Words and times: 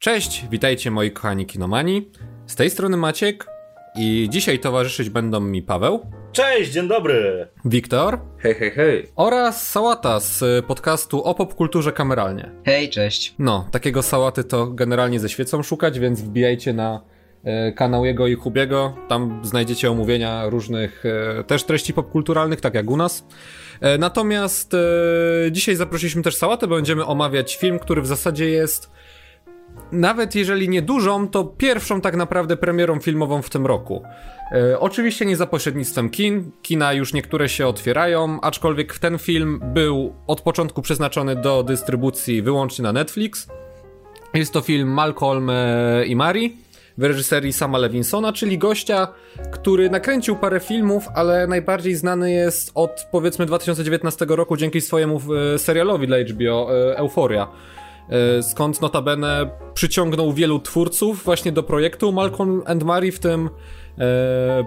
Cześć, 0.00 0.46
witajcie 0.50 0.90
moi 0.90 1.10
kochani 1.10 1.46
kinomani. 1.46 2.10
Z 2.46 2.54
tej 2.54 2.70
strony 2.70 2.96
Maciek 2.96 3.46
i 3.96 4.28
dzisiaj 4.30 4.58
towarzyszyć 4.58 5.10
będą 5.10 5.40
mi 5.40 5.62
Paweł. 5.62 6.06
Cześć, 6.32 6.72
dzień 6.72 6.88
dobry. 6.88 7.48
Wiktor. 7.64 8.18
Hej, 8.38 8.54
hej, 8.54 8.70
hej. 8.70 9.06
Oraz 9.16 9.70
Sałata 9.70 10.20
z 10.20 10.64
podcastu 10.66 11.24
o 11.24 11.34
popkulturze 11.34 11.92
kameralnie. 11.92 12.50
Hej, 12.64 12.90
cześć. 12.90 13.34
No, 13.38 13.68
takiego 13.70 14.02
Sałaty 14.02 14.44
to 14.44 14.66
generalnie 14.66 15.20
ze 15.20 15.28
świecą 15.28 15.62
szukać, 15.62 15.98
więc 15.98 16.20
wbijajcie 16.20 16.72
na 16.72 17.00
e, 17.44 17.72
kanał 17.72 18.04
jego 18.04 18.26
i 18.26 18.34
Hubiego. 18.34 18.96
Tam 19.08 19.40
znajdziecie 19.44 19.90
omówienia 19.90 20.48
różnych 20.48 21.04
e, 21.06 21.44
też 21.44 21.64
treści 21.64 21.94
popkulturalnych, 21.94 22.60
tak 22.60 22.74
jak 22.74 22.90
u 22.90 22.96
nas. 22.96 23.26
E, 23.80 23.98
natomiast 23.98 24.76
dzisiaj 25.50 25.76
zaprosiliśmy 25.76 26.22
też 26.22 26.36
Sałatę, 26.36 26.66
bo 26.66 26.74
będziemy 26.74 27.06
omawiać 27.06 27.56
film, 27.56 27.78
który 27.78 28.02
w 28.02 28.06
zasadzie 28.06 28.48
jest 28.48 28.90
nawet 29.92 30.34
jeżeli 30.34 30.68
nie 30.68 30.82
dużą, 30.82 31.28
to 31.28 31.44
pierwszą 31.44 32.00
tak 32.00 32.16
naprawdę 32.16 32.56
premierą 32.56 33.00
filmową 33.00 33.42
w 33.42 33.50
tym 33.50 33.66
roku. 33.66 34.02
E, 34.52 34.80
oczywiście 34.80 35.26
nie 35.26 35.36
za 35.36 35.46
pośrednictwem 35.46 36.10
kin, 36.10 36.50
kina 36.62 36.92
już 36.92 37.12
niektóre 37.12 37.48
się 37.48 37.66
otwierają, 37.66 38.40
aczkolwiek 38.40 38.98
ten 38.98 39.18
film 39.18 39.60
był 39.74 40.14
od 40.26 40.40
początku 40.40 40.82
przeznaczony 40.82 41.36
do 41.36 41.62
dystrybucji 41.62 42.42
wyłącznie 42.42 42.82
na 42.82 42.92
Netflix. 42.92 43.48
Jest 44.34 44.52
to 44.52 44.60
film 44.60 44.88
Malcolm 44.88 45.50
e, 45.50 46.06
i 46.06 46.16
Mary 46.16 46.50
w 46.98 47.02
reżyserii 47.02 47.52
Sama 47.52 47.78
Levinsona, 47.78 48.32
czyli 48.32 48.58
gościa, 48.58 49.08
który 49.50 49.90
nakręcił 49.90 50.36
parę 50.36 50.60
filmów, 50.60 51.08
ale 51.14 51.46
najbardziej 51.46 51.94
znany 51.94 52.32
jest 52.32 52.70
od 52.74 53.06
powiedzmy 53.12 53.46
2019 53.46 54.26
roku 54.28 54.56
dzięki 54.56 54.80
swojemu 54.80 55.20
e, 55.54 55.58
serialowi 55.58 56.06
dla 56.06 56.16
HBO 56.18 56.68
e, 56.70 56.96
Euphoria. 56.98 57.42
E, 57.42 57.87
skąd 58.42 58.80
notabene 58.80 59.50
przyciągnął 59.74 60.32
wielu 60.32 60.58
twórców 60.58 61.24
właśnie 61.24 61.52
do 61.52 61.62
projektu 61.62 62.12
Malcolm 62.12 62.62
and 62.66 62.82
Mary, 62.82 63.12
w 63.12 63.18
tym 63.18 63.50
e, 63.98 64.64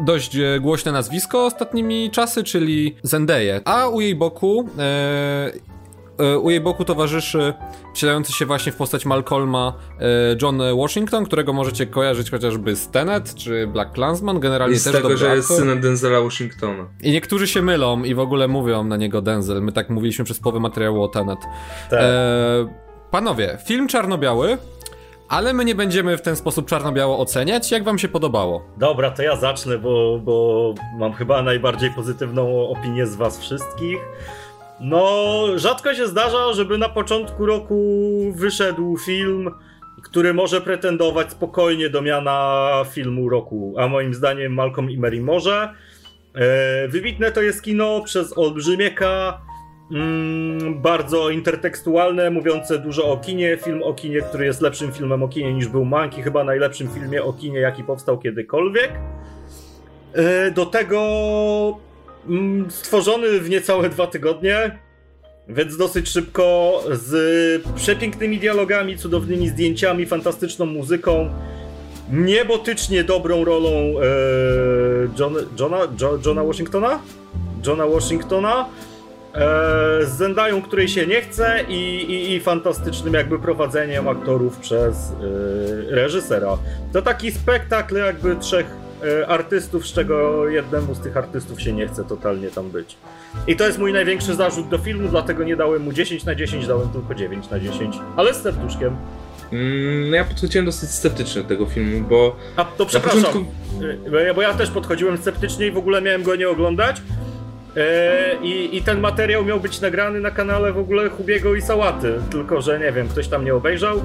dość 0.00 0.36
głośne 0.60 0.92
nazwisko 0.92 1.44
ostatnimi 1.44 2.10
czasy, 2.10 2.44
czyli 2.44 2.96
Zendaya. 3.02 3.60
A 3.64 3.88
u 3.88 4.00
jej 4.00 4.14
boku 4.14 4.68
e, 6.18 6.38
u 6.38 6.50
jej 6.50 6.60
boku 6.60 6.84
towarzyszy 6.84 7.54
wcielający 7.94 8.32
się 8.32 8.46
właśnie 8.46 8.72
w 8.72 8.76
postać 8.76 9.06
Malcolma 9.06 9.72
e, 10.00 10.04
John 10.42 10.60
Washington, 10.76 11.24
którego 11.24 11.52
możecie 11.52 11.86
kojarzyć 11.86 12.30
chociażby 12.30 12.76
z 12.76 12.88
Tenet 12.88 13.34
czy 13.34 13.66
Black 13.66 13.94
Clansman, 13.94 14.40
generalnie 14.40 14.76
I 14.76 14.78
z 14.78 14.84
też 14.84 14.92
tego, 14.92 15.16
że 15.16 15.36
jest 15.36 15.48
synem 15.48 15.80
Denzela 15.80 16.20
Washingtona. 16.20 16.86
I 17.02 17.12
niektórzy 17.12 17.46
się 17.46 17.62
mylą 17.62 18.04
i 18.04 18.14
w 18.14 18.18
ogóle 18.20 18.48
mówią 18.48 18.84
na 18.84 18.96
niego 18.96 19.22
Denzel. 19.22 19.62
My 19.62 19.72
tak 19.72 19.90
mówiliśmy 19.90 20.24
przez 20.24 20.40
połowę 20.40 20.60
materiału 20.60 21.02
o 21.02 21.08
Tenet. 21.08 21.38
Tak. 21.90 22.00
E, 22.02 22.86
panowie, 23.10 23.58
film 23.66 23.88
czarno-biały, 23.88 24.58
ale 25.28 25.52
my 25.52 25.64
nie 25.64 25.74
będziemy 25.74 26.16
w 26.16 26.22
ten 26.22 26.36
sposób 26.36 26.68
czarno-biało 26.68 27.18
oceniać. 27.18 27.70
Jak 27.70 27.84
wam 27.84 27.98
się 27.98 28.08
podobało? 28.08 28.64
Dobra, 28.76 29.10
to 29.10 29.22
ja 29.22 29.36
zacznę, 29.36 29.78
bo, 29.78 30.18
bo 30.18 30.74
mam 30.98 31.12
chyba 31.12 31.42
najbardziej 31.42 31.90
pozytywną 31.90 32.68
opinię 32.68 33.06
z 33.06 33.14
was 33.16 33.40
wszystkich. 33.40 33.98
No, 34.80 35.42
rzadko 35.56 35.94
się 35.94 36.06
zdarza, 36.06 36.52
żeby 36.52 36.78
na 36.78 36.88
początku 36.88 37.46
roku 37.46 37.76
wyszedł 38.34 38.96
film, 38.96 39.50
który 40.02 40.34
może 40.34 40.60
pretendować 40.60 41.30
spokojnie 41.30 41.90
do 41.90 42.02
miana 42.02 42.70
filmu 42.90 43.28
roku, 43.28 43.74
a 43.78 43.88
moim 43.88 44.14
zdaniem 44.14 44.54
Malcolm 44.54 44.90
i 44.90 44.98
Mary 44.98 45.20
może. 45.20 45.74
E, 46.34 46.88
wybitne 46.88 47.32
to 47.32 47.42
jest 47.42 47.62
kino 47.62 48.00
przez 48.04 48.38
olbrzymieka, 48.38 49.40
mm, 49.92 50.82
bardzo 50.82 51.30
intertekstualne, 51.30 52.30
mówiące 52.30 52.78
dużo 52.78 53.12
o 53.12 53.16
kinie, 53.16 53.58
film 53.64 53.82
o 53.82 53.94
kinie, 53.94 54.20
który 54.20 54.44
jest 54.44 54.60
lepszym 54.60 54.92
filmem 54.92 55.22
o 55.22 55.28
kinie 55.28 55.54
niż 55.54 55.68
był 55.68 55.84
Monkey, 55.84 56.22
chyba 56.22 56.44
najlepszym 56.44 56.88
filmie 56.88 57.24
o 57.24 57.32
kinie, 57.32 57.60
jaki 57.60 57.84
powstał 57.84 58.18
kiedykolwiek. 58.18 58.92
E, 60.12 60.50
do 60.50 60.66
tego 60.66 61.00
stworzony 62.68 63.40
w 63.40 63.50
niecałe 63.50 63.88
dwa 63.88 64.06
tygodnie, 64.06 64.78
więc 65.48 65.76
dosyć 65.76 66.08
szybko, 66.08 66.80
z 66.92 67.62
przepięknymi 67.74 68.38
dialogami, 68.38 68.98
cudownymi 68.98 69.48
zdjęciami, 69.48 70.06
fantastyczną 70.06 70.66
muzyką, 70.66 71.30
niebotycznie 72.10 73.04
dobrą 73.04 73.44
rolą 73.44 73.70
e, 73.70 74.02
John, 75.18 75.34
Johna, 75.60 75.78
jo, 76.00 76.18
Johna 76.26 76.44
Washingtona? 76.44 76.98
Johna 77.66 77.86
Washingtona 77.86 78.66
e, 79.34 79.38
z 80.06 80.08
Zendają, 80.08 80.62
której 80.62 80.88
się 80.88 81.06
nie 81.06 81.20
chce 81.20 81.60
i, 81.68 81.74
i, 82.10 82.34
i 82.34 82.40
fantastycznym 82.40 83.14
jakby 83.14 83.38
prowadzeniem 83.38 84.08
aktorów 84.08 84.56
przez 84.58 84.96
e, 84.96 85.14
reżysera. 85.94 86.58
To 86.92 87.02
taki 87.02 87.32
spektakl 87.32 87.96
jakby 87.96 88.36
trzech 88.36 88.85
artystów, 89.26 89.86
z 89.86 89.92
czego 89.92 90.48
jednemu 90.48 90.94
z 90.94 91.00
tych 91.00 91.16
artystów 91.16 91.60
się 91.60 91.72
nie 91.72 91.88
chce 91.88 92.04
totalnie 92.04 92.50
tam 92.50 92.70
być. 92.70 92.96
I 93.46 93.56
to 93.56 93.66
jest 93.66 93.78
mój 93.78 93.92
największy 93.92 94.34
zarzut 94.34 94.68
do 94.68 94.78
filmu, 94.78 95.08
dlatego 95.08 95.44
nie 95.44 95.56
dałem 95.56 95.82
mu 95.82 95.92
10 95.92 96.24
na 96.24 96.34
10, 96.34 96.66
dałem 96.66 96.88
tylko 96.88 97.14
9 97.14 97.50
na 97.50 97.60
10, 97.60 97.96
ale 98.16 98.34
z 98.34 98.42
serduszkiem. 98.42 98.96
Mm, 99.52 100.14
ja 100.14 100.24
podchodziłem 100.24 100.66
dosyć 100.66 100.90
sceptycznie 100.90 101.42
do 101.42 101.48
tego 101.48 101.66
filmu, 101.66 102.08
bo 102.08 102.36
A 102.56 102.64
to 102.64 102.86
przepraszam, 102.86 103.22
początku... 103.22 103.52
e, 104.16 104.34
bo 104.34 104.42
ja 104.42 104.54
też 104.54 104.70
podchodziłem 104.70 105.18
sceptycznie 105.18 105.66
i 105.66 105.70
w 105.70 105.76
ogóle 105.76 106.02
miałem 106.02 106.22
go 106.22 106.36
nie 106.36 106.48
oglądać. 106.48 107.02
E, 107.76 108.36
i, 108.42 108.76
I 108.76 108.82
ten 108.82 109.00
materiał 109.00 109.44
miał 109.44 109.60
być 109.60 109.80
nagrany 109.80 110.20
na 110.20 110.30
kanale 110.30 110.72
w 110.72 110.78
ogóle 110.78 111.08
Hubiego 111.08 111.54
i 111.54 111.62
Sałaty, 111.62 112.14
tylko 112.30 112.60
że 112.60 112.78
nie 112.78 112.92
wiem, 112.92 113.08
ktoś 113.08 113.28
tam 113.28 113.44
nie 113.44 113.54
obejrzał. 113.54 114.00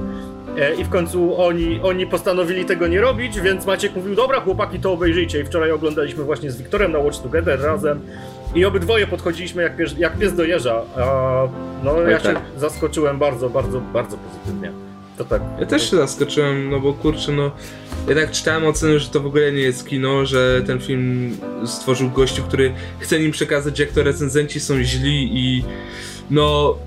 E, 0.57 0.73
I 0.75 0.83
w 0.83 0.89
końcu 0.89 1.41
oni, 1.41 1.79
oni 1.83 2.07
postanowili 2.07 2.65
tego 2.65 2.87
nie 2.87 3.01
robić, 3.01 3.41
więc 3.41 3.65
Maciek 3.65 3.95
mówił, 3.95 4.15
dobra 4.15 4.39
chłopaki, 4.39 4.79
to 4.79 4.91
obejrzyjcie. 4.91 5.39
I 5.39 5.43
wczoraj 5.43 5.71
oglądaliśmy 5.71 6.23
właśnie 6.23 6.51
z 6.51 6.57
Wiktorem 6.57 6.91
na 6.91 6.99
Watch 6.99 7.19
Together 7.19 7.61
razem. 7.61 8.01
I 8.55 8.65
obydwoje 8.65 9.07
podchodziliśmy 9.07 9.63
jak 9.63 9.77
pies, 9.77 9.97
jak 9.97 10.17
pies 10.17 10.35
do 10.35 10.43
jeża. 10.43 10.81
A, 10.97 11.47
no 11.83 12.01
ja 12.01 12.19
się 12.19 12.33
tak. 12.33 12.41
zaskoczyłem 12.57 13.19
bardzo, 13.19 13.49
bardzo, 13.49 13.81
bardzo 13.81 14.17
pozytywnie. 14.17 14.90
To 15.21 15.25
tak. 15.25 15.41
Ja 15.59 15.65
też 15.65 15.89
się 15.91 15.97
zaskoczyłem, 15.97 16.69
no 16.69 16.79
bo 16.79 16.93
kurczę, 16.93 17.31
no 17.31 17.51
jednak 18.07 18.31
czytałem 18.31 18.65
oceny, 18.65 18.99
że 18.99 19.09
to 19.09 19.19
w 19.19 19.25
ogóle 19.25 19.51
nie 19.51 19.61
jest 19.61 19.87
kino, 19.87 20.25
że 20.25 20.61
ten 20.67 20.79
film 20.79 21.37
stworzył 21.65 22.09
gościu, 22.09 22.43
który 22.43 22.73
chce 22.99 23.19
nim 23.19 23.31
przekazać, 23.31 23.79
jak 23.79 23.89
to 23.89 24.03
recenzenci 24.03 24.59
są 24.59 24.83
źli 24.83 25.29
i 25.33 25.63
no 26.29 26.77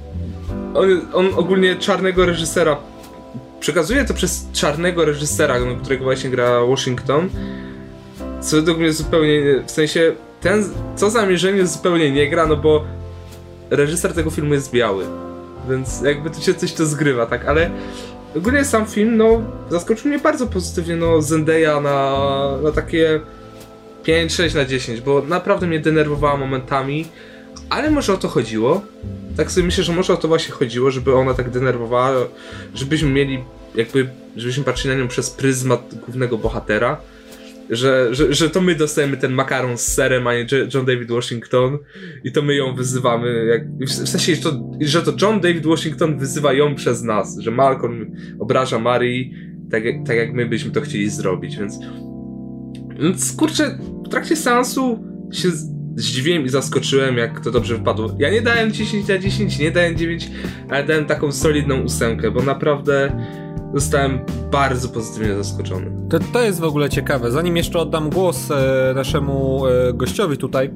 on, 0.75 1.01
on 1.13 1.29
ogólnie 1.37 1.77
czarnego 1.77 2.27
reżysera 2.27 2.77
przekazuje 3.61 4.05
to 4.05 4.15
przez 4.15 4.49
czarnego 4.53 5.05
reżysera, 5.05 5.61
no, 5.61 5.77
którego 5.77 6.05
właśnie 6.05 6.31
gra 6.31 6.61
Washington, 6.67 7.29
co 8.41 8.57
według 8.57 8.79
mnie 8.79 8.93
zupełnie, 8.93 9.63
w 9.67 9.71
sensie 9.71 10.13
ten, 10.41 10.65
co 10.97 11.11
zamierzenie 11.11 11.67
zupełnie 11.67 12.11
nie 12.11 12.31
gra, 12.31 12.47
no 12.47 12.57
bo 12.57 12.85
reżyser 13.71 14.15
tego 14.15 14.31
filmu 14.31 14.55
jest 14.55 14.73
biały, 14.73 15.05
więc 15.71 16.03
jakby 16.03 16.31
tu 16.31 16.41
się 16.41 16.55
coś 16.55 16.73
to 16.73 16.87
zgrywa, 16.87 17.27
tak, 17.27 17.45
ale 17.45 17.71
ogólnie 18.37 18.65
sam 18.65 18.87
film, 18.87 19.17
no, 19.17 19.43
zaskoczył 19.71 20.09
mnie 20.09 20.19
bardzo 20.19 20.47
pozytywnie, 20.47 20.97
no, 20.97 21.23
Zendaya 21.23 21.81
na, 21.81 22.19
na 22.63 22.73
takie 22.73 23.21
5-6 24.05 24.55
na 24.55 24.65
10, 24.65 25.01
bo 25.01 25.23
naprawdę 25.23 25.67
mnie 25.67 25.81
denerwowała 25.81 26.37
momentami, 26.37 27.07
ale 27.71 27.91
może 27.91 28.13
o 28.13 28.17
to 28.17 28.29
chodziło. 28.29 28.83
Tak 29.37 29.51
sobie 29.51 29.67
myślę, 29.67 29.85
że 29.85 29.93
może 29.93 30.13
o 30.13 30.17
to 30.17 30.29
właśnie 30.29 30.55
chodziło, 30.55 30.91
żeby 30.91 31.15
ona 31.15 31.35
tak 31.35 31.51
denerwowała, 31.51 32.13
żebyśmy 32.75 33.11
mieli 33.11 33.45
jakby, 33.75 34.09
żebyśmy 34.37 34.65
patrzyli 34.65 34.95
na 34.95 35.01
nią 35.01 35.09
przez 35.09 35.31
pryzmat 35.31 35.95
głównego 36.07 36.39
bohatera. 36.39 37.01
Że, 37.71 38.15
że, 38.15 38.35
że 38.35 38.51
to 38.51 38.61
my 38.61 38.75
dostajemy 38.75 39.17
ten 39.17 39.33
makaron 39.33 39.79
z 39.79 39.81
serem, 39.81 40.27
a 40.27 40.35
nie 40.35 40.47
John 40.75 40.87
David 40.87 41.11
Washington 41.11 41.79
i 42.25 42.33
to 42.33 42.43
my 42.43 42.55
ją 42.55 42.75
wyzywamy, 42.75 43.45
jak, 43.45 43.89
w 43.89 44.09
sensie, 44.09 44.35
że 44.35 44.43
to, 44.43 44.71
że 44.81 45.03
to 45.03 45.13
John 45.23 45.41
David 45.41 45.67
Washington 45.67 46.19
wyzywa 46.19 46.53
ją 46.53 46.75
przez 46.75 47.03
nas, 47.03 47.39
że 47.39 47.51
Malcolm 47.51 48.13
obraża 48.39 48.79
Marii, 48.79 49.35
tak, 49.71 49.83
tak 50.07 50.17
jak 50.17 50.33
my 50.33 50.47
byśmy 50.47 50.71
to 50.71 50.81
chcieli 50.81 51.11
zrobić, 51.11 51.57
więc 51.57 51.79
więc 53.01 53.37
kurczę, 53.37 53.79
w 54.07 54.09
trakcie 54.09 54.37
seansu 54.37 55.05
się 55.33 55.49
zdziwiłem 55.97 56.45
i 56.45 56.49
zaskoczyłem, 56.49 57.17
jak 57.17 57.41
to 57.41 57.51
dobrze 57.51 57.77
wypadło. 57.77 58.17
Ja 58.19 58.31
nie 58.31 58.43
dałem 58.43 58.73
10 58.73 59.09
na 59.09 59.19
10, 59.19 59.59
nie 59.59 59.71
dałem 59.71 59.97
9, 59.97 60.31
ale 60.71 60.85
dałem 60.85 61.05
taką 61.05 61.33
solidną 61.33 61.81
ósemkę, 61.81 62.31
bo 62.31 62.43
naprawdę 62.43 63.27
zostałem 63.75 64.19
bardzo 64.53 64.89
pozytywnie 64.89 65.35
zaskoczony. 65.37 65.87
To, 66.11 66.19
to 66.33 66.43
jest 66.43 66.61
w 66.61 66.65
ogóle 66.65 66.91
ciekawe. 66.91 67.31
Zanim 67.31 67.57
jeszcze 67.57 67.79
oddam 67.79 68.11
głos 68.11 68.51
e, 68.51 68.93
naszemu 68.95 69.67
e, 69.67 69.93
gościowi 69.93 70.37
tutaj, 70.37 70.71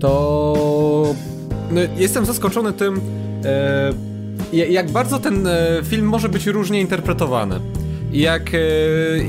to 0.00 1.14
no, 1.70 1.80
jestem 1.96 2.24
zaskoczony 2.26 2.72
tym, 2.72 3.00
e, 3.44 3.92
ja- 4.52 4.66
jak 4.66 4.90
bardzo 4.90 5.18
ten 5.18 5.46
e, 5.46 5.80
film 5.84 6.06
może 6.06 6.28
być 6.28 6.46
różnie 6.46 6.80
interpretowany. 6.80 7.60
Jak, 8.12 8.50
e, 8.54 8.58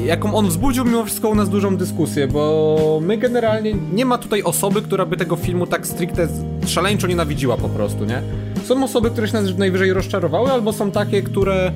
jaką 0.05 0.35
on 0.35 0.47
wzbudził 0.47 0.85
mimo 0.85 1.05
wszystko 1.05 1.29
u 1.29 1.35
nas 1.35 1.50
dużą 1.50 1.77
dyskusję, 1.77 2.27
bo 2.27 3.00
my 3.03 3.17
generalnie 3.17 3.73
nie 3.94 4.05
ma 4.05 4.17
tutaj 4.17 4.44
osoby, 4.44 4.81
która 4.81 5.05
by 5.05 5.17
tego 5.17 5.35
filmu 5.35 5.67
tak 5.67 5.88
stricte 5.88 6.27
szaleńczo 6.65 7.07
nienawidziła 7.07 7.57
po 7.57 7.69
prostu, 7.69 8.05
nie? 8.05 8.21
Są 8.65 8.83
osoby, 8.83 9.09
które 9.09 9.27
się 9.27 9.41
najwyżej 9.57 9.94
rozczarowały, 9.94 10.51
albo 10.51 10.73
są 10.73 10.91
takie, 10.91 11.21
które 11.21 11.71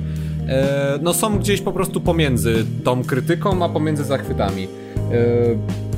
no 1.02 1.14
są 1.14 1.38
gdzieś 1.38 1.60
po 1.60 1.72
prostu 1.72 2.00
pomiędzy 2.00 2.64
tą 2.84 3.04
krytyką, 3.04 3.64
a 3.64 3.68
pomiędzy 3.68 4.04
zachwytami. 4.04 4.68
E, 5.12 5.88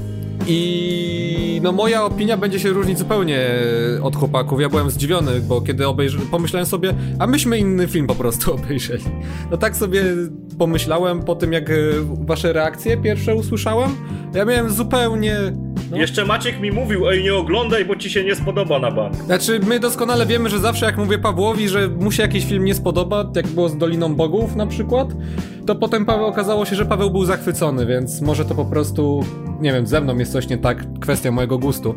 i 0.46 1.60
no 1.62 1.72
moja 1.72 2.04
opinia 2.04 2.36
będzie 2.36 2.60
się 2.60 2.70
różnić 2.70 2.98
zupełnie 2.98 3.48
od 4.02 4.16
chłopaków. 4.16 4.60
Ja 4.60 4.68
byłem 4.68 4.90
zdziwiony, 4.90 5.40
bo 5.40 5.60
kiedy 5.60 5.88
obejrzałem, 5.88 6.28
pomyślałem 6.28 6.66
sobie, 6.66 6.94
a 7.18 7.26
myśmy 7.26 7.58
inny 7.58 7.88
film 7.88 8.06
po 8.06 8.14
prostu 8.14 8.52
obejrzeli. 8.54 9.04
No 9.50 9.56
tak 9.56 9.76
sobie 9.76 10.02
pomyślałem 10.58 11.22
po 11.22 11.34
tym, 11.34 11.52
jak 11.52 11.70
e, 11.70 11.74
wasze 12.20 12.52
reakcje 12.52 12.96
pierwsze 12.96 13.34
usłyszałem. 13.34 13.90
Ja 14.34 14.44
miałem 14.44 14.70
zupełnie 14.70 15.36
no. 15.90 15.96
Jeszcze 15.96 16.24
Maciek 16.24 16.60
mi 16.60 16.70
mówił, 16.70 17.08
ej 17.08 17.22
nie 17.22 17.34
oglądaj, 17.34 17.84
bo 17.84 17.96
ci 17.96 18.10
się 18.10 18.24
nie 18.24 18.34
spodoba 18.34 18.78
na 18.78 18.90
bank. 18.90 19.16
Znaczy, 19.16 19.60
my 19.66 19.80
doskonale 19.80 20.26
wiemy, 20.26 20.48
że 20.50 20.58
zawsze 20.58 20.86
jak 20.86 20.96
mówię 20.96 21.18
Pawłowi, 21.18 21.68
że 21.68 21.88
mu 21.88 22.12
się 22.12 22.22
jakiś 22.22 22.44
film 22.44 22.64
nie 22.64 22.74
spodoba, 22.74 23.30
jak 23.36 23.46
było 23.46 23.68
z 23.68 23.78
Doliną 23.78 24.14
Bogów 24.14 24.56
na 24.56 24.66
przykład, 24.66 25.08
to 25.66 25.74
potem 25.74 26.06
Paweł 26.06 26.26
okazało 26.26 26.64
się, 26.64 26.76
że 26.76 26.86
Paweł 26.86 27.10
był 27.10 27.24
zachwycony, 27.24 27.86
więc 27.86 28.20
może 28.20 28.44
to 28.44 28.54
po 28.54 28.64
prostu, 28.64 29.24
nie 29.60 29.72
wiem, 29.72 29.86
ze 29.86 30.00
mną 30.00 30.18
jest 30.18 30.32
coś 30.32 30.48
nie 30.48 30.58
tak, 30.58 30.84
kwestia 31.00 31.30
mojego 31.30 31.58
gustu. 31.58 31.94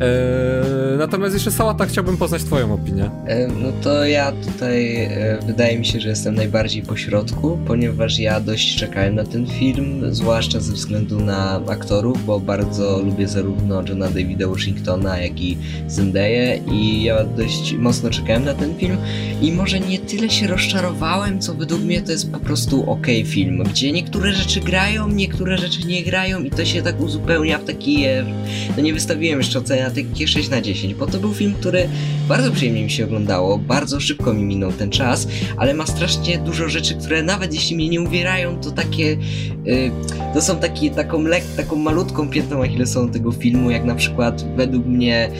Eee, 0.00 0.98
natomiast 0.98 1.34
jeszcze 1.34 1.50
Sałata 1.50 1.86
chciałbym 1.86 2.16
poznać 2.16 2.44
twoją 2.44 2.74
opinię. 2.74 3.10
E, 3.26 3.48
no 3.48 3.68
to 3.82 4.04
ja 4.04 4.32
tutaj, 4.32 4.96
e, 4.96 5.38
wydaje 5.46 5.78
mi 5.78 5.86
się, 5.86 6.00
że 6.00 6.08
jestem 6.08 6.34
najbardziej 6.34 6.82
po 6.82 6.96
środku, 6.96 7.58
ponieważ 7.66 8.18
ja 8.18 8.40
dość 8.40 8.76
czekałem 8.76 9.14
na 9.14 9.24
ten 9.24 9.46
film, 9.46 10.14
zwłaszcza 10.14 10.60
ze 10.60 10.72
względu 10.72 11.20
na 11.20 11.60
aktorów, 11.68 12.26
bo 12.26 12.40
bardzo 12.40 13.02
lubię 13.02 13.28
zarówno 13.36 13.82
Johna 13.88 14.08
Davida 14.08 14.48
Washingtona, 14.48 15.18
jak 15.18 15.40
i 15.40 15.58
Zendaya. 15.88 16.60
I 16.72 17.02
ja 17.02 17.24
dość 17.24 17.72
mocno 17.72 18.10
czekałem 18.10 18.44
na 18.44 18.54
ten 18.54 18.78
film. 18.78 18.96
I 19.42 19.52
może 19.52 19.80
nie 19.80 19.98
tyle 19.98 20.30
się 20.30 20.46
rozczarowałem, 20.46 21.40
co 21.40 21.54
według 21.54 21.82
mnie 21.82 22.02
to 22.02 22.12
jest 22.12 22.32
po 22.32 22.40
prostu 22.40 22.90
ok 22.90 23.06
film, 23.24 23.62
gdzie 23.62 23.92
niektóre 23.92 24.32
rzeczy 24.32 24.60
grają, 24.60 25.08
niektóre 25.08 25.58
rzeczy 25.58 25.86
nie 25.86 26.02
grają 26.02 26.42
i 26.42 26.50
to 26.50 26.64
się 26.64 26.82
tak 26.82 27.00
uzupełnia 27.00 27.58
w 27.58 27.64
taki, 27.64 28.04
no 28.76 28.82
nie 28.82 28.92
wystawiłem 28.92 29.38
jeszcze 29.38 29.58
ocenia 29.58 29.90
takie 29.90 30.28
6 30.28 30.48
na 30.48 30.60
10, 30.60 30.94
bo 30.94 31.06
to 31.06 31.18
był 31.18 31.34
film, 31.34 31.54
który 31.54 31.88
bardzo 32.28 32.52
przyjemnie 32.52 32.84
mi 32.84 32.90
się 32.90 33.04
oglądało, 33.04 33.58
bardzo 33.58 34.00
szybko 34.00 34.34
mi 34.34 34.44
minął 34.44 34.72
ten 34.72 34.90
czas, 34.90 35.28
ale 35.56 35.74
ma 35.74 35.86
strasznie 35.86 36.38
dużo 36.38 36.68
rzeczy, 36.68 36.94
które 36.94 37.22
nawet 37.22 37.54
jeśli 37.54 37.76
mnie 37.76 37.88
nie 37.88 38.00
uwierają, 38.00 38.60
to 38.60 38.70
takie, 38.70 39.16
yy, 39.64 39.90
to 40.34 40.42
są 40.42 40.56
taki, 40.56 40.90
taką 40.90 41.22
lek, 41.22 41.44
taką 41.56 41.76
malutką 41.76 42.28
piętną 42.28 42.62
achillesową 42.62 43.08
tego 43.08 43.32
filmu, 43.32 43.70
jak 43.70 43.84
na 43.84 43.94
przykład 43.94 44.56
według 44.56 44.86
mnie 44.86 45.30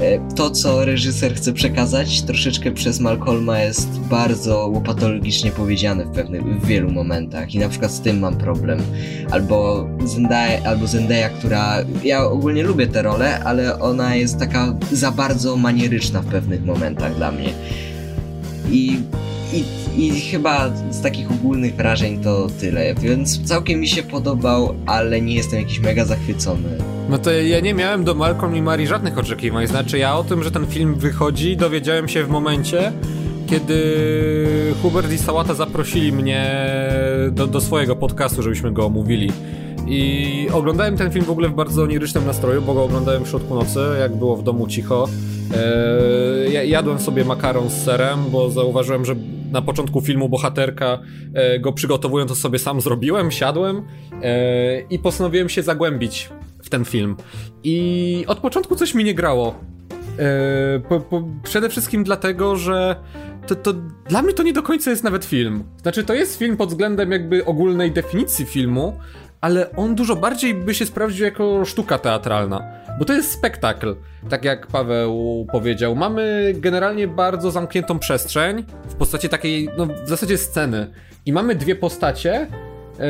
e, 0.00 0.34
to, 0.34 0.50
co 0.50 0.84
reżyser 0.84 1.34
chce 1.34 1.52
przekazać, 1.52 2.22
troszeczkę 2.22 2.72
przez 2.72 3.00
Malcolma 3.00 3.60
jest 3.60 4.00
bardzo 4.00 4.68
łopatologicznie 4.68 5.50
powiedziane 5.50 6.04
w 6.04 6.10
pewnych, 6.10 6.44
w 6.44 6.66
wielu 6.66 6.90
momentach 6.90 7.54
i 7.54 7.58
na 7.58 7.68
przykład 7.68 7.90
z 7.92 8.00
tym 8.00 8.18
mam 8.18 8.36
problem. 8.36 8.78
Albo 9.30 9.88
Zendaya, 10.04 10.60
albo 10.64 10.86
Zendaya, 10.86 11.30
która, 11.38 11.76
ja 12.04 12.24
ogólnie 12.24 12.62
lubię 12.62 12.86
tę 12.86 13.02
rolę, 13.02 13.44
ale 13.44 13.78
ona 13.80 14.14
jest 14.14 14.38
taka 14.38 14.74
za 14.92 15.10
bardzo 15.10 15.56
manieryczna 15.56 16.22
w 16.22 16.26
pewnych 16.26 16.35
momentach 16.64 17.14
dla 17.14 17.32
mnie. 17.32 17.52
I 18.70 18.98
i, 19.52 19.64
I 20.06 20.20
chyba 20.20 20.70
z 20.90 21.00
takich 21.00 21.30
ogólnych 21.30 21.74
wrażeń 21.74 22.20
to 22.22 22.46
tyle, 22.60 22.94
więc 22.94 23.42
całkiem 23.42 23.80
mi 23.80 23.88
się 23.88 24.02
podobał, 24.02 24.74
ale 24.86 25.20
nie 25.20 25.34
jestem 25.34 25.58
jakiś 25.58 25.80
mega 25.80 26.04
zachwycony. 26.04 26.68
No 27.08 27.18
to 27.18 27.32
ja 27.32 27.60
nie 27.60 27.74
miałem 27.74 28.04
do 28.04 28.14
Malcolm 28.14 28.56
i 28.56 28.62
Marii 28.62 28.86
żadnych 28.86 29.18
oczekiwań, 29.18 29.66
znaczy 29.66 29.98
ja 29.98 30.16
o 30.16 30.24
tym, 30.24 30.42
że 30.42 30.50
ten 30.50 30.66
film 30.66 30.94
wychodzi 30.94 31.56
dowiedziałem 31.56 32.08
się 32.08 32.24
w 32.24 32.28
momencie, 32.28 32.92
kiedy 33.46 34.74
Hubert 34.82 35.12
i 35.12 35.18
Sałata 35.18 35.54
zaprosili 35.54 36.12
mnie 36.12 36.50
do, 37.30 37.46
do 37.46 37.60
swojego 37.60 37.96
podcastu, 37.96 38.42
żebyśmy 38.42 38.72
go 38.72 38.86
omówili. 38.86 39.32
I 39.88 40.48
oglądałem 40.52 40.96
ten 40.96 41.10
film 41.10 41.24
w 41.24 41.30
ogóle 41.30 41.48
w 41.48 41.54
bardzo 41.54 41.82
onirycznym 41.82 42.26
nastroju, 42.26 42.62
bo 42.62 42.74
go 42.74 42.84
oglądałem 42.84 43.24
w 43.24 43.28
środku 43.28 43.54
nocy, 43.54 43.80
jak 44.00 44.16
było 44.16 44.36
w 44.36 44.42
domu 44.42 44.66
cicho. 44.66 45.08
Eee, 45.54 46.70
jadłem 46.70 46.98
sobie 46.98 47.24
makaron 47.24 47.70
z 47.70 47.84
serem, 47.84 48.18
bo 48.30 48.50
zauważyłem, 48.50 49.04
że 49.04 49.16
na 49.52 49.62
początku 49.62 50.00
filmu 50.00 50.28
bohaterka 50.28 50.98
e, 51.34 51.58
go 51.60 51.72
przygotowując 51.72 52.30
to 52.30 52.36
sobie 52.36 52.58
sam 52.58 52.80
zrobiłem, 52.80 53.30
siadłem 53.30 53.82
e, 54.22 54.80
i 54.80 54.98
postanowiłem 54.98 55.48
się 55.48 55.62
zagłębić 55.62 56.30
w 56.62 56.68
ten 56.68 56.84
film. 56.84 57.16
I 57.64 58.24
od 58.28 58.38
początku 58.38 58.76
coś 58.76 58.94
mi 58.94 59.04
nie 59.04 59.14
grało. 59.14 59.54
E, 60.18 60.80
po, 60.88 61.00
po, 61.00 61.22
przede 61.42 61.68
wszystkim 61.68 62.04
dlatego, 62.04 62.56
że 62.56 62.96
to, 63.46 63.54
to 63.54 63.72
dla 64.08 64.22
mnie 64.22 64.32
to 64.32 64.42
nie 64.42 64.52
do 64.52 64.62
końca 64.62 64.90
jest 64.90 65.04
nawet 65.04 65.24
film. 65.24 65.64
Znaczy, 65.82 66.04
to 66.04 66.14
jest 66.14 66.38
film 66.38 66.56
pod 66.56 66.68
względem 66.68 67.12
jakby 67.12 67.44
ogólnej 67.44 67.92
definicji 67.92 68.44
filmu, 68.44 68.98
ale 69.46 69.70
on 69.76 69.94
dużo 69.94 70.16
bardziej 70.16 70.54
by 70.54 70.74
się 70.74 70.86
sprawdził 70.86 71.24
jako 71.24 71.64
sztuka 71.64 71.98
teatralna, 71.98 72.62
bo 72.98 73.04
to 73.04 73.12
jest 73.12 73.32
spektakl. 73.32 73.96
Tak 74.30 74.44
jak 74.44 74.66
Paweł 74.66 75.46
powiedział, 75.52 75.96
mamy 75.96 76.52
generalnie 76.56 77.08
bardzo 77.08 77.50
zamkniętą 77.50 77.98
przestrzeń 77.98 78.64
w 78.88 78.94
postaci 78.94 79.28
takiej, 79.28 79.68
no 79.78 79.86
w 79.86 80.08
zasadzie 80.08 80.38
sceny. 80.38 80.90
I 81.26 81.32
mamy 81.32 81.54
dwie 81.54 81.76
postacie, 81.76 82.46
yy, 82.98 83.06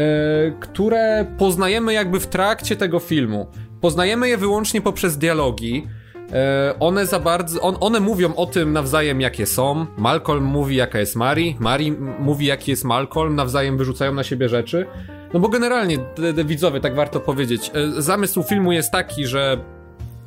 które 0.61 1.27
poznajemy 1.39 1.93
jakby 1.93 2.21
w 2.21 2.27
trakcie 2.27 2.77
tego 2.77 2.99
filmu. 2.99 3.47
Poznajemy 3.81 4.29
je 4.29 4.37
wyłącznie 4.37 4.81
poprzez 4.81 5.19
dialogi. 5.19 5.87
E, 6.33 6.75
one 6.81 7.07
za 7.07 7.21
bardzo, 7.21 7.61
on, 7.61 7.77
one 7.81 8.01
mówią 8.01 8.35
o 8.35 8.47
tym 8.47 8.73
nawzajem 8.73 9.21
jakie 9.21 9.47
są. 9.47 9.87
Malcolm 9.97 10.45
mówi 10.45 10.77
jaka 10.77 10.99
jest 10.99 11.17
Mari, 11.17 11.57
Mari 11.59 11.93
mówi 12.19 12.47
jaki 12.47 12.71
jest 12.71 12.85
Malcolm, 12.85 13.35
nawzajem 13.35 13.77
wyrzucają 13.77 14.15
na 14.15 14.25
siebie 14.25 14.49
rzeczy. 14.49 14.87
No 15.35 15.41
bo 15.41 15.49
generalnie, 15.49 15.99
widzowie, 16.45 16.81
tak 16.81 16.95
warto 16.95 17.21
powiedzieć, 17.21 17.71
e, 17.75 18.03
zamysł 18.03 18.43
filmu 18.43 18.73
jest 18.73 18.93
taki, 18.93 19.27
że 19.27 19.59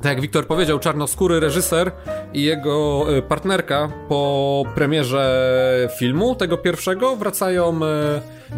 tak 0.02 0.12
jak 0.12 0.20
Wiktor 0.20 0.46
powiedział, 0.46 0.78
czarnoskóry 0.78 1.40
reżyser 1.40 1.92
i 2.34 2.42
jego 2.42 3.06
e, 3.16 3.22
partnerka 3.22 3.88
po 4.08 4.64
premierze 4.74 5.88
filmu, 5.98 6.34
tego 6.34 6.56
pierwszego, 6.56 7.16
wracają 7.16 7.80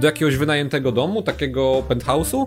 do 0.01 0.07
jakiegoś 0.07 0.37
wynajętego 0.37 0.93
domu, 0.93 1.23
takiego 1.23 1.83
penthouse'u. 1.89 2.47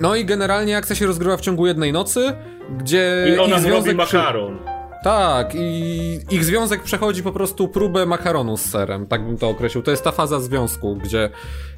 No 0.00 0.16
i 0.16 0.24
generalnie 0.24 0.76
akcja 0.76 0.96
się 0.96 1.06
rozgrywa 1.06 1.36
w 1.36 1.40
ciągu 1.40 1.66
jednej 1.66 1.92
nocy, 1.92 2.32
gdzie 2.78 3.26
I 3.36 3.38
ona 3.38 3.56
ich 3.56 3.62
związek 3.62 3.96
makaron. 3.96 4.58
Przy... 4.58 4.76
Tak, 5.04 5.54
i 5.54 6.18
ich 6.30 6.44
związek 6.44 6.82
przechodzi 6.82 7.22
po 7.22 7.32
prostu 7.32 7.68
próbę 7.68 8.06
makaronu 8.06 8.56
z 8.56 8.60
serem, 8.60 9.06
tak 9.06 9.26
bym 9.26 9.38
to 9.38 9.48
określił. 9.48 9.82
To 9.82 9.90
jest 9.90 10.04
ta 10.04 10.12
faza 10.12 10.40
związku, 10.40 10.96
gdzie 10.96 11.30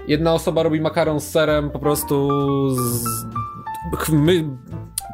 jedna 0.09 0.35
osoba 0.35 0.63
robi 0.63 0.81
makaron 0.81 1.21
z 1.21 1.31
serem 1.31 1.71
po 1.71 1.79
prostu 1.79 2.31
z... 2.75 3.05
My, 4.09 4.45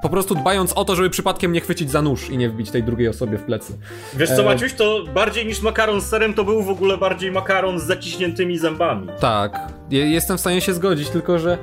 po 0.03 0.09
prostu 0.09 0.35
dbając 0.35 0.73
o 0.73 0.85
to, 0.85 0.97
żeby 0.97 1.11
przypadkiem 1.11 1.53
nie 1.53 1.61
chwycić 1.61 1.91
za 1.91 2.03
nóż 2.03 2.31
i 2.31 2.39
nie 2.39 2.49
wbić 2.49 2.71
tej 2.71 2.83
drugiej 2.83 3.09
osobie 3.09 3.39
w 3.39 3.43
plecy. 3.43 3.79
Wiesz 4.15 4.31
co, 4.31 4.43
e... 4.43 4.45
Maciuś, 4.45 4.73
to 4.73 5.05
bardziej 5.15 5.47
niż 5.47 5.63
makaron 5.63 6.01
z 6.01 6.07
serem, 6.07 6.35
to 6.35 6.45
był 6.45 6.63
w 6.63 6.69
ogóle 6.69 6.99
bardziej 6.99 7.33
makaron 7.33 7.81
z 7.81 7.83
zaciśniętymi 7.83 8.59
zębami. 8.59 9.09
Tak, 9.21 9.61
jestem 9.91 10.37
w 10.37 10.41
stanie 10.41 10.61
się 10.61 10.75
zgodzić, 10.75 11.09
tylko 11.09 11.39
że 11.39 11.59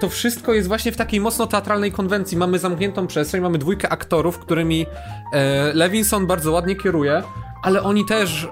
to 0.00 0.08
wszystko 0.08 0.54
jest 0.54 0.68
właśnie 0.68 0.92
w 0.92 0.96
takiej 0.96 1.20
mocno 1.20 1.46
teatralnej 1.46 1.92
konwencji. 1.92 2.36
Mamy 2.36 2.58
zamkniętą 2.58 3.06
przestrzeń, 3.06 3.40
mamy 3.40 3.58
dwójkę 3.58 3.88
aktorów, 3.88 4.38
którymi 4.38 4.86
e, 5.32 5.72
Levinson 5.72 6.26
bardzo 6.26 6.52
ładnie 6.52 6.76
kieruje, 6.76 7.22
ale 7.62 7.82
oni 7.82 8.04
też 8.04 8.48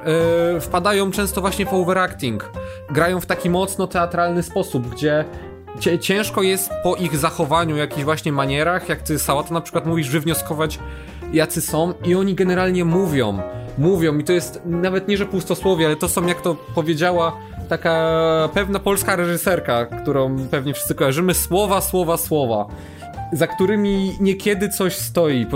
e, 0.56 0.60
wpadają 0.60 1.10
często 1.10 1.40
właśnie 1.40 1.66
w 1.66 1.72
overacting. 1.72 2.50
Grają 2.90 3.20
w 3.20 3.26
taki 3.26 3.50
mocno 3.50 3.86
teatralny 3.86 4.42
sposób, 4.42 4.88
gdzie 4.88 5.24
ciężko 6.00 6.42
jest 6.42 6.70
po 6.82 6.96
ich 6.96 7.16
zachowaniu, 7.16 7.76
jakichś 7.76 8.04
właśnie 8.04 8.32
manierach, 8.32 8.88
jak 8.88 9.02
ty 9.02 9.18
Sałata 9.18 9.54
na 9.54 9.60
przykład 9.60 9.86
mówisz, 9.86 10.10
wywnioskować 10.10 10.78
jacy 11.32 11.60
są 11.60 11.94
i 12.04 12.14
oni 12.14 12.34
generalnie 12.34 12.84
mówią, 12.84 13.38
mówią 13.78 14.18
i 14.18 14.24
to 14.24 14.32
jest 14.32 14.60
nawet 14.64 15.08
nie, 15.08 15.16
że 15.16 15.26
pustosłowie, 15.26 15.86
ale 15.86 15.96
to 15.96 16.08
są 16.08 16.26
jak 16.26 16.40
to 16.40 16.54
powiedziała 16.74 17.36
taka 17.68 18.48
pewna 18.54 18.78
polska 18.78 19.16
reżyserka, 19.16 19.86
którą 19.86 20.36
pewnie 20.50 20.74
wszyscy 20.74 20.94
kojarzymy, 20.94 21.34
słowa, 21.34 21.80
słowa, 21.80 22.16
słowa, 22.16 22.66
za 23.32 23.46
którymi 23.46 24.12
niekiedy 24.20 24.68
coś 24.68 24.96
stoi, 24.96 25.46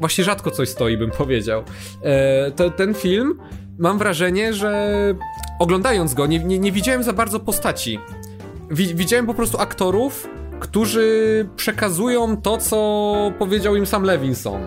właśnie 0.00 0.24
rzadko 0.24 0.50
coś 0.50 0.68
stoi, 0.68 0.96
bym 0.96 1.10
powiedział. 1.10 1.62
E, 2.02 2.50
to, 2.50 2.70
ten 2.70 2.94
film, 2.94 3.38
mam 3.78 3.98
wrażenie, 3.98 4.52
że 4.52 4.94
oglądając 5.58 6.14
go, 6.14 6.26
nie, 6.26 6.38
nie, 6.38 6.58
nie 6.58 6.72
widziałem 6.72 7.02
za 7.02 7.12
bardzo 7.12 7.40
postaci. 7.40 7.98
widziałem 8.70 9.26
po 9.26 9.34
prostu 9.34 9.58
aktorów, 9.58 10.28
którzy 10.60 11.48
przekazują 11.56 12.36
to, 12.36 12.58
co 12.58 13.32
powiedział 13.38 13.76
im 13.76 13.86
sam 13.86 14.02
Levinson 14.02 14.60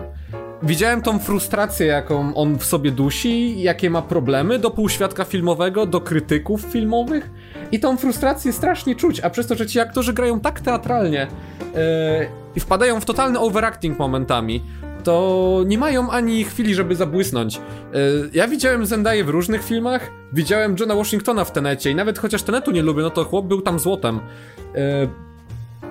widziałem 0.62 1.02
tą 1.02 1.18
frustrację, 1.18 1.86
jaką 1.86 2.34
on 2.34 2.58
w 2.58 2.64
sobie 2.64 2.90
dusi, 2.90 3.62
jakie 3.62 3.90
ma 3.90 4.02
problemy 4.02 4.58
do 4.58 4.70
półświadka 4.70 5.24
filmowego, 5.24 5.86
do 5.86 6.00
krytyków 6.00 6.60
filmowych 6.60 7.30
i 7.72 7.80
tą 7.80 7.96
frustrację 7.96 8.52
strasznie 8.52 8.94
czuć, 8.94 9.20
a 9.20 9.30
przez 9.30 9.46
to, 9.46 9.54
że 9.54 9.66
ci 9.66 9.80
aktorzy 9.80 10.12
grają 10.12 10.40
tak 10.40 10.60
teatralnie 10.60 11.26
yy, 11.60 11.78
i 12.56 12.60
wpadają 12.60 13.00
w 13.00 13.04
totalny 13.04 13.38
overacting 13.38 13.98
momentami, 13.98 14.62
to 15.04 15.62
nie 15.66 15.78
mają 15.78 16.10
ani 16.10 16.44
chwili, 16.44 16.74
żeby 16.74 16.96
zabłysnąć. 16.96 17.56
E, 17.56 17.60
ja 18.32 18.48
widziałem 18.48 18.86
Zendaya 18.86 19.24
w 19.24 19.28
różnych 19.28 19.64
filmach, 19.64 20.10
widziałem 20.32 20.76
Johna 20.80 20.94
Washingtona 20.94 21.44
w 21.44 21.52
Tenecie 21.52 21.90
i 21.90 21.94
nawet 21.94 22.18
chociaż 22.18 22.42
Tenetu 22.42 22.70
nie 22.70 22.82
lubię, 22.82 23.02
no 23.02 23.10
to 23.10 23.24
chłop 23.24 23.46
był 23.46 23.62
tam 23.62 23.78
złotem. 23.78 24.20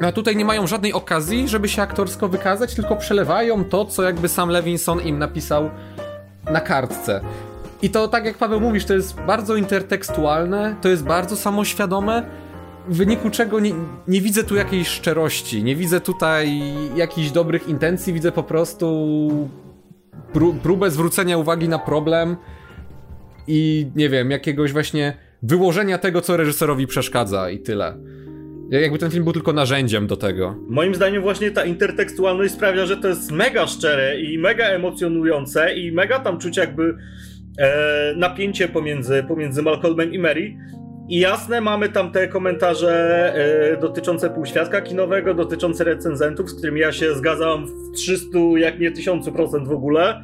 A 0.01 0.11
tutaj 0.11 0.35
nie 0.35 0.45
mają 0.45 0.67
żadnej 0.67 0.93
okazji, 0.93 1.47
żeby 1.47 1.69
się 1.69 1.81
aktorsko 1.81 2.29
wykazać, 2.29 2.75
tylko 2.75 2.95
przelewają 2.95 3.63
to, 3.63 3.85
co 3.85 4.03
jakby 4.03 4.27
sam 4.27 4.49
Levinson 4.49 5.01
im 5.01 5.19
napisał 5.19 5.69
na 6.51 6.61
kartce. 6.61 7.21
I 7.81 7.89
to 7.89 8.07
tak 8.07 8.25
jak 8.25 8.37
Paweł 8.37 8.59
mówisz, 8.59 8.85
to 8.85 8.93
jest 8.93 9.21
bardzo 9.21 9.55
intertekstualne, 9.55 10.75
to 10.81 10.89
jest 10.89 11.03
bardzo 11.03 11.35
samoświadome, 11.35 12.23
w 12.87 12.97
wyniku 12.97 13.29
czego 13.29 13.59
nie, 13.59 13.71
nie 14.07 14.21
widzę 14.21 14.43
tu 14.43 14.55
jakiejś 14.55 14.87
szczerości, 14.87 15.63
nie 15.63 15.75
widzę 15.75 16.01
tutaj 16.01 16.61
jakichś 16.95 17.31
dobrych 17.31 17.67
intencji, 17.67 18.13
widzę 18.13 18.31
po 18.31 18.43
prostu 18.43 19.49
próbę 20.63 20.91
zwrócenia 20.91 21.37
uwagi 21.37 21.69
na 21.69 21.79
problem 21.79 22.37
i 23.47 23.87
nie 23.95 24.09
wiem, 24.09 24.31
jakiegoś 24.31 24.73
właśnie 24.73 25.17
wyłożenia 25.43 25.97
tego, 25.97 26.21
co 26.21 26.37
reżyserowi 26.37 26.87
przeszkadza 26.87 27.49
i 27.49 27.59
tyle. 27.59 27.97
Jakby 28.69 28.97
ten 28.97 29.11
film 29.11 29.23
był 29.23 29.33
tylko 29.33 29.53
narzędziem 29.53 30.07
do 30.07 30.17
tego. 30.17 30.55
Moim 30.67 30.95
zdaniem 30.95 31.21
właśnie 31.21 31.51
ta 31.51 31.65
intertekstualność 31.65 32.53
sprawia, 32.53 32.85
że 32.85 32.97
to 32.97 33.07
jest 33.07 33.31
mega 33.31 33.67
szczere 33.67 34.21
i 34.21 34.37
mega 34.37 34.65
emocjonujące 34.65 35.75
i 35.75 35.91
mega 35.91 36.19
tam 36.19 36.39
czuć 36.39 36.57
jakby 36.57 36.97
e, 37.59 38.13
napięcie 38.17 38.67
pomiędzy, 38.67 39.23
pomiędzy 39.27 39.61
Malcolmem 39.61 40.13
i 40.13 40.19
Mary. 40.19 40.57
I 41.09 41.19
jasne, 41.19 41.61
mamy 41.61 41.89
tam 41.89 42.11
te 42.11 42.27
komentarze 42.27 43.33
e, 43.35 43.77
dotyczące 43.81 44.29
półświadka 44.29 44.81
kinowego, 44.81 45.33
dotyczące 45.33 45.83
recenzentów, 45.83 46.49
z 46.49 46.57
którymi 46.57 46.79
ja 46.79 46.91
się 46.91 47.15
zgadzam 47.15 47.65
w 47.67 47.95
300, 47.95 48.37
jak 48.57 48.79
nie 48.79 48.91
1000% 48.91 49.67
w 49.67 49.71
ogóle. 49.71 50.23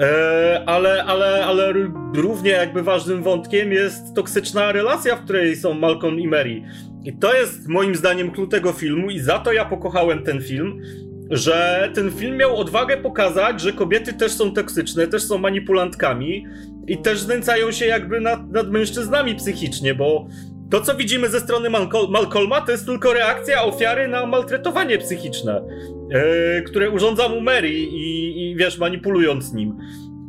E, 0.00 0.62
ale, 0.66 1.04
ale, 1.04 1.44
ale 1.46 1.72
równie 2.14 2.50
jakby 2.50 2.82
ważnym 2.82 3.22
wątkiem 3.22 3.72
jest 3.72 4.14
toksyczna 4.14 4.72
relacja, 4.72 5.16
w 5.16 5.24
której 5.24 5.56
są 5.56 5.74
Malcolm 5.74 6.20
i 6.20 6.28
Mary. 6.28 6.62
I 7.04 7.12
to 7.12 7.34
jest 7.34 7.68
moim 7.68 7.94
zdaniem 7.94 8.30
klucz 8.30 8.50
tego 8.50 8.72
filmu 8.72 9.10
i 9.10 9.18
za 9.18 9.38
to 9.38 9.52
ja 9.52 9.64
pokochałem 9.64 10.22
ten 10.22 10.42
film, 10.42 10.82
że 11.30 11.88
ten 11.94 12.10
film 12.10 12.36
miał 12.36 12.56
odwagę 12.56 12.96
pokazać, 12.96 13.60
że 13.60 13.72
kobiety 13.72 14.12
też 14.12 14.32
są 14.32 14.52
toksyczne, 14.52 15.06
też 15.06 15.22
są 15.22 15.38
manipulantkami 15.38 16.46
i 16.86 16.98
też 16.98 17.20
znęcają 17.20 17.72
się 17.72 17.86
jakby 17.86 18.20
nad, 18.20 18.52
nad 18.52 18.70
mężczyznami 18.70 19.34
psychicznie, 19.34 19.94
bo 19.94 20.26
to, 20.70 20.80
co 20.80 20.94
widzimy 20.94 21.28
ze 21.28 21.40
strony 21.40 21.70
Malcol 21.70 22.08
Malcolma, 22.10 22.60
to 22.60 22.72
jest 22.72 22.86
tylko 22.86 23.12
reakcja 23.12 23.62
ofiary 23.62 24.08
na 24.08 24.26
maltretowanie 24.26 24.98
psychiczne, 24.98 25.62
yy, 26.10 26.62
które 26.62 26.90
urządza 26.90 27.28
mu 27.28 27.40
Mary 27.40 27.70
i, 27.72 28.50
i 28.50 28.56
wiesz, 28.56 28.78
manipulując 28.78 29.52
nim. 29.52 29.78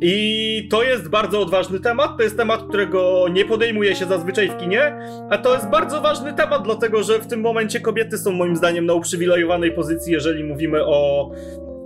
I 0.00 0.68
to 0.70 0.82
jest 0.82 1.08
bardzo 1.08 1.40
odważny 1.40 1.80
temat, 1.80 2.16
to 2.16 2.22
jest 2.22 2.36
temat, 2.36 2.62
którego 2.68 3.28
nie 3.28 3.44
podejmuje 3.44 3.96
się 3.96 4.06
zazwyczaj 4.06 4.48
w 4.48 4.56
kinie, 4.56 4.98
a 5.30 5.38
to 5.38 5.54
jest 5.54 5.68
bardzo 5.68 6.00
ważny 6.00 6.32
temat, 6.32 6.62
dlatego 6.64 7.02
że 7.02 7.18
w 7.18 7.26
tym 7.26 7.40
momencie 7.40 7.80
kobiety 7.80 8.18
są 8.18 8.32
moim 8.32 8.56
zdaniem 8.56 8.86
na 8.86 8.94
uprzywilejowanej 8.94 9.72
pozycji, 9.72 10.12
jeżeli 10.12 10.44
mówimy 10.44 10.84
o 10.84 11.30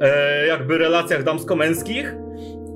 e, 0.00 0.47
jakby 0.47 0.79
relacjach 0.79 1.25
damsko-męskich. 1.25 2.14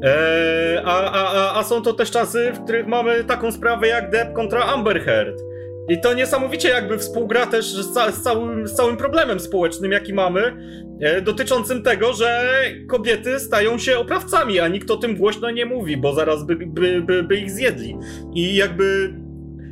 E, 0.05 0.83
a, 0.85 1.13
a, 1.13 1.59
a 1.59 1.63
są 1.65 1.83
to 1.83 1.93
też 1.93 2.11
czasy, 2.11 2.53
w 2.55 2.65
których 2.65 2.87
mamy 2.87 3.25
taką 3.25 3.53
sprawę 3.53 3.89
jak 3.89 4.11
Depp 4.11 4.33
kontra 4.33 4.65
Amber 4.65 5.01
Heard. 5.01 5.54
I 5.89 6.01
to 6.01 6.15
niesamowicie 6.15 6.69
jakby 6.69 6.99
współgra 6.99 7.47
też 7.47 7.73
z, 7.73 7.93
ca 7.93 8.13
z, 8.13 8.23
całym, 8.23 8.69
z 8.69 8.75
całym 8.75 8.97
problemem 8.97 9.41
społecznym, 9.41 9.93
jaki 9.93 10.15
mamy, 10.15 10.57
e, 11.01 11.21
dotyczącym 11.21 11.83
tego, 11.83 12.13
że 12.13 12.53
kobiety 12.89 13.41
stają 13.41 13.79
się 13.79 13.99
oprawcami, 13.99 14.61
a 14.61 14.69
nikt 14.69 14.91
o 14.91 14.97
tym 14.97 15.17
głośno 15.17 15.51
nie 15.51 15.67
mówi, 15.67 15.97
bo 15.97 16.15
zaraz 16.15 16.47
by, 16.47 16.57
by, 16.57 17.03
by, 17.03 17.23
by 17.23 17.37
ich 17.37 17.51
zjedli. 17.51 17.97
I 18.35 18.55
jakby 18.55 19.15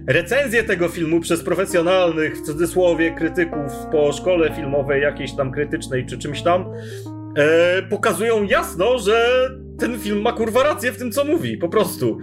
recenzje 0.09 0.65
tego 0.65 0.89
filmu 0.89 1.21
przez 1.21 1.43
profesjonalnych, 1.43 2.37
w 2.37 2.43
cudzysłowie, 2.43 3.15
krytyków 3.15 3.73
po 3.93 4.13
szkole 4.13 4.55
filmowej, 4.55 5.03
jakiejś 5.03 5.37
tam 5.37 5.53
krytycznej 5.53 6.07
czy 6.07 6.19
czymś 6.19 6.43
tam, 6.43 6.65
e, 7.37 7.83
pokazują 7.83 8.43
jasno, 8.43 8.99
że 8.99 9.49
ten 9.79 9.99
film 9.99 10.23
ma 10.23 10.33
kurwa 10.33 10.63
rację 10.63 10.93
w 10.93 10.99
tym, 10.99 11.13
co 11.13 11.25
mówi, 11.25 11.57
po 11.57 11.69
prostu. 11.69 12.19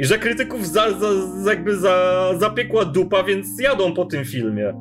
I 0.00 0.04
że 0.04 0.18
krytyków 0.18 0.68
za, 0.68 0.98
za, 0.98 1.06
jakby 1.50 1.76
za, 1.76 2.24
zapiekła 2.38 2.84
dupa, 2.84 3.22
więc 3.22 3.60
jadą 3.60 3.94
po 3.94 4.04
tym 4.04 4.24
filmie. 4.24 4.74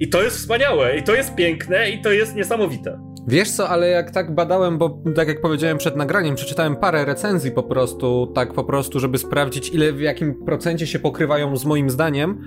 I 0.00 0.08
to 0.08 0.22
jest 0.22 0.36
wspaniałe, 0.36 0.98
i 0.98 1.02
to 1.02 1.14
jest 1.14 1.34
piękne, 1.34 1.90
i 1.90 2.02
to 2.02 2.12
jest 2.12 2.34
niesamowite. 2.34 3.00
Wiesz 3.28 3.50
co, 3.50 3.68
ale 3.68 3.88
jak 3.88 4.10
tak 4.10 4.34
badałem, 4.34 4.78
bo 4.78 5.02
tak 5.16 5.28
jak 5.28 5.40
powiedziałem 5.40 5.78
przed 5.78 5.96
nagraniem, 5.96 6.34
przeczytałem 6.34 6.76
parę 6.76 7.04
recenzji 7.04 7.50
po 7.50 7.62
prostu, 7.62 8.32
tak 8.34 8.52
po 8.54 8.64
prostu, 8.64 9.00
żeby 9.00 9.18
sprawdzić 9.18 9.68
ile 9.68 9.92
w 9.92 10.00
jakim 10.00 10.44
procencie 10.44 10.86
się 10.86 10.98
pokrywają 10.98 11.56
z 11.56 11.64
moim 11.64 11.90
zdaniem, 11.90 12.40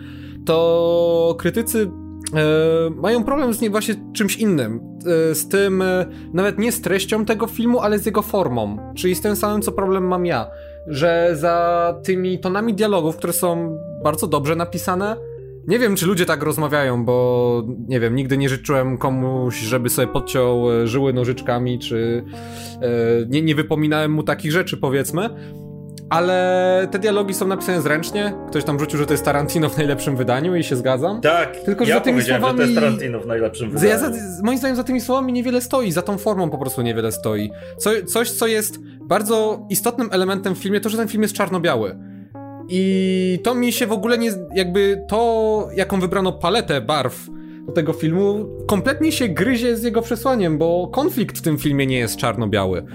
to 0.45 1.35
krytycy 1.39 1.91
E, 2.33 2.89
mają 2.89 3.23
problem 3.23 3.53
z 3.53 3.61
nie 3.61 3.69
właśnie 3.69 3.95
czymś 4.13 4.37
innym. 4.37 4.79
E, 5.31 5.35
z 5.35 5.47
tym, 5.47 5.81
e, 5.81 6.05
nawet 6.33 6.59
nie 6.59 6.71
z 6.71 6.81
treścią 6.81 7.25
tego 7.25 7.47
filmu, 7.47 7.79
ale 7.79 7.99
z 7.99 8.05
jego 8.05 8.21
formą. 8.21 8.93
Czyli 8.95 9.15
z 9.15 9.21
tym 9.21 9.35
samym, 9.35 9.61
co 9.61 9.71
problem 9.71 10.07
mam 10.07 10.25
ja. 10.25 10.47
Że 10.87 11.31
za 11.33 11.99
tymi 12.03 12.39
tonami 12.39 12.73
dialogów, 12.73 13.17
które 13.17 13.33
są 13.33 13.77
bardzo 14.03 14.27
dobrze 14.27 14.55
napisane, 14.55 15.15
nie 15.67 15.79
wiem, 15.79 15.95
czy 15.95 16.05
ludzie 16.05 16.25
tak 16.25 16.43
rozmawiają, 16.43 17.05
bo 17.05 17.63
nie 17.87 17.99
wiem, 17.99 18.15
nigdy 18.15 18.37
nie 18.37 18.49
życzyłem 18.49 18.97
komuś, 18.97 19.59
żeby 19.59 19.89
sobie 19.89 20.07
podciął 20.07 20.65
żyły 20.83 21.13
nożyczkami, 21.13 21.79
czy 21.79 22.23
nie, 23.29 23.41
nie 23.41 23.55
wypominałem 23.55 24.11
mu 24.11 24.23
takich 24.23 24.51
rzeczy, 24.51 24.77
powiedzmy 24.77 25.29
ale 26.09 26.87
te 26.91 26.99
dialogi 26.99 27.33
są 27.33 27.47
napisane 27.47 27.81
zręcznie. 27.81 28.33
Ktoś 28.47 28.63
tam 28.63 28.79
rzucił, 28.79 28.99
że 28.99 29.05
to 29.05 29.13
jest 29.13 29.25
Tarantino 29.25 29.69
w 29.69 29.77
najlepszym 29.77 30.15
wydaniu 30.15 30.55
i 30.55 30.63
się 30.63 30.75
zgadzam. 30.75 31.21
Tak, 31.21 31.57
Tylko, 31.57 31.85
że 31.85 31.91
ja 31.91 31.97
za 31.97 32.01
tymi 32.01 32.21
słowami... 32.21 32.51
że 32.51 32.57
to 32.57 32.61
jest 32.61 32.75
Tarantino 32.75 33.19
w 33.19 33.27
najlepszym 33.27 33.71
wydaniu. 33.71 33.89
Ja 33.89 33.97
za, 33.97 34.11
moim 34.43 34.57
zdaniem 34.57 34.75
za 34.75 34.83
tymi 34.83 35.01
słowami 35.01 35.33
niewiele 35.33 35.61
stoi, 35.61 35.91
za 35.91 36.01
tą 36.01 36.17
formą 36.17 36.49
po 36.49 36.57
prostu 36.57 36.81
niewiele 36.81 37.11
stoi. 37.11 37.51
Co, 37.77 37.89
coś, 38.07 38.31
co 38.31 38.47
jest 38.47 38.79
bardzo 39.01 39.65
istotnym 39.69 40.09
elementem 40.11 40.55
w 40.55 40.57
filmie, 40.57 40.79
to, 40.81 40.89
że 40.89 40.97
ten 40.97 41.07
film 41.07 41.23
jest 41.23 41.35
czarno-biały. 41.35 41.97
I 42.69 43.39
to 43.43 43.55
mi 43.55 43.71
się 43.71 43.87
w 43.87 43.91
ogóle 43.91 44.17
nie... 44.17 44.31
jakby 44.55 45.05
to, 45.07 45.69
jaką 45.75 45.99
wybrano 45.99 46.31
paletę 46.31 46.81
barw 46.81 47.27
do 47.65 47.71
tego 47.71 47.93
filmu, 47.93 48.45
kompletnie 48.67 49.11
się 49.11 49.27
gryzie 49.27 49.77
z 49.77 49.83
jego 49.83 50.01
przesłaniem, 50.01 50.57
bo 50.57 50.87
konflikt 50.87 51.37
w 51.37 51.41
tym 51.41 51.57
filmie 51.57 51.87
nie 51.87 51.97
jest 51.97 52.17
czarno-biały. 52.17 52.85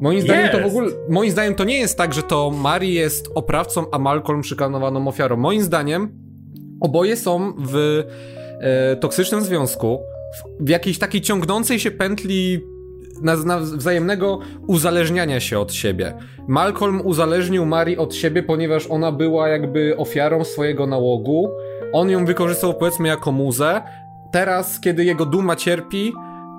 Moim 0.00 0.20
zdaniem 0.20 0.48
to 0.48 0.60
w 0.60 0.66
ogóle, 0.66 0.90
moim 1.08 1.30
zdaniem 1.30 1.54
to 1.54 1.64
nie 1.64 1.78
jest 1.78 1.98
tak, 1.98 2.14
że 2.14 2.22
to 2.22 2.50
Mari 2.50 2.94
jest 2.94 3.28
oprawcą, 3.34 3.84
a 3.92 3.98
Malcolm 3.98 4.42
przykanowaną 4.42 5.08
ofiarą. 5.08 5.36
Moim 5.36 5.62
zdaniem 5.62 6.08
oboje 6.80 7.16
są 7.16 7.52
w 7.58 8.02
e, 8.60 8.96
toksycznym 8.96 9.40
związku, 9.40 9.98
w, 10.34 10.64
w 10.64 10.68
jakiejś 10.68 10.98
takiej 10.98 11.20
ciągnącej 11.20 11.80
się 11.80 11.90
pętli 11.90 12.60
na, 13.22 13.36
na 13.36 13.58
wzajemnego 13.58 14.38
uzależniania 14.66 15.40
się 15.40 15.58
od 15.58 15.72
siebie. 15.72 16.14
Malcolm 16.48 17.00
uzależnił 17.04 17.66
Mari 17.66 17.96
od 17.96 18.14
siebie, 18.14 18.42
ponieważ 18.42 18.86
ona 18.86 19.12
była 19.12 19.48
jakby 19.48 19.96
ofiarą 19.96 20.44
swojego 20.44 20.86
nałogu. 20.86 21.50
On 21.92 22.10
ją 22.10 22.24
wykorzystał 22.24 22.74
powiedzmy 22.74 23.08
jako 23.08 23.32
muzę. 23.32 23.82
Teraz, 24.32 24.80
kiedy 24.80 25.04
jego 25.04 25.26
duma 25.26 25.56
cierpi, 25.56 26.12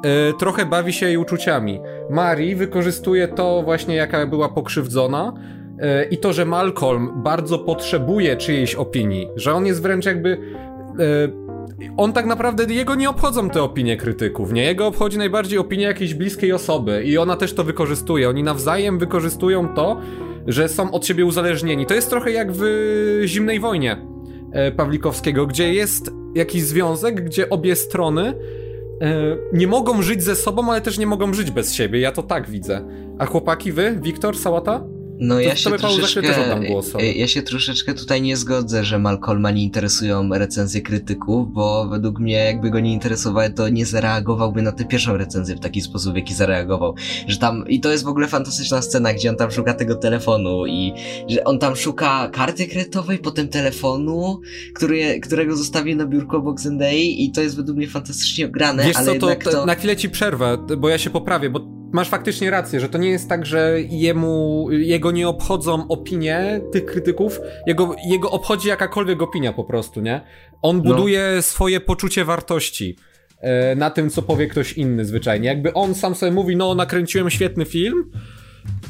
E, 0.03 0.33
trochę 0.33 0.65
bawi 0.65 0.93
się 0.93 1.05
jej 1.05 1.17
uczuciami. 1.17 1.79
Mari 2.09 2.55
wykorzystuje 2.55 3.27
to 3.27 3.61
właśnie, 3.63 3.95
jaka 3.95 4.27
była 4.27 4.49
pokrzywdzona 4.49 5.33
yy, 5.77 5.85
i 6.11 6.17
to, 6.17 6.33
że 6.33 6.45
Malcolm 6.45 7.11
bardzo 7.23 7.59
potrzebuje 7.59 8.35
czyjejś 8.35 8.75
opinii, 8.75 9.29
że 9.35 9.53
on 9.53 9.65
jest 9.65 9.81
wręcz 9.81 10.05
jakby... 10.05 10.37
Yy, 10.99 11.47
on 11.97 12.13
tak 12.13 12.25
naprawdę, 12.25 12.73
jego 12.73 12.95
nie 12.95 13.09
obchodzą 13.09 13.49
te 13.49 13.63
opinie 13.63 13.97
krytyków, 13.97 14.53
nie? 14.53 14.63
Jego 14.63 14.87
obchodzi 14.87 15.17
najbardziej 15.17 15.59
opinia 15.59 15.87
jakiejś 15.87 16.13
bliskiej 16.13 16.51
osoby 16.51 17.03
i 17.03 17.17
ona 17.17 17.35
też 17.35 17.53
to 17.53 17.63
wykorzystuje. 17.63 18.29
Oni 18.29 18.43
nawzajem 18.43 18.99
wykorzystują 18.99 19.73
to, 19.73 20.01
że 20.47 20.69
są 20.69 20.91
od 20.91 21.05
siebie 21.05 21.25
uzależnieni. 21.25 21.85
To 21.85 21.93
jest 21.93 22.09
trochę 22.09 22.31
jak 22.31 22.51
w 22.51 22.61
Zimnej 23.25 23.59
Wojnie 23.59 23.97
Pawlikowskiego, 24.77 25.47
gdzie 25.47 25.73
jest 25.73 26.11
jakiś 26.35 26.63
związek, 26.63 27.21
gdzie 27.21 27.49
obie 27.49 27.75
strony 27.75 28.33
E, 28.33 28.66
nie 29.53 29.67
mogą 29.67 30.01
żyć 30.01 30.23
ze 30.23 30.35
sobą, 30.35 30.71
ale 30.71 30.81
też 30.81 30.97
nie 30.97 31.07
mogą 31.07 31.33
żyć 31.33 31.51
bez 31.51 31.73
siebie. 31.73 31.99
Ja 31.99 32.11
to 32.11 32.23
tak 32.23 32.49
widzę. 32.49 32.87
A 33.19 33.25
chłopaki, 33.25 33.71
wy, 33.71 33.99
Wiktor, 34.01 34.37
Sałata? 34.37 34.83
No 35.19 35.39
ja 35.39 35.55
się, 35.55 35.71
troszeczkę, 35.71 36.33
ja 37.15 37.27
się 37.27 37.41
troszeczkę 37.41 37.93
tutaj 37.93 38.21
nie 38.21 38.37
zgodzę, 38.37 38.83
że 38.83 38.99
Malcolma 38.99 39.51
nie 39.51 39.63
interesują 39.63 40.29
recenzje 40.29 40.81
krytyków, 40.81 41.53
bo 41.53 41.87
według 41.87 42.19
mnie 42.19 42.33
jakby 42.33 42.69
go 42.69 42.79
nie 42.79 42.93
interesowały, 42.93 43.49
to 43.49 43.69
nie 43.69 43.85
zareagowałby 43.85 44.61
na 44.61 44.71
tę 44.71 44.85
pierwszą 44.85 45.17
recenzję 45.17 45.55
w 45.55 45.59
taki 45.59 45.81
sposób, 45.81 46.13
w 46.13 46.15
jaki 46.15 46.33
zareagował. 46.33 46.95
Że 47.27 47.37
tam, 47.37 47.67
i 47.67 47.79
to 47.79 47.91
jest 47.91 48.03
w 48.03 48.07
ogóle 48.07 48.27
fantastyczna 48.27 48.81
scena, 48.81 49.13
gdzie 49.13 49.29
on 49.29 49.35
tam 49.35 49.51
szuka 49.51 49.73
tego 49.73 49.95
telefonu 49.95 50.65
i 50.65 50.93
że 51.29 51.43
on 51.43 51.59
tam 51.59 51.75
szuka 51.75 52.29
karty 52.33 52.67
kredytowej, 52.67 53.17
potem 53.17 53.47
telefonu, 53.47 54.41
który, 54.73 55.19
którego 55.19 55.55
zostawił 55.55 55.97
na 55.97 56.05
biurku 56.05 56.35
obok 56.35 56.59
Zendai 56.59 57.23
i 57.23 57.31
to 57.31 57.41
jest 57.41 57.55
według 57.55 57.77
mnie 57.77 57.87
fantastycznie 57.87 58.49
grane, 58.49 58.83
Wiesz 58.83 58.95
ale 58.95 59.19
co, 59.19 59.35
to, 59.35 59.51
to... 59.51 59.65
Na 59.65 59.75
chwilę 59.75 59.95
ci 59.95 60.09
przerwę, 60.09 60.57
bo 60.77 60.89
ja 60.89 60.97
się 60.97 61.09
poprawię, 61.09 61.49
bo 61.49 61.76
masz 61.91 62.09
faktycznie 62.09 62.51
rację, 62.51 62.79
że 62.79 62.89
to 62.89 62.97
nie 62.97 63.09
jest 63.09 63.29
tak, 63.29 63.45
że 63.45 63.81
jemu, 63.81 64.67
jego 64.71 65.11
nie 65.11 65.27
obchodzą 65.27 65.87
opinie 65.87 66.61
tych 66.71 66.85
krytyków, 66.85 67.39
jego, 67.67 67.95
jego 68.09 68.31
obchodzi 68.31 68.67
jakakolwiek 68.67 69.21
opinia 69.21 69.53
po 69.53 69.63
prostu, 69.63 70.01
nie? 70.01 70.21
On 70.61 70.77
no. 70.77 70.83
buduje 70.83 71.33
no. 71.35 71.41
swoje 71.41 71.79
poczucie 71.79 72.25
wartości 72.25 72.95
e, 73.39 73.75
na 73.75 73.89
tym, 73.89 74.09
co 74.09 74.21
powie 74.21 74.47
ktoś 74.47 74.73
inny 74.73 75.05
zwyczajnie. 75.05 75.47
Jakby 75.47 75.73
on 75.73 75.95
sam 75.95 76.15
sobie 76.15 76.31
mówi, 76.31 76.55
no 76.55 76.75
nakręciłem 76.75 77.29
świetny 77.29 77.65
film, 77.65 78.11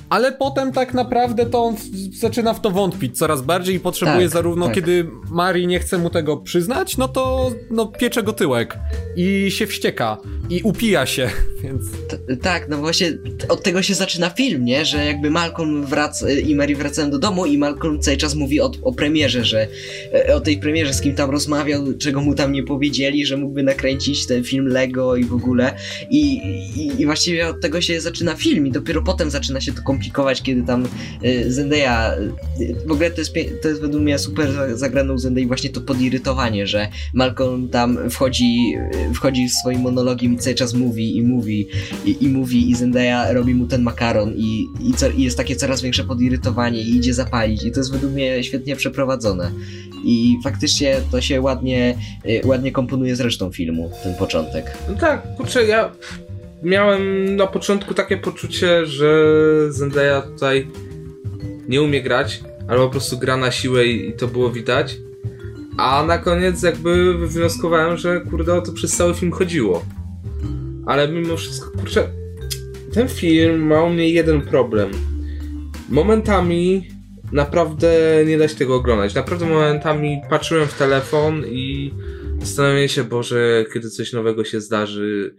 ale 0.10 0.32
potem 0.32 0.72
tak 0.72 0.94
naprawdę 0.94 1.46
to 1.46 1.64
on 1.64 1.76
zaczyna 2.20 2.54
w 2.54 2.62
to 2.62 2.72
wątpić 2.72 3.18
coraz 3.18 3.42
bardziej 3.42 3.76
i 3.76 3.80
potrzebuje 3.80 4.22
tak, 4.22 4.30
zarówno 4.30 4.66
tak. 4.66 4.76
kiedy 4.76 5.08
Mari 5.32 5.68
nie 5.68 5.80
chce 5.80 5.98
mu 5.98 6.10
tego 6.10 6.38
przyznać, 6.38 6.98
no 6.98 7.08
to 7.08 7.52
no, 7.72 7.86
piecze 7.86 8.24
go 8.24 8.34
tyłek 8.34 8.78
i 9.16 9.52
się 9.52 9.68
wścieka 9.68 10.18
i 10.50 10.62
upija 10.64 11.06
się, 11.06 11.30
więc... 11.64 11.84
T 12.10 12.38
tak, 12.42 12.70
no 12.70 12.78
właśnie 12.78 13.18
od 13.50 13.64
tego 13.64 13.82
się 13.82 13.94
zaczyna 13.94 14.30
film, 14.30 14.66
nie? 14.66 14.86
Że 14.86 15.06
jakby 15.06 15.30
Malcolm 15.30 15.86
wraca 15.86 16.30
i 16.30 16.56
Mary 16.56 16.76
wracają 16.76 17.12
do 17.12 17.20
domu 17.20 17.46
i 17.46 17.58
Malcolm 17.58 18.02
cały 18.02 18.18
czas 18.18 18.36
mówi 18.36 18.62
o, 18.62 18.72
o 18.84 18.94
premierze, 18.94 19.46
że 19.46 19.68
e, 20.14 20.36
o 20.36 20.40
tej 20.40 20.58
premierze, 20.58 20.94
z 20.94 21.02
kim 21.02 21.16
tam 21.16 21.30
rozmawiał, 21.30 21.94
czego 22.00 22.22
mu 22.22 22.36
tam 22.36 22.52
nie 22.52 22.64
powiedzieli, 22.64 23.26
że 23.26 23.38
mógłby 23.38 23.64
nakręcić 23.64 24.28
ten 24.28 24.44
film 24.44 24.68
Lego 24.68 25.16
i 25.16 25.24
w 25.24 25.34
ogóle 25.34 25.74
i, 26.10 26.38
i, 26.76 27.02
i 27.02 27.06
właściwie 27.06 27.48
od 27.48 27.62
tego 27.62 27.82
się 27.82 28.02
zaczyna 28.02 28.36
film 28.36 28.68
i 28.68 28.72
dopiero 28.72 29.02
potem 29.02 29.30
zaczyna 29.30 29.62
się 29.62 29.67
to 29.74 29.82
komplikować, 29.82 30.42
kiedy 30.42 30.64
tam 30.64 30.88
y, 31.24 31.52
Zendaya, 31.52 32.14
y, 32.60 32.88
w 32.88 32.92
ogóle 32.92 33.12
to 33.12 33.22
jest, 33.22 33.34
to 33.62 33.68
jest 33.68 33.82
według 33.82 34.04
mnie 34.04 34.20
super 34.20 34.50
zagraną 34.78 35.18
Zendaya 35.18 35.48
właśnie 35.48 35.70
to 35.70 35.82
podirytowanie, 35.82 36.68
że 36.68 36.88
Malcolm 37.14 37.70
tam 37.70 38.10
wchodzi, 38.10 38.58
y, 39.12 39.14
wchodzi 39.14 39.50
swoim 39.50 39.82
monologiem 39.82 40.34
i 40.34 40.38
cały 40.38 40.56
czas 40.56 40.74
mówi 40.74 41.18
i 41.18 41.22
mówi 41.22 41.68
i, 42.06 42.24
i 42.24 42.30
mówi 42.30 42.70
i 42.70 42.76
Zendaya 42.76 43.34
robi 43.34 43.56
mu 43.56 43.68
ten 43.68 43.82
makaron 43.82 44.34
i, 44.36 44.66
i, 44.90 44.94
co, 44.94 45.10
i 45.10 45.24
jest 45.24 45.38
takie 45.38 45.56
coraz 45.56 45.82
większe 45.82 46.04
podirytowanie 46.04 46.82
i 46.82 46.96
idzie 46.96 47.14
zapalić 47.14 47.64
i 47.64 47.72
to 47.72 47.80
jest 47.80 47.92
według 47.92 48.14
mnie 48.14 48.44
świetnie 48.44 48.76
przeprowadzone 48.76 49.52
i 50.06 50.38
faktycznie 50.44 50.96
to 51.12 51.22
się 51.22 51.42
ładnie, 51.42 51.98
ładnie 52.44 52.72
komponuje 52.72 53.16
z 53.16 53.20
resztą 53.20 53.52
filmu, 53.52 53.92
ten 54.04 54.16
początek. 54.16 54.78
No 54.90 54.96
tak, 54.96 55.36
kurczę, 55.36 55.66
ja 55.66 55.92
miałem 56.64 57.36
na 57.36 57.48
początku 57.48 57.94
takie 57.94 58.18
poczucie, 58.18 58.86
że 58.86 59.34
Zendaya 59.70 60.22
tutaj 60.22 60.68
nie 61.68 61.82
umie 61.82 62.02
grać, 62.02 62.44
albo 62.68 62.86
po 62.86 62.92
prostu 62.92 63.18
gra 63.18 63.38
na 63.38 63.52
siłę 63.52 63.86
i, 63.86 64.14
to 64.14 64.28
było 64.28 64.50
widać. 64.50 64.98
A 65.78 66.04
na 66.08 66.18
koniec 66.18 66.64
jakby 66.64 67.18
wywnioskowałem, 67.18 67.98
że 67.98 68.22
kurde 68.22 68.54
o 68.54 68.62
to 68.62 68.74
przez 68.74 68.98
cały 68.98 69.14
film 69.14 69.32
chodziło. 69.32 69.86
Ale 70.86 71.08
mimo 71.08 71.38
wszystko, 71.38 71.80
kurczę, 71.80 72.10
ten 72.94 73.08
film 73.08 73.68
ma 73.68 73.84
u 73.84 73.90
mnie 73.90 74.10
jeden 74.10 74.42
problem. 74.42 74.92
Momentami 75.90 76.88
naprawdę 77.32 77.90
nie 78.26 78.38
da 78.38 78.48
się 78.48 78.56
tego 78.56 78.76
oglądać. 78.76 79.16
Naprawdę 79.16 79.46
momentami 79.46 80.22
patrzyłem 80.30 80.68
w 80.68 80.74
telefon 80.74 81.46
i 81.46 81.94
zastanawiałem 82.40 82.88
się, 82.88 83.04
Boże, 83.04 83.66
kiedy 83.74 83.90
coś 83.90 84.14
nowego 84.14 84.44
się 84.44 84.62
zdarzy 84.62 85.36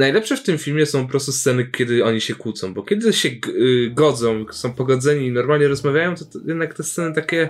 najlepsze 0.00 0.36
w 0.36 0.42
tym 0.42 0.58
filmie 0.58 0.86
są 0.86 1.04
po 1.04 1.10
prostu 1.10 1.32
sceny, 1.32 1.64
kiedy 1.66 2.04
oni 2.04 2.20
się 2.20 2.34
kłócą, 2.34 2.74
bo 2.74 2.82
kiedy 2.82 3.12
się 3.12 3.28
y, 3.28 3.90
godzą, 3.94 4.44
są 4.50 4.72
pogodzeni 4.72 5.26
i 5.26 5.32
normalnie 5.32 5.68
rozmawiają, 5.68 6.14
to, 6.14 6.24
to, 6.24 6.38
jednak 6.46 6.74
te 6.74 6.82
sceny 6.82 7.14
takie 7.14 7.48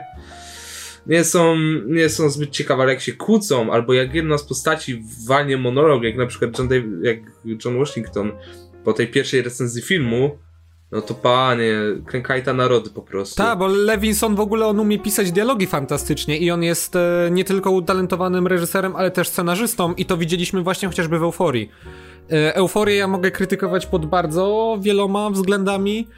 nie 1.07 1.25
są, 1.25 1.57
nie 1.87 2.09
są 2.09 2.31
zbyt 2.31 2.51
ciekawe, 2.51 2.83
ale 2.83 2.93
jak 2.93 3.03
się 3.03 3.13
kłócą, 3.13 3.73
albo 3.73 3.95
jak 3.95 4.15
jedna 4.15 4.39
z 4.39 4.45
postaci 4.45 5.03
walnie 5.27 5.57
monolog, 5.57 6.03
jak 6.03 6.17
na 6.17 6.27
przykład 6.27 6.59
John, 6.59 6.69
Dave, 6.69 6.85
jak 7.03 7.19
John 7.65 7.79
Washington 7.79 8.33
po 8.85 8.93
tej 8.93 9.09
pierwszej 9.09 9.43
recenzji 9.43 9.83
filmu, 9.83 10.39
no 10.93 11.01
to 11.01 11.15
panie, 11.15 11.75
krękajta 12.07 12.53
narody 12.53 12.91
po 12.91 13.03
prostu. 13.03 13.37
Tak, 13.37 13.59
bo 13.59 13.67
Levinson 13.67 14.35
w 14.35 14.41
ogóle 14.41 14.67
on 14.67 14.81
umie 14.81 14.99
pisać 14.99 15.33
dialogi 15.33 15.67
fantastycznie 15.67 16.39
i 16.39 16.51
on 16.51 16.63
jest 16.63 16.97
e, 16.97 17.29
nie 17.31 17.45
tylko 17.45 17.71
utalentowanym 17.71 18.47
reżyserem, 18.47 18.97
ale 18.97 19.11
też 19.11 19.29
scenarzystą 19.29 19.95
i 19.95 20.05
to 20.05 20.17
widzieliśmy 20.17 20.63
właśnie 20.63 20.89
chociażby 20.89 21.19
w 21.19 21.23
Euforii. 21.23 21.71
E, 22.33 22.55
Euforię 22.55 22.97
ja 22.97 23.09
mogę 23.09 23.31
krytykować 23.31 23.87
pod 23.87 24.07
bardzo 24.07 24.79
wieloma 24.81 25.31
względami. 25.31 26.09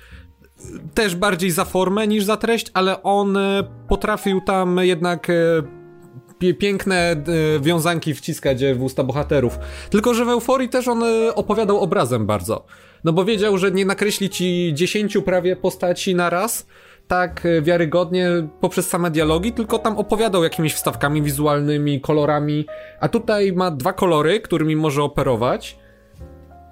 Też 0.94 1.16
bardziej 1.16 1.50
za 1.50 1.64
formę 1.64 2.06
niż 2.08 2.24
za 2.24 2.36
treść, 2.36 2.70
ale 2.74 3.02
on 3.02 3.36
e, 3.36 3.64
potrafił 3.88 4.40
tam 4.40 4.76
jednak 4.82 5.30
e, 5.30 6.54
piękne 6.54 7.16
wiązanki 7.60 8.14
wciskać 8.14 8.64
w 8.74 8.82
usta 8.82 9.04
bohaterów. 9.04 9.58
Tylko, 9.90 10.14
że 10.14 10.24
w 10.24 10.28
Euforii 10.28 10.68
też 10.68 10.88
on 10.88 11.02
opowiadał 11.34 11.80
obrazem 11.80 12.26
bardzo. 12.26 12.66
No 13.04 13.12
bo 13.12 13.24
wiedział, 13.24 13.58
że 13.58 13.70
nie 13.70 13.84
nakreśli 13.84 14.30
ci 14.30 14.70
dziesięciu 14.74 15.22
prawie 15.22 15.56
postaci 15.56 16.14
na 16.14 16.30
raz, 16.30 16.66
tak 17.08 17.42
wiarygodnie 17.62 18.28
poprzez 18.60 18.88
same 18.88 19.10
dialogi, 19.10 19.52
tylko 19.52 19.78
tam 19.78 19.98
opowiadał 19.98 20.44
jakimiś 20.44 20.74
wstawkami 20.74 21.22
wizualnymi, 21.22 22.00
kolorami, 22.00 22.66
a 23.00 23.08
tutaj 23.08 23.52
ma 23.52 23.70
dwa 23.70 23.92
kolory, 23.92 24.40
którymi 24.40 24.76
może 24.76 25.02
operować 25.02 25.78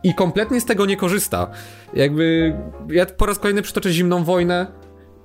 i 0.03 0.15
kompletnie 0.15 0.61
z 0.61 0.65
tego 0.65 0.87
nie 0.87 0.97
korzysta. 0.97 1.51
Jakby 1.95 2.57
ja 2.89 3.07
po 3.07 3.27
raz 3.27 3.39
kolejny 3.39 3.63
przytoczę 3.63 3.93
zimną 3.93 4.25
wojnę. 4.25 4.67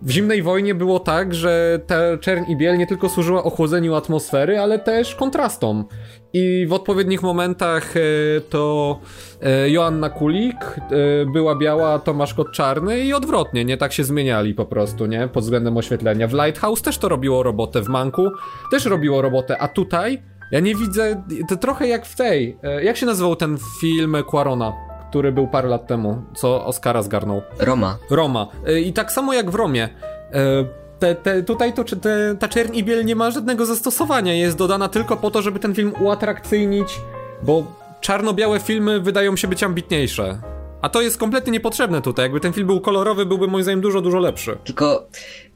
W 0.06 0.10
zimnej 0.10 0.44
wojnie 0.44 0.76
było 0.76 1.00
tak, 1.00 1.34
że 1.34 1.80
ta 1.88 2.18
czern 2.18 2.46
i 2.48 2.58
biel 2.58 2.78
nie 2.78 2.88
tylko 2.88 3.10
służyła 3.10 3.44
ochłodzeniu 3.44 3.96
atmosfery, 3.96 4.60
ale 4.60 4.80
też 4.80 5.15
kontrastom. 5.15 5.86
I 6.34 6.65
w 6.70 6.74
odpowiednich 6.74 7.24
momentach 7.24 7.98
e, 7.98 8.02
to 8.50 9.00
e, 9.41 9.70
Joanna 9.70 10.10
Kulik 10.10 10.56
e, 10.56 11.26
była 11.26 11.56
biała, 11.56 12.00
Tomasz 12.00 12.34
Kot 12.34 12.52
czarny 12.52 13.00
i 13.00 13.13
odwrotnie, 13.13 13.65
nie 13.65 13.78
tak 13.78 13.94
się 13.94 14.04
zmieniali 14.04 14.54
po 14.54 14.65
prostu, 14.65 15.06
nie? 15.06 15.28
Pod 15.28 15.44
względem 15.44 15.78
oświetlenia. 15.78 16.28
W 16.28 16.34
Lighthouse 16.34 16.82
też 16.82 16.98
to 16.98 17.10
robiło 17.10 17.44
robotę, 17.44 17.82
w 17.82 17.88
Manku 17.88 18.32
też 18.72 18.86
robiło 18.86 19.22
robotę, 19.22 19.58
a 19.58 19.68
tutaj 19.68 20.22
ja 20.52 20.60
nie 20.60 20.76
widzę, 20.76 21.24
to 21.50 21.58
trochę 21.58 21.88
jak 21.88 22.06
w 22.06 22.15
tej, 22.15 22.58
jak 22.84 22.98
się 22.98 23.06
nazywał 23.06 23.36
ten 23.36 23.58
film 23.82 24.15
Quarona? 24.30 24.94
Który 25.10 25.32
był 25.32 25.48
parę 25.48 25.70
lat 25.70 25.88
temu, 25.88 26.22
co 26.36 26.65
Oscara 26.65 27.02
zgarnął. 27.04 27.41
Roma. 27.60 27.98
Roma. 28.10 28.48
E, 28.68 28.80
I 28.80 28.94
tak 28.94 29.12
samo 29.12 29.34
jak 29.34 29.52
w 29.52 29.56
Romie. 29.56 29.89
E, 30.34 30.65
te, 31.00 31.15
te, 31.15 31.44
tutaj 31.44 31.74
to, 31.74 31.84
te, 31.84 32.36
ta 32.39 32.48
czerń 32.48 32.76
i 32.76 32.84
biel 32.84 33.06
nie 33.06 33.15
ma 33.15 33.32
żadnego 33.32 33.65
zastosowania. 33.65 34.34
Jest 34.34 34.58
dodana 34.58 34.89
tylko 34.89 35.18
po 35.18 35.32
to, 35.32 35.41
żeby 35.41 35.60
ten 35.60 35.76
film 35.76 35.94
uatrakcyjnić, 36.00 37.00
bo 37.44 37.63
czarno-białe 38.02 38.60
filmy 38.60 39.00
wydają 39.00 39.36
się 39.36 39.48
być 39.48 39.63
ambitniejsze. 39.63 40.41
A 40.82 40.89
to 40.89 41.02
jest 41.02 41.18
kompletnie 41.18 41.52
niepotrzebne 41.52 42.02
tutaj. 42.02 42.26
Jakby 42.26 42.39
ten 42.39 42.54
film 42.54 42.68
był 42.68 42.82
kolorowy, 42.82 43.26
byłby 43.26 43.48
moim 43.48 43.63
zdaniem 43.63 43.82
dużo, 43.82 44.02
dużo 44.02 44.20
lepszy. 44.20 44.58
Tylko 44.63 45.08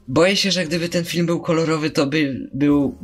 boję 0.08 0.36
się, 0.36 0.50
że 0.50 0.64
gdyby 0.64 0.88
ten 0.88 1.04
film 1.04 1.26
był 1.26 1.40
kolorowy, 1.40 1.90
to 1.90 2.06
by 2.06 2.48
był 2.52 2.94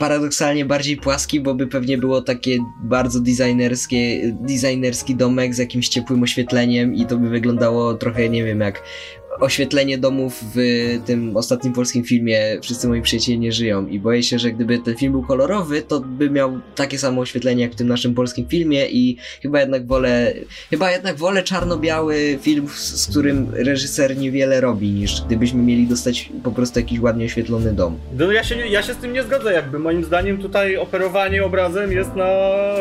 paradoksalnie 0.00 0.64
bardziej 0.64 0.96
płaski, 0.96 1.40
bo 1.40 1.54
by 1.54 1.66
pewnie 1.66 1.98
było 1.98 2.22
takie 2.22 2.58
bardzo 2.82 3.20
designerskie, 3.20 4.32
designerski 4.40 5.14
domek 5.14 5.54
z 5.54 5.58
jakimś 5.58 5.88
ciepłym 5.88 6.22
oświetleniem 6.22 6.94
i 6.94 7.06
to 7.06 7.16
by 7.16 7.28
wyglądało 7.28 7.94
trochę, 7.94 8.28
nie 8.28 8.44
wiem, 8.44 8.60
jak 8.60 8.82
oświetlenie 9.40 9.98
domów 9.98 10.44
w 10.54 10.58
tym 11.06 11.36
ostatnim 11.36 11.72
polskim 11.72 12.04
filmie 12.04 12.58
Wszyscy 12.62 12.88
moi 12.88 13.02
przyjaciele 13.02 13.38
nie 13.38 13.52
żyją 13.52 13.86
i 13.86 14.00
boję 14.00 14.22
się, 14.22 14.38
że 14.38 14.50
gdyby 14.50 14.78
ten 14.78 14.96
film 14.96 15.12
był 15.12 15.22
kolorowy, 15.22 15.82
to 15.82 16.00
by 16.00 16.30
miał 16.30 16.60
takie 16.74 16.98
samo 16.98 17.20
oświetlenie 17.20 17.62
jak 17.62 17.72
w 17.72 17.76
tym 17.76 17.88
naszym 17.88 18.14
polskim 18.14 18.46
filmie 18.48 18.86
i 18.86 19.16
chyba 19.42 19.60
jednak 19.60 19.86
wolę 19.86 20.32
chyba 20.70 20.90
jednak 20.90 21.16
wolę 21.16 21.42
czarno-biały 21.42 22.38
film, 22.42 22.68
z, 22.68 23.10
którym 23.10 23.46
reżyser 23.52 24.16
niewiele 24.16 24.60
robi, 24.60 24.90
niż 24.90 25.22
gdybyśmy 25.22 25.62
mieli 25.62 25.86
dostać 25.86 26.30
po 26.44 26.50
prostu 26.50 26.78
jakiś 26.78 27.00
ładnie 27.00 27.24
oświetlony 27.26 27.72
dom. 27.72 27.98
No 28.18 28.32
ja 28.32 28.44
się, 28.44 28.54
ja 28.54 28.82
się 28.82 28.94
z 28.94 28.96
tym 28.96 29.12
nie 29.12 29.22
zgodzę, 29.22 29.52
jakby 29.52 29.78
moim 29.78 30.04
zdaniem 30.04 30.38
tutaj 30.38 30.76
operowanie 30.76 31.44
obrazem 31.44 31.92
jest 31.92 32.14
na, 32.16 32.28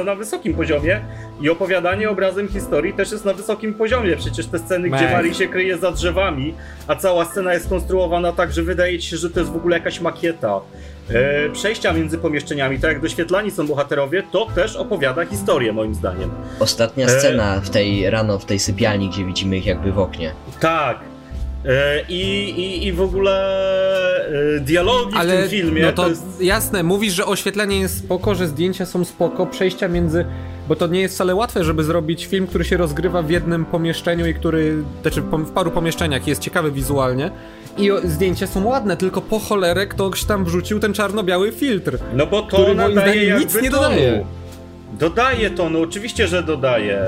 na 0.05 0.15
wysokim 0.15 0.53
poziomie 0.53 1.01
i 1.41 1.49
opowiadanie 1.49 2.09
obrazem 2.09 2.47
historii 2.47 2.93
też 2.93 3.11
jest 3.11 3.25
na 3.25 3.33
wysokim 3.33 3.73
poziomie. 3.73 4.15
Przecież 4.15 4.45
te 4.45 4.59
sceny, 4.59 4.89
gdzie 4.89 5.11
Mary 5.11 5.33
się 5.33 5.47
kryje 5.47 5.77
za 5.77 5.91
drzewami, 5.91 6.38
a 6.87 6.95
cała 6.95 7.25
scena 7.25 7.53
jest 7.53 7.69
konstruowana 7.69 8.31
tak, 8.31 8.51
że 8.51 8.63
wydaje 8.63 8.99
ci 8.99 9.09
się, 9.09 9.17
że 9.17 9.29
to 9.29 9.39
jest 9.39 9.51
w 9.51 9.55
ogóle 9.55 9.77
jakaś 9.77 10.01
makieta. 10.01 10.59
E, 11.09 11.49
przejścia 11.49 11.93
między 11.93 12.17
pomieszczeniami, 12.17 12.79
tak 12.79 12.91
jak 12.91 13.01
doświetlani 13.01 13.51
są 13.51 13.67
bohaterowie, 13.67 14.23
to 14.31 14.45
też 14.55 14.75
opowiada 14.75 15.25
historię, 15.25 15.73
moim 15.73 15.95
zdaniem. 15.95 16.31
Ostatnia 16.59 17.05
e... 17.05 17.09
scena 17.09 17.59
w 17.59 17.69
tej 17.69 18.09
rano 18.09 18.39
w 18.39 18.45
tej 18.45 18.59
sypialni, 18.59 19.09
gdzie 19.09 19.25
widzimy 19.25 19.57
ich 19.57 19.65
jakby 19.65 19.91
w 19.91 19.99
oknie. 19.99 20.31
Tak, 20.59 20.99
I, 22.09 22.21
i, 22.49 22.87
I 22.87 22.93
w 22.93 23.01
ogóle 23.01 23.35
e, 24.55 24.59
dialogi 24.59 25.15
Ale, 25.17 25.37
w 25.37 25.41
tym 25.41 25.49
filmie. 25.49 25.81
No 25.81 25.91
to, 25.91 26.03
to 26.03 26.09
jest... 26.09 26.41
jasne, 26.41 26.83
mówisz, 26.83 27.13
że 27.13 27.25
oświetlenie 27.25 27.79
jest 27.79 27.97
spoko, 27.99 28.35
że 28.35 28.47
zdjęcia 28.47 28.85
są 28.85 29.05
spoko, 29.05 29.45
przejścia 29.45 29.87
między. 29.87 30.25
Bo 30.67 30.75
to 30.75 30.87
nie 30.87 31.01
jest 31.01 31.15
wcale 31.15 31.35
łatwe, 31.35 31.63
żeby 31.63 31.83
zrobić 31.83 32.25
film, 32.25 32.47
który 32.47 32.65
się 32.65 32.77
rozgrywa 32.77 33.21
w 33.21 33.29
jednym 33.29 33.65
pomieszczeniu 33.65 34.27
i 34.27 34.33
który. 34.33 34.83
Znaczy 35.01 35.21
w 35.21 35.51
paru 35.51 35.71
pomieszczeniach 35.71 36.27
jest 36.27 36.41
ciekawy 36.41 36.71
wizualnie. 36.71 37.31
I 37.77 37.89
zdjęcia 38.03 38.47
są 38.47 38.65
ładne, 38.65 38.97
tylko 38.97 39.21
po 39.21 39.39
cholerę 39.39 39.87
ktoś 39.87 40.23
tam 40.23 40.45
wrzucił 40.45 40.79
ten 40.79 40.93
czarno-biały 40.93 41.51
filtr. 41.51 41.97
No 42.13 42.27
bo 42.27 42.41
to 42.41 42.47
który 42.57 42.75
moim 42.75 42.91
zdaniem 42.91 43.39
nic 43.39 43.61
nie 43.61 43.69
dodaje. 43.69 44.25
Dodaje 44.99 45.49
to, 45.49 45.69
no 45.69 45.79
oczywiście, 45.79 46.27
że 46.27 46.43
dodaje. 46.43 47.01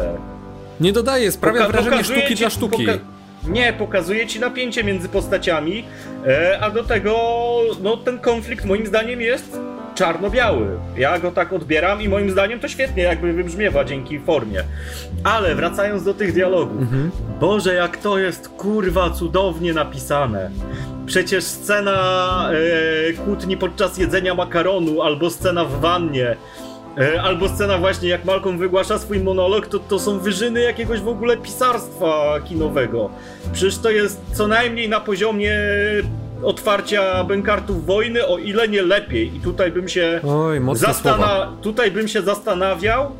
Nie 0.80 0.94
dodaje, 0.94 1.32
sprawia 1.32 1.62
Poka- 1.68 1.72
wrażenie 1.72 2.04
sztuki 2.04 2.28
ci- 2.28 2.36
dla 2.36 2.50
sztuki. 2.50 2.86
poka- 2.86 3.00
nie, 3.48 3.74
pokazuje 3.74 4.28
ci 4.28 4.40
napięcie 4.40 4.84
między 4.84 5.10
postaciami, 5.10 5.84
e, 6.28 6.60
a 6.62 6.70
do 6.70 6.84
tego 6.84 7.16
no, 7.82 7.98
ten 7.98 8.20
konflikt 8.20 8.66
moim 8.66 8.88
zdaniem 8.88 9.22
jest 9.22 9.60
czarno-biały. 9.96 10.68
Ja 10.98 11.20
go 11.20 11.32
tak 11.32 11.54
odbieram 11.54 12.02
i 12.02 12.10
moim 12.10 12.32
zdaniem 12.32 12.60
to 12.60 12.68
świetnie 12.68 13.04
jakby 13.04 13.34
wybrzmiewa 13.34 13.84
dzięki 13.84 14.20
formie. 14.20 14.64
Ale 15.24 15.56
wracając 15.56 16.04
do 16.04 16.14
tych 16.14 16.34
dialogów. 16.34 16.82
Mhm. 16.82 17.12
Boże, 17.40 17.74
jak 17.74 17.98
to 17.98 18.18
jest 18.18 18.50
kurwa 18.50 19.10
cudownie 19.10 19.74
napisane. 19.74 20.52
Przecież 21.06 21.44
scena 21.44 22.50
e, 23.10 23.14
kłótni 23.14 23.58
podczas 23.58 23.98
jedzenia 23.98 24.36
makaronu, 24.36 25.02
albo 25.02 25.30
scena 25.30 25.66
w 25.66 25.80
wannie, 25.80 26.36
albo 27.24 27.50
scena 27.50 27.78
właśnie 27.78 28.10
jak 28.10 28.26
Malcolm 28.26 28.58
wygłasza 28.58 29.00
swój 29.00 29.20
monolog, 29.20 29.68
to, 29.68 29.80
to 29.80 30.00
są 30.00 30.20
wyżyny 30.20 30.62
jakiegoś 30.62 31.00
w 31.00 31.08
ogóle 31.08 31.38
pisarstwa 31.38 32.40
kinowego. 32.50 33.10
Przecież 33.54 33.78
to 33.78 33.90
jest 33.90 34.22
co 34.34 34.48
najmniej 34.48 34.90
na 34.90 35.00
poziomie 35.00 35.56
otwarcia 36.44 37.24
bękartów 37.24 37.86
wojny, 37.86 38.28
o 38.28 38.38
ile 38.38 38.68
nie 38.68 38.82
lepiej. 38.82 39.36
I 39.36 39.40
tutaj 39.40 39.72
bym 39.72 39.88
się 39.90 40.20
Oj. 40.28 40.60
Zastana- 40.74 41.48
tutaj 41.62 41.92
bym 41.92 42.08
się 42.08 42.22
zastanawiał 42.22 43.12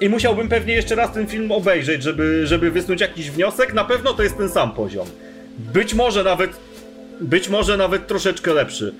i 0.00 0.08
musiałbym 0.08 0.48
pewnie 0.48 0.74
jeszcze 0.74 0.94
raz 0.94 1.12
ten 1.12 1.26
film 1.26 1.52
obejrzeć, 1.52 2.02
żeby, 2.02 2.46
żeby 2.46 2.70
wysnuć 2.70 3.00
jakiś 3.00 3.30
wniosek. 3.30 3.74
Na 3.74 3.84
pewno 3.84 4.12
to 4.12 4.22
jest 4.22 4.36
ten 4.36 4.48
sam 4.48 4.72
poziom. 4.72 5.06
Być 5.58 5.94
może 5.94 6.24
nawet, 6.24 6.50
być 7.20 7.48
może 7.48 7.76
nawet 7.76 8.06
troszeczkę 8.06 8.54
lepszy. 8.54 8.94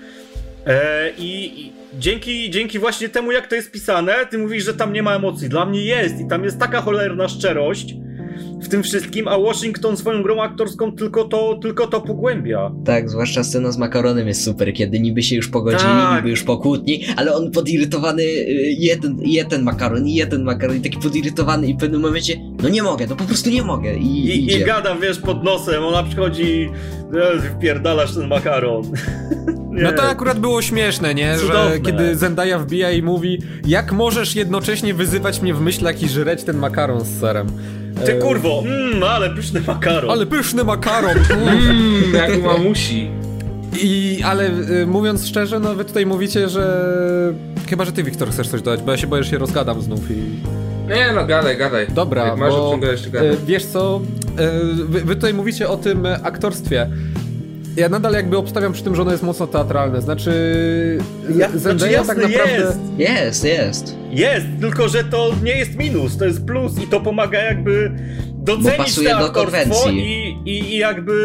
E, 0.71 1.11
i, 1.19 1.73
dzięki, 1.99 2.51
dzięki 2.51 2.79
właśnie 2.79 3.09
temu, 3.09 3.33
jak 3.33 3.47
to 3.47 3.55
jest 3.55 3.71
pisane, 3.71 4.15
ty 4.31 4.39
mówisz, 4.39 4.65
że 4.65 4.75
tam 4.75 4.93
nie 4.93 5.03
ma 5.03 5.15
emocji. 5.17 5.49
Dla 5.49 5.67
mnie 5.67 5.85
jest 5.85 6.21
i 6.21 6.29
tam 6.29 6.45
jest 6.45 6.59
taka 6.59 6.81
cholerna 6.81 7.29
szczerość 7.29 7.95
w 8.63 8.69
tym 8.69 8.83
wszystkim, 8.83 9.29
a 9.29 9.39
Washington 9.39 9.97
swoją 9.97 10.23
grą 10.23 10.43
aktorską 10.43 10.93
tylko 10.93 11.25
to, 11.25 11.59
tylko 11.63 11.87
to 11.87 12.01
pogłębia. 12.01 12.71
Tak, 12.85 13.11
zwłaszcza 13.11 13.45
scena 13.45 13.73
z 13.73 13.79
makaronem 13.79 14.29
jest 14.29 14.45
super, 14.45 14.75
kiedy 14.75 15.01
niby 15.01 15.23
się 15.23 15.37
już 15.37 15.49
pogodzili, 15.49 15.83
Tak. 15.83 16.17
niby 16.17 16.31
już 16.31 16.43
po 16.43 16.59
kłótni, 16.59 17.05
ale 17.17 17.35
on 17.35 17.51
podirytowany, 17.51 18.23
y, 18.23 18.75
jeden, 18.79 19.17
je 19.21 19.45
ten 19.45 19.63
makaron, 19.63 20.07
i 20.07 20.15
je 20.15 20.27
ten 20.27 20.43
makaron, 20.45 20.77
i 20.77 20.81
taki 20.81 20.99
podirytowany 20.99 21.67
i 21.67 21.75
w 21.75 21.77
pewnym 21.77 22.01
momencie, 22.01 22.41
no 22.63 22.69
nie 22.69 22.83
mogę, 22.83 23.07
no 23.07 23.17
po 23.17 23.25
prostu 23.25 23.51
nie 23.51 23.63
mogę 23.63 23.95
i, 23.95 24.27
I, 24.27 24.53
i 24.53 24.65
gadam, 24.65 25.01
wiesz, 25.01 25.19
pod 25.19 25.45
nosem, 25.45 25.85
ona 25.85 26.03
przychodzi, 26.03 26.71
e, 27.15 27.41
wpierdalasz 27.41 28.15
ten 28.15 28.29
makaron. 28.29 28.83
No 29.83 29.93
to 29.93 30.03
akurat 30.03 30.39
było 30.39 30.63
śmieszne, 30.63 31.15
nie? 31.15 31.37
Cudowne. 31.39 31.73
Że 31.75 31.81
kiedy 31.81 32.17
Zendaya 32.17 32.59
wbija 32.59 32.91
i 32.91 33.03
mówi 33.03 33.43
jak 33.67 33.93
możesz 33.93 34.37
jednocześnie 34.37 34.95
wyzywać 34.95 35.43
mnie 35.43 35.55
w 35.55 35.61
myślach 35.61 36.03
i 36.03 36.09
żreć 36.09 36.45
ten 36.45 36.57
makaron 36.59 37.05
z 37.05 37.21
serem. 37.21 37.47
Ty 38.07 38.13
E, 38.13 38.19
kurwo, 38.19 38.63
mmm, 38.67 39.03
ale 39.03 39.31
pyszny 39.31 39.61
makaron. 39.67 40.11
Ale 40.11 40.27
pyszny 40.27 40.65
makaron! 40.65 41.15
Mmm, 41.31 42.15
jak 42.15 42.43
mamusi. 42.43 43.11
I, 43.83 44.21
ale 44.25 44.51
y, 44.83 44.87
mówiąc 44.87 45.27
szczerze, 45.27 45.61
no 45.61 45.75
wy 45.75 45.85
tutaj 45.85 46.07
mówicie, 46.07 46.49
że... 46.49 46.93
Chyba, 47.69 47.85
że 47.85 47.93
ty, 47.93 48.03
Wiktor, 48.03 48.31
chcesz 48.31 48.49
coś 48.49 48.63
dodać, 48.63 48.83
bo 48.83 48.91
ja 48.93 48.99
się 48.99 49.07
boję, 49.07 49.25
że 49.25 49.31
się 49.31 49.39
rozgadam 49.39 49.83
znów 49.83 50.11
i... 50.11 50.15
Nie 50.89 51.13
no, 51.15 51.27
gadaj, 51.27 51.57
gadaj. 51.57 51.87
Dobra, 51.95 52.27
Jak 52.27 52.37
masz 52.37 52.53
o 52.55 52.57
bo 52.57 52.71
czym 52.73 52.81
gadać, 52.81 53.03
to 53.03 53.11
gadaj. 53.11 53.29
e, 53.29 53.37
wiesz 53.47 53.65
co, 53.67 54.01
e, 54.39 54.51
wy, 54.75 55.01
wy 55.01 55.15
tutaj 55.15 55.35
mówicie 55.35 55.69
o 55.69 55.77
tym 55.77 56.07
aktorstwie. 56.23 56.91
Ja 57.77 57.89
nadal 57.89 58.13
jakby 58.13 58.37
obstawiam 58.39 58.73
przy 58.73 58.83
tym, 58.85 58.95
że 58.97 59.03
ono 59.03 59.11
jest 59.11 59.23
mocno 59.23 59.47
teatralne. 59.47 60.03
Znaczy, 60.03 60.33
Ja- 61.29 61.37
ja, 61.37 61.59
znaczy 61.59 61.91
jasne, 61.91 62.15
tak 62.15 62.23
naprawdę... 62.25 62.55
jest. 62.55 62.79
Jest, 62.99 63.45
jest. 63.45 63.97
Jest, 64.11 64.47
tylko 64.61 64.89
że 64.89 65.05
to 65.05 65.31
nie 65.43 65.57
jest 65.57 65.77
minus, 65.77 66.19
to 66.19 66.25
jest 66.25 66.47
plus 66.47 66.83
i 66.83 66.87
to 66.87 67.01
pomaga 67.01 67.39
jakby 67.39 67.93
docenić 68.35 68.95
te 68.95 69.03
do 69.05 69.17
aktorstwo 69.19 69.41
konwencji. 69.41 69.99
i, 70.45 70.51
i, 70.51 70.75
i 70.75 70.79
jakby... 70.79 71.17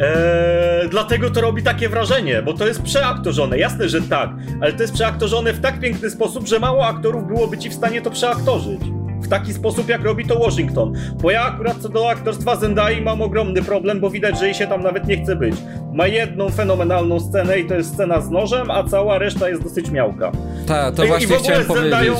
E, 0.00 0.88
dlatego 0.90 1.30
to 1.30 1.40
robi 1.40 1.62
takie 1.62 1.88
wrażenie, 1.88 2.42
bo 2.42 2.52
to 2.54 2.66
jest 2.66 2.82
przeaktorzone. 2.82 3.58
Jasne, 3.58 3.88
że 3.88 4.02
tak, 4.02 4.30
ale 4.60 4.72
to 4.72 4.82
jest 4.82 4.94
przeaktorzone 4.94 5.52
w 5.52 5.60
tak 5.60 5.80
piękny 5.80 6.10
sposób, 6.10 6.46
że 6.48 6.58
mało 6.60 6.86
aktorów 6.86 7.26
byłoby 7.26 7.58
ci 7.58 7.70
w 7.70 7.74
stanie 7.74 8.02
to 8.02 8.10
przeaktorzyć. 8.10 8.80
W 9.24 9.28
taki 9.28 9.52
sposób, 9.54 9.88
jak 9.88 10.04
robi 10.04 10.24
to 10.26 10.38
Washington. 10.38 10.92
Bo 11.22 11.30
ja 11.30 11.42
akurat 11.44 11.76
co 11.80 11.88
do 11.88 12.10
aktorstwa 12.10 12.56
Zendai 12.56 13.00
mam 13.00 13.22
ogromny 13.22 13.62
problem, 13.62 14.00
bo 14.00 14.10
widać, 14.10 14.38
że 14.38 14.44
jej 14.44 14.54
się 14.54 14.66
tam 14.66 14.82
nawet 14.82 15.06
nie 15.06 15.22
chce 15.22 15.36
być. 15.36 15.54
Ma 15.92 16.06
jedną 16.06 16.48
fenomenalną 16.48 17.20
scenę 17.20 17.58
i 17.60 17.64
to 17.68 17.74
jest 17.74 17.94
scena 17.94 18.20
z 18.20 18.30
nożem, 18.30 18.70
a 18.70 18.84
cała 18.84 19.18
reszta 19.18 19.48
jest 19.48 19.62
dosyć 19.62 19.90
miałka. 19.90 20.32
Ta, 20.66 20.92
to 20.92 21.04
I- 21.04 21.08
właśnie 21.08 21.26
i 21.26 21.28
w 21.28 21.32
ogóle 21.32 21.44
chciałem 21.44 21.64
z 21.64 21.66
powiedzieć. 21.66 21.90
Zendają, 21.90 22.14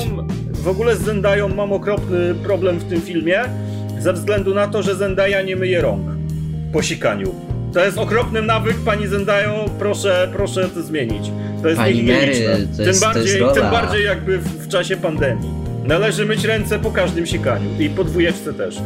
w 0.53 0.67
ogóle 0.67 0.95
z 0.95 1.01
Zendają 1.01 1.47
mam 1.49 1.73
okropny 1.73 2.35
problem 2.43 2.77
w 2.77 2.83
tym 2.83 3.01
filmie, 3.01 3.39
ze 3.99 4.13
względu 4.13 4.53
na 4.53 4.67
to, 4.67 4.83
że 4.83 4.95
Zendaya 4.95 5.45
nie 5.45 5.55
myje 5.55 5.81
rąk 5.81 6.01
po 6.73 6.81
sikaniu. 6.81 7.35
To 7.73 7.85
jest 7.85 7.97
okropny 7.97 8.41
nawyk, 8.41 8.77
pani 8.85 9.07
Zendają, 9.07 9.51
proszę, 9.79 10.29
proszę 10.33 10.69
to 10.69 10.81
zmienić. 10.83 11.31
To 11.61 11.67
jest 11.67 11.79
Pani 11.79 11.93
niehigieniczne. 11.93 12.47
Mary, 12.51 12.67
to 12.67 12.77
tym, 12.77 12.85
jest- 12.87 13.01
bardziej, 13.01 13.41
tym 13.53 13.71
bardziej 13.71 14.05
jakby 14.05 14.37
w, 14.37 14.47
w 14.47 14.67
czasie 14.67 14.97
pandemii. 14.97 15.64
Należy 15.87 16.25
myć 16.25 16.43
ręce 16.43 16.79
po 16.79 16.91
każdym 16.91 17.25
sikaniu 17.25 17.69
i 17.79 17.89
po 17.89 18.03
dwójeczce 18.03 18.53
też. 18.53 18.77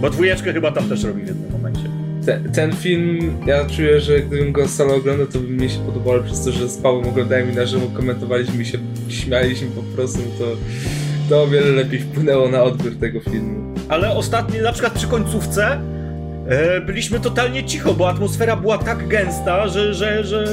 Bo 0.00 0.10
dwójeczkę 0.10 0.52
chyba 0.52 0.72
tam 0.72 0.88
też 0.88 1.04
robi 1.04 1.22
w 1.22 1.26
jednym 1.26 1.52
momencie. 1.52 1.82
Ten, 2.26 2.52
ten 2.52 2.72
film, 2.72 3.36
ja 3.46 3.64
czuję, 3.64 4.00
że 4.00 4.20
gdybym 4.20 4.52
go 4.52 4.68
salą 4.68 4.94
oglądał, 4.94 5.26
to 5.26 5.38
by 5.38 5.48
mi 5.48 5.70
się 5.70 5.78
podobało, 5.78 6.14
ale 6.14 6.22
przez 6.22 6.44
to, 6.44 6.52
że 6.52 6.68
z 6.68 6.76
Pawłem 6.76 7.08
oglądałem 7.08 7.52
i 7.52 7.56
na 7.56 7.66
żywo 7.66 7.86
komentowaliśmy 7.94 8.62
i 8.62 8.66
się 8.66 8.78
śmialiśmy 9.08 9.68
po 9.68 9.82
prostu, 9.82 10.18
to, 10.38 10.44
to 11.28 11.42
o 11.42 11.46
wiele 11.46 11.70
lepiej 11.70 11.98
wpłynęło 11.98 12.48
na 12.48 12.62
odbiór 12.62 12.96
tego 12.96 13.20
filmu. 13.20 13.74
Ale 13.88 14.10
ostatni, 14.10 14.60
na 14.60 14.72
przykład 14.72 14.92
przy 14.92 15.06
końcówce, 15.06 15.80
e, 16.48 16.80
byliśmy 16.80 17.20
totalnie 17.20 17.64
cicho, 17.64 17.94
bo 17.94 18.08
atmosfera 18.08 18.56
była 18.56 18.78
tak 18.78 19.08
gęsta, 19.08 19.68
że, 19.68 19.94
że, 19.94 20.24
że 20.24 20.46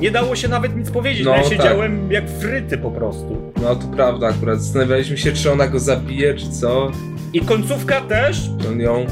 nie 0.00 0.10
dało 0.10 0.36
się 0.36 0.48
nawet 0.48 0.76
nic 0.76 0.90
powiedzieć. 0.90 1.24
No, 1.24 1.30
No, 1.30 1.36
ja 1.36 1.42
tak. 1.42 1.52
siedziałem 1.52 2.12
jak 2.12 2.24
fryty 2.30 2.78
po 2.78 2.90
prostu. 2.90 3.52
No 3.62 3.76
to 3.76 3.86
prawda 3.96 4.26
akurat, 4.26 4.62
zastanawialiśmy 4.62 5.16
się, 5.18 5.32
czy 5.32 5.52
ona 5.52 5.66
go 5.68 5.78
zabije, 5.78 6.34
czy 6.34 6.50
co. 6.50 6.90
I 7.32 7.40
końcówka 7.40 8.00
też 8.00 8.50
On 8.70 8.80
ją... 8.80 9.06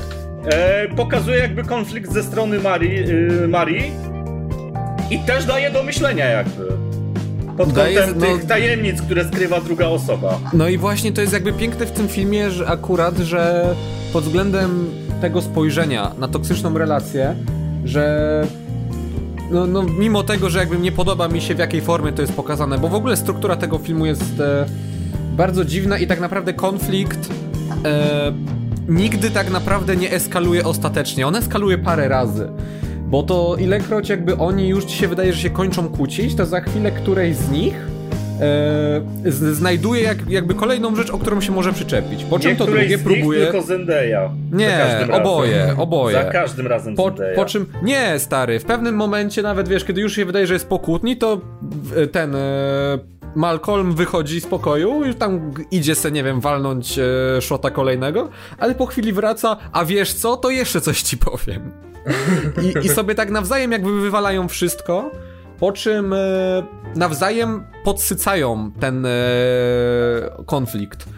e, 0.53 0.89
pokazuje 0.97 1.39
jakby 1.39 1.65
konflikt 1.65 2.13
ze 2.13 2.23
strony 2.23 2.59
Marii, 2.59 2.99
y, 3.45 3.49
Marii 3.49 3.91
i 5.11 5.19
też 5.19 5.45
daje 5.45 5.71
do 5.71 5.83
myślenia 5.83 6.25
jakby. 6.27 6.67
Pod 7.57 7.69
Daje- 7.73 7.97
kątem 7.99 8.19
no- 8.19 8.27
tych 8.37 8.45
tajemnic, 8.47 9.03
które 9.03 9.25
skrywa 9.25 9.61
druga 9.61 9.87
osoba. 9.87 10.39
No 10.53 10.69
i 10.69 10.79
właśnie 10.79 11.13
to 11.13 11.21
jest 11.21 11.33
jakby 11.33 11.53
piękne 11.53 11.87
w 11.87 11.91
tym 11.91 12.09
filmie, 12.09 12.51
że 12.51 12.67
akurat, 12.67 13.17
że 13.19 13.67
pod 14.13 14.25
względem 14.25 14.91
tego 15.21 15.43
spojrzenia 15.43 16.11
na 16.19 16.29
toksyczną 16.29 16.79
relację, 16.79 17.35
że 17.85 18.47
no, 19.51 19.67
no 19.67 19.83
mimo 19.83 20.23
tego, 20.23 20.51
że 20.51 20.59
jakby 20.59 20.79
nie 20.79 20.93
podoba 20.93 21.29
mi 21.29 21.41
się 21.41 21.55
w 21.55 21.59
jakiej 21.59 21.81
formie 21.81 22.13
to 22.13 22.23
jest 22.23 22.35
pokazane, 22.35 22.79
bo 22.79 22.89
w 22.89 22.95
ogóle 22.95 23.17
struktura 23.17 23.57
tego 23.57 23.79
filmu 23.79 24.07
jest 24.07 24.41
e, 24.41 24.67
bardzo 25.37 25.65
dziwna 25.65 25.99
i 25.99 26.07
tak 26.07 26.21
naprawdę 26.21 26.55
konflikt 26.55 27.31
e, 27.85 28.33
nigdy 28.89 29.31
tak 29.31 29.51
naprawdę 29.51 29.97
nie 29.97 30.13
eskaluje 30.13 30.65
ostatecznie. 30.65 31.27
On 31.27 31.37
eskaluje 31.37 31.79
parę 31.79 32.09
razy. 32.09 32.49
Bo 33.07 33.23
to 33.23 33.57
ilekroć 33.57 34.09
jakby 34.09 34.37
oni 34.37 34.69
już 34.69 34.85
ci 34.85 34.97
się 34.97 35.09
wydaje, 35.09 35.33
że 35.33 35.43
się 35.43 35.51
kończą 35.51 35.89
kłócić, 35.89 36.35
to 36.35 36.47
za 36.47 36.61
chwilę 36.61 36.91
którejś 36.91 37.37
z 37.37 37.51
nich 37.51 37.88
e, 38.41 39.53
znajduje 39.53 40.03
jak, 40.03 40.31
jakby 40.31 40.55
kolejną 40.55 40.97
rzecz, 40.97 41.11
o 41.11 41.19
którą 41.19 41.41
się 41.41 41.53
może 41.53 41.73
przyczepić. 41.73 42.25
Po 42.25 42.39
czym 42.39 42.57
to 42.57 42.65
Niektórej 42.65 42.89
drugie 42.89 42.99
z 42.99 43.07
nich 43.07 43.17
próbuje. 43.17 43.41
tylko 43.41 43.63
Zendaya. 43.63 44.31
Nie, 44.53 44.69
każdym 44.79 45.11
razem. 45.11 45.27
oboje, 45.27 45.75
oboje. 45.79 46.17
Za 46.17 46.25
każdym 46.25 46.67
razem 46.67 46.95
Po, 46.97 47.05
Zendaya. 47.05 47.35
po 47.37 47.45
czym. 47.45 47.67
Nie, 47.83 48.19
stary, 48.19 48.61
w 48.61 48.65
pewnym 48.65 48.95
momencie, 48.95 49.43
nawet 49.43 49.69
wiesz, 49.69 49.85
kiedy 49.85 50.01
już 50.01 50.17
się 50.17 50.25
wydaje, 50.25 50.47
że 50.47 50.55
jest 50.55 50.69
po 50.69 50.79
kłótni, 50.79 51.17
to 51.17 51.41
e, 51.97 52.07
ten. 52.07 52.35
E, 52.37 52.99
Malcolm 53.37 53.95
wychodzi 53.95 54.41
z 54.41 54.47
pokoju, 54.47 55.05
już 55.05 55.17
tam 55.17 55.53
idzie 55.71 55.95
se, 55.95 56.11
nie 56.11 56.25
wiem, 56.25 56.41
walnąć 56.41 56.99
e, 56.99 57.03
szota 57.43 57.71
kolejnego, 57.71 58.29
ale 58.59 58.75
po 58.75 58.87
chwili 58.87 59.13
wraca, 59.13 59.57
a 59.73 59.85
wiesz 59.85 60.15
co, 60.15 60.37
to 60.37 60.51
jeszcze 60.51 60.81
coś 60.81 61.03
ci 61.03 61.17
powiem. 61.17 61.73
I, 62.63 62.87
I 62.87 62.89
sobie 62.89 63.15
tak 63.15 63.31
nawzajem 63.31 63.73
jakby 63.73 64.01
wywalają 64.01 64.49
wszystko, 64.49 65.11
po 65.59 65.73
czym 65.73 66.13
e, 66.13 66.17
nawzajem 66.97 67.65
podsycają 67.85 68.71
ten 68.81 69.07
e, 69.07 69.11
konflikt. 70.47 71.09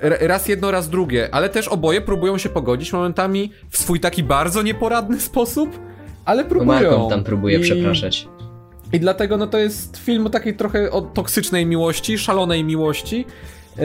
E, 0.00 0.28
raz 0.28 0.48
jedno, 0.48 0.70
raz 0.70 0.88
drugie, 0.88 1.28
ale 1.32 1.48
też 1.48 1.68
oboje 1.68 2.00
próbują 2.00 2.38
się 2.38 2.48
pogodzić 2.48 2.92
momentami 2.92 3.52
w 3.70 3.78
swój 3.78 4.00
taki 4.00 4.22
bardzo 4.22 4.62
nieporadny 4.62 5.20
sposób, 5.20 5.80
ale 6.24 6.44
próbują. 6.44 6.80
Malcolm 6.80 7.10
tam 7.10 7.24
próbuje 7.24 7.58
I- 7.58 7.62
przepraszać. 7.62 8.28
I 8.92 9.00
dlatego 9.00 9.36
no 9.36 9.46
to 9.46 9.58
jest 9.58 9.96
film 9.96 10.26
o 10.26 10.30
takiej 10.30 10.56
trochę 10.56 10.90
o 10.90 11.00
toksycznej 11.00 11.66
miłości, 11.66 12.18
szalonej 12.18 12.64
miłości. 12.64 13.24
Yy, 13.76 13.84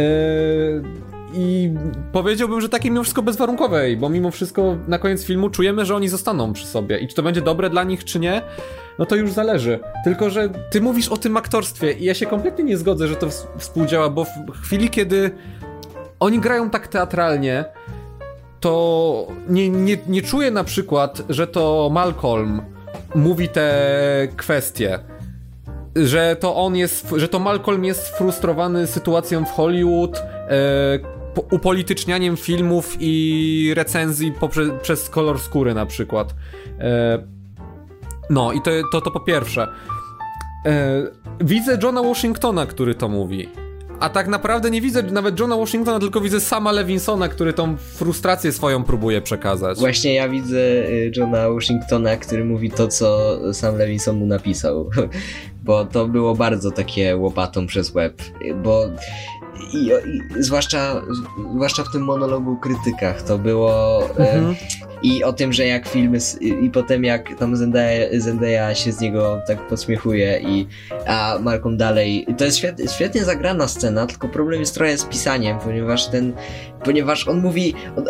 I 1.34 1.74
powiedziałbym, 2.12 2.62
że 2.62 2.70
takiej 2.70 2.92
mimo 2.92 3.04
wszystko 3.04 3.22
bezwarunkowej, 3.22 3.98
bo 3.98 4.10
mimo 4.10 4.32
wszystko 4.32 4.78
na 4.88 5.00
koniec 5.00 5.26
filmu 5.26 5.50
czujemy, 5.50 5.86
że 5.86 5.96
oni 5.96 6.10
zostaną 6.10 6.54
przy 6.54 6.66
sobie. 6.68 7.00
I 7.00 7.08
czy 7.08 7.16
to 7.16 7.24
będzie 7.24 7.42
dobre 7.42 7.70
dla 7.70 7.84
nich, 7.84 8.04
czy 8.04 8.20
nie, 8.20 8.42
no 9.00 9.06
to 9.06 9.16
już 9.16 9.32
zależy. 9.32 9.80
Tylko, 10.04 10.30
że 10.30 10.50
ty 10.72 10.82
mówisz 10.82 11.10
o 11.10 11.18
tym 11.18 11.38
aktorstwie 11.38 11.92
i 11.92 12.06
ja 12.06 12.14
się 12.14 12.26
kompletnie 12.26 12.64
nie 12.64 12.78
zgodzę, 12.78 13.08
że 13.08 13.16
to 13.16 13.28
ws- 13.28 13.48
współdziała, 13.58 14.10
bo 14.10 14.26
w 14.26 14.62
chwili, 14.64 14.90
kiedy 14.90 15.32
oni 16.20 16.40
grają 16.40 16.70
tak 16.70 16.88
teatralnie, 16.88 17.66
to 18.60 19.28
nie, 19.50 19.70
nie, 19.70 19.98
nie 20.08 20.22
czuję 20.22 20.52
na 20.52 20.64
przykład, 20.64 21.22
że 21.30 21.48
to 21.48 21.90
Malcolm 21.92 22.62
mówi 23.16 23.50
te 23.50 23.74
kwestie. 24.38 25.00
Że 25.96 26.36
to 26.40 26.56
on 26.56 26.76
jest, 26.76 27.10
że 27.18 27.28
to 27.28 27.40
Malcolm 27.40 27.86
jest 27.86 28.08
frustrowany 28.08 28.88
sytuacją 28.88 29.46
w 29.46 29.52
Hollywood, 29.52 30.18
e, 30.18 31.00
upolitycznianiem 31.52 32.38
filmów 32.38 32.98
i 33.00 33.74
recenzji 33.76 34.32
poprzez, 34.32 34.70
przez 34.82 35.10
kolor 35.10 35.40
skóry 35.40 35.74
na 35.74 35.86
przykład. 35.86 36.36
E, 36.80 37.24
no 38.30 38.52
i 38.52 38.62
to, 38.62 38.72
to, 38.92 39.02
to 39.02 39.12
po 39.12 39.20
pierwsze. 39.20 39.68
E, 40.66 41.04
widzę 41.42 41.78
Johna 41.84 42.04
Washingtona, 42.04 42.66
który 42.66 42.96
to 42.96 43.10
mówi. 43.10 43.50
A 44.00 44.10
tak 44.10 44.28
naprawdę 44.28 44.72
nie 44.72 44.82
widzę 44.82 45.04
nawet 45.04 45.40
Johna 45.40 45.58
Washingtona, 45.58 46.00
tylko 46.00 46.22
widzę 46.22 46.40
sama 46.40 46.72
Levinsona, 46.72 47.28
który 47.28 47.54
tą 47.54 47.78
frustrację 47.78 48.52
swoją 48.52 48.84
próbuje 48.84 49.22
przekazać. 49.22 49.80
Właśnie 49.80 50.14
ja 50.14 50.30
widzę 50.30 50.58
y, 50.58 51.12
Johna 51.18 51.50
Washingtona, 51.50 52.18
który 52.18 52.46
mówi 52.46 52.72
to, 52.72 52.88
co 52.88 53.38
sam 53.54 53.78
Levinson 53.78 54.18
mu 54.18 54.26
napisał. 54.26 54.90
Bo 55.64 55.86
to 55.86 56.08
było 56.08 56.36
bardzo 56.36 56.72
takie 56.72 57.18
łopatą 57.18 57.68
przez 57.68 57.94
łeb. 57.94 58.22
Bo 58.64 58.86
i, 59.74 59.88
i, 59.88 60.22
zwłaszcza, 60.44 61.02
zwłaszcza 61.54 61.84
w 61.84 61.92
tym 61.92 62.04
monologu 62.04 62.58
krytykach 62.58 63.22
to 63.22 63.38
było 63.38 64.02
mhm. 64.10 64.50
e, 64.50 64.56
i 65.04 65.24
o 65.24 65.34
tym, 65.34 65.54
że 65.54 65.66
jak 65.66 65.88
filmy 65.88 66.18
i 66.42 66.70
potem 66.70 67.04
jak 67.04 67.36
tam 67.40 67.56
Zendaya, 67.56 68.20
Zendaya 68.20 68.76
się 68.76 68.92
z 68.92 69.00
niego 69.00 69.42
tak 69.48 69.68
podśmiechuje 69.68 70.40
i 70.40 70.68
a 71.08 71.38
Malcolm 71.42 71.78
dalej, 71.78 72.28
to 72.38 72.46
jest 72.46 72.58
świetnie, 72.58 72.88
świetnie 72.88 73.24
zagrana 73.24 73.68
scena, 73.68 74.08
tylko 74.08 74.28
problem 74.28 74.60
jest 74.60 74.76
trochę 74.76 74.98
z 74.98 75.06
pisaniem, 75.06 75.60
ponieważ 75.60 76.08
ten, 76.08 76.34
ponieważ 76.84 77.28
on 77.28 77.42
mówi 77.42 77.74
on, 77.98 78.06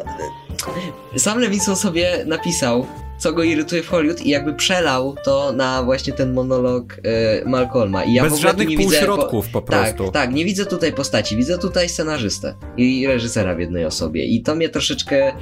sam 1.17 1.39
Levinson 1.39 1.75
sobie 1.75 2.25
napisał 2.25 2.85
co 3.21 3.33
go 3.33 3.43
irytuje 3.43 3.83
w 3.83 3.87
Hollywood 3.87 4.21
i 4.21 4.29
jakby 4.29 4.53
przelał 4.53 5.15
to 5.25 5.53
na 5.53 5.83
właśnie 5.83 6.13
ten 6.13 6.33
monolog 6.33 6.97
y, 6.97 7.49
Malcolma. 7.49 8.03
I 8.03 8.13
ja 8.13 8.23
Bez 8.23 8.39
żadnych 8.39 8.67
nie 8.67 8.77
półśrodków 8.77 9.45
widzę, 9.45 9.53
po, 9.53 9.61
po 9.61 9.67
prostu. 9.67 10.03
Tak, 10.03 10.13
tak, 10.13 10.33
nie 10.33 10.45
widzę 10.45 10.65
tutaj 10.65 10.93
postaci, 10.93 11.37
widzę 11.37 11.57
tutaj 11.57 11.89
scenarzystę 11.89 12.55
i 12.77 13.07
reżysera 13.07 13.55
w 13.55 13.59
jednej 13.59 13.85
osobie 13.85 14.25
i 14.25 14.43
to 14.43 14.55
mnie 14.55 14.69
troszeczkę 14.69 15.33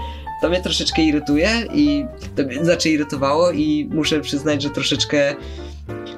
to 0.41 0.49
mnie 0.49 0.61
troszeczkę 0.61 1.01
irytuje 1.01 1.49
i 1.73 2.05
to 2.35 2.43
mnie 2.43 2.65
znaczy 2.65 2.89
irytowało 2.89 3.51
i 3.51 3.89
muszę 3.91 4.21
przyznać, 4.21 4.61
że 4.61 4.69
troszeczkę 4.69 5.35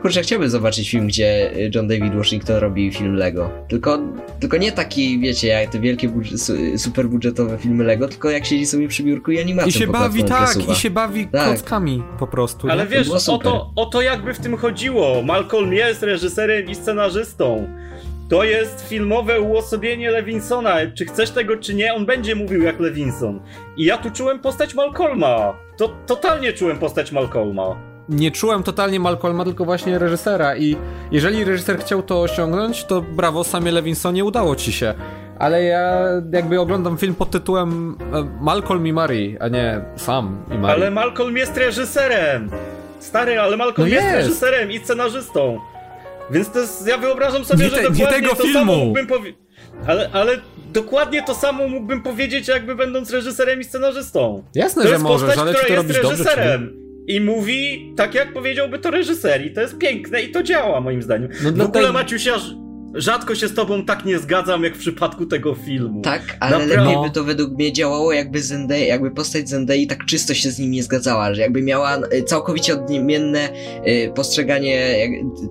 Kurczę, 0.01 0.21
chciałbym 0.21 0.49
zobaczyć 0.49 0.89
film, 0.89 1.07
gdzie 1.07 1.51
John 1.75 1.87
David 1.87 2.15
Washington 2.15 2.55
robi 2.55 2.91
film 2.91 3.15
Lego. 3.15 3.49
Tylko, 3.67 3.99
tylko 4.39 4.57
nie 4.57 4.71
taki, 4.71 5.19
wiecie, 5.19 5.47
jak 5.47 5.71
te 5.71 5.79
wielkie, 5.79 6.09
budż 6.09 6.29
super 6.77 7.09
budżetowe 7.09 7.57
filmy 7.57 7.83
Lego, 7.83 8.07
tylko 8.07 8.29
jak 8.29 8.45
siedzi 8.45 8.65
sobie 8.65 8.87
przy 8.87 9.03
biurku 9.03 9.31
i 9.31 9.39
animacją 9.39 9.69
I 9.69 9.71
się 9.71 9.87
bawi, 9.87 10.23
tak, 10.23 10.49
przesuwa. 10.49 10.73
i 10.73 10.75
się 10.75 10.89
bawi 10.89 11.27
tak. 11.27 11.45
klockami 11.45 12.03
po 12.19 12.27
prostu. 12.27 12.69
Ale 12.69 12.83
nie? 12.83 12.89
wiesz, 12.89 13.29
o 13.29 13.37
to, 13.37 13.71
o 13.75 13.85
to 13.85 14.01
jakby 14.01 14.33
w 14.33 14.39
tym 14.39 14.57
chodziło. 14.57 15.23
Malcolm 15.23 15.73
jest 15.73 16.03
reżyserem 16.03 16.69
i 16.69 16.75
scenarzystą. 16.75 17.67
To 18.29 18.43
jest 18.43 18.87
filmowe 18.87 19.41
uosobienie 19.41 20.11
Lewinsona. 20.11 20.75
Czy 20.97 21.05
chcesz 21.05 21.29
tego, 21.29 21.57
czy 21.57 21.73
nie, 21.73 21.93
on 21.93 22.05
będzie 22.05 22.35
mówił 22.35 22.61
jak 22.61 22.79
Lewinson. 22.79 23.39
I 23.77 23.85
ja 23.85 23.97
tu 23.97 24.11
czułem 24.11 24.39
postać 24.39 24.75
Malcolma. 24.75 25.53
To 25.77 25.95
totalnie 26.07 26.53
czułem 26.53 26.77
postać 26.77 27.11
Malcolma 27.11 27.90
nie 28.09 28.31
czułem 28.31 28.63
totalnie 28.63 28.99
Malcolma, 28.99 29.43
tylko 29.45 29.65
właśnie 29.65 29.99
reżysera 29.99 30.55
i 30.57 30.77
jeżeli 31.11 31.43
reżyser 31.43 31.79
chciał 31.79 32.03
to 32.03 32.21
osiągnąć, 32.21 32.83
to 32.85 33.01
brawo, 33.01 33.43
Samie 33.43 33.71
Levinsonie 33.71 34.25
udało 34.25 34.55
ci 34.55 34.71
się. 34.71 34.93
Ale 35.39 35.63
ja 35.63 35.99
jakby 36.33 36.59
oglądam 36.59 36.97
film 36.97 37.15
pod 37.15 37.29
tytułem 37.29 37.97
e, 38.13 38.23
Malcolm 38.41 38.87
i 38.87 38.93
Mary, 38.93 39.37
a 39.39 39.47
nie 39.47 39.81
Sam 39.95 40.45
i 40.55 40.57
Mary. 40.57 40.73
Ale 40.73 40.91
Malcolm 40.91 41.37
jest 41.37 41.57
reżyserem! 41.57 42.49
Stary, 42.99 43.39
ale 43.39 43.57
Malcolm 43.57 43.89
no 43.89 43.95
jest. 43.95 44.05
jest. 44.07 44.15
reżyserem 44.15 44.71
i 44.71 44.79
scenarzystą. 44.79 45.59
Więc 46.31 46.51
to 46.51 46.59
jest, 46.59 46.87
ja 46.87 46.97
wyobrażam 46.97 47.45
sobie, 47.45 47.63
nie 47.63 47.69
że 47.69 47.75
te, 47.75 47.81
dokładnie 47.81 48.05
nie 48.05 48.11
tego 48.11 48.35
to 48.35 48.43
filmu. 48.43 48.59
samo 48.59 48.75
mógłbym 48.75 49.07
powiedzieć. 49.07 49.41
Ale, 49.87 50.09
ale 50.13 50.37
dokładnie 50.73 51.23
to 51.23 51.35
samo 51.35 51.67
mógłbym 51.67 52.01
powiedzieć, 52.01 52.47
jakby 52.47 52.75
będąc 52.75 53.11
reżyserem 53.11 53.59
i 53.61 53.63
scenarzystą. 53.63 54.43
Jasne, 54.55 54.81
to 54.81 54.87
że 54.87 54.93
jest 54.93 55.03
możesz, 55.03 55.27
postać, 55.27 55.37
ale 55.39 55.53
która 55.53 55.67
czy 55.67 55.67
to 55.67 55.73
jest 55.73 55.99
robisz 55.99 56.11
reżyserem. 56.11 56.65
Dobrze, 56.65 56.80
i 57.07 57.21
mówi 57.21 57.93
tak, 57.97 58.15
jak 58.15 58.33
powiedziałby 58.33 58.79
to 58.79 58.91
reżyser. 58.91 59.45
I 59.45 59.53
to 59.53 59.61
jest 59.61 59.77
piękne 59.77 60.21
i 60.21 60.31
to 60.31 60.43
działa, 60.43 60.81
moim 60.81 61.01
zdaniem. 61.01 61.29
No 61.43 61.63
w 61.63 61.67
ogóle, 61.67 61.91
Maciuś, 61.91 62.25
ja 62.25 62.37
rzadko 62.95 63.35
się 63.35 63.47
z 63.47 63.53
tobą 63.53 63.85
tak 63.85 64.05
nie 64.05 64.19
zgadzam, 64.19 64.63
jak 64.63 64.75
w 64.75 64.79
przypadku 64.79 65.25
tego 65.25 65.55
filmu. 65.55 66.01
Tak, 66.01 66.37
ale 66.39 66.65
lepiej 66.65 66.97
by 67.03 67.11
to 67.13 67.23
według 67.23 67.51
mnie 67.51 67.73
działało, 67.73 68.13
jakby 68.13 68.43
Zendaya, 68.43 68.87
jakby 68.87 69.11
postać 69.11 69.49
Zendaya 69.49 69.87
tak 69.87 70.05
czysto 70.05 70.33
się 70.33 70.51
z 70.51 70.59
nim 70.59 70.71
nie 70.71 70.83
zgadzała, 70.83 71.33
że 71.33 71.41
jakby 71.41 71.61
miała 71.61 71.95
e, 71.97 72.23
całkowicie 72.23 72.73
odmienne 72.73 73.49
e, 73.83 74.11
postrzeganie 74.13 74.95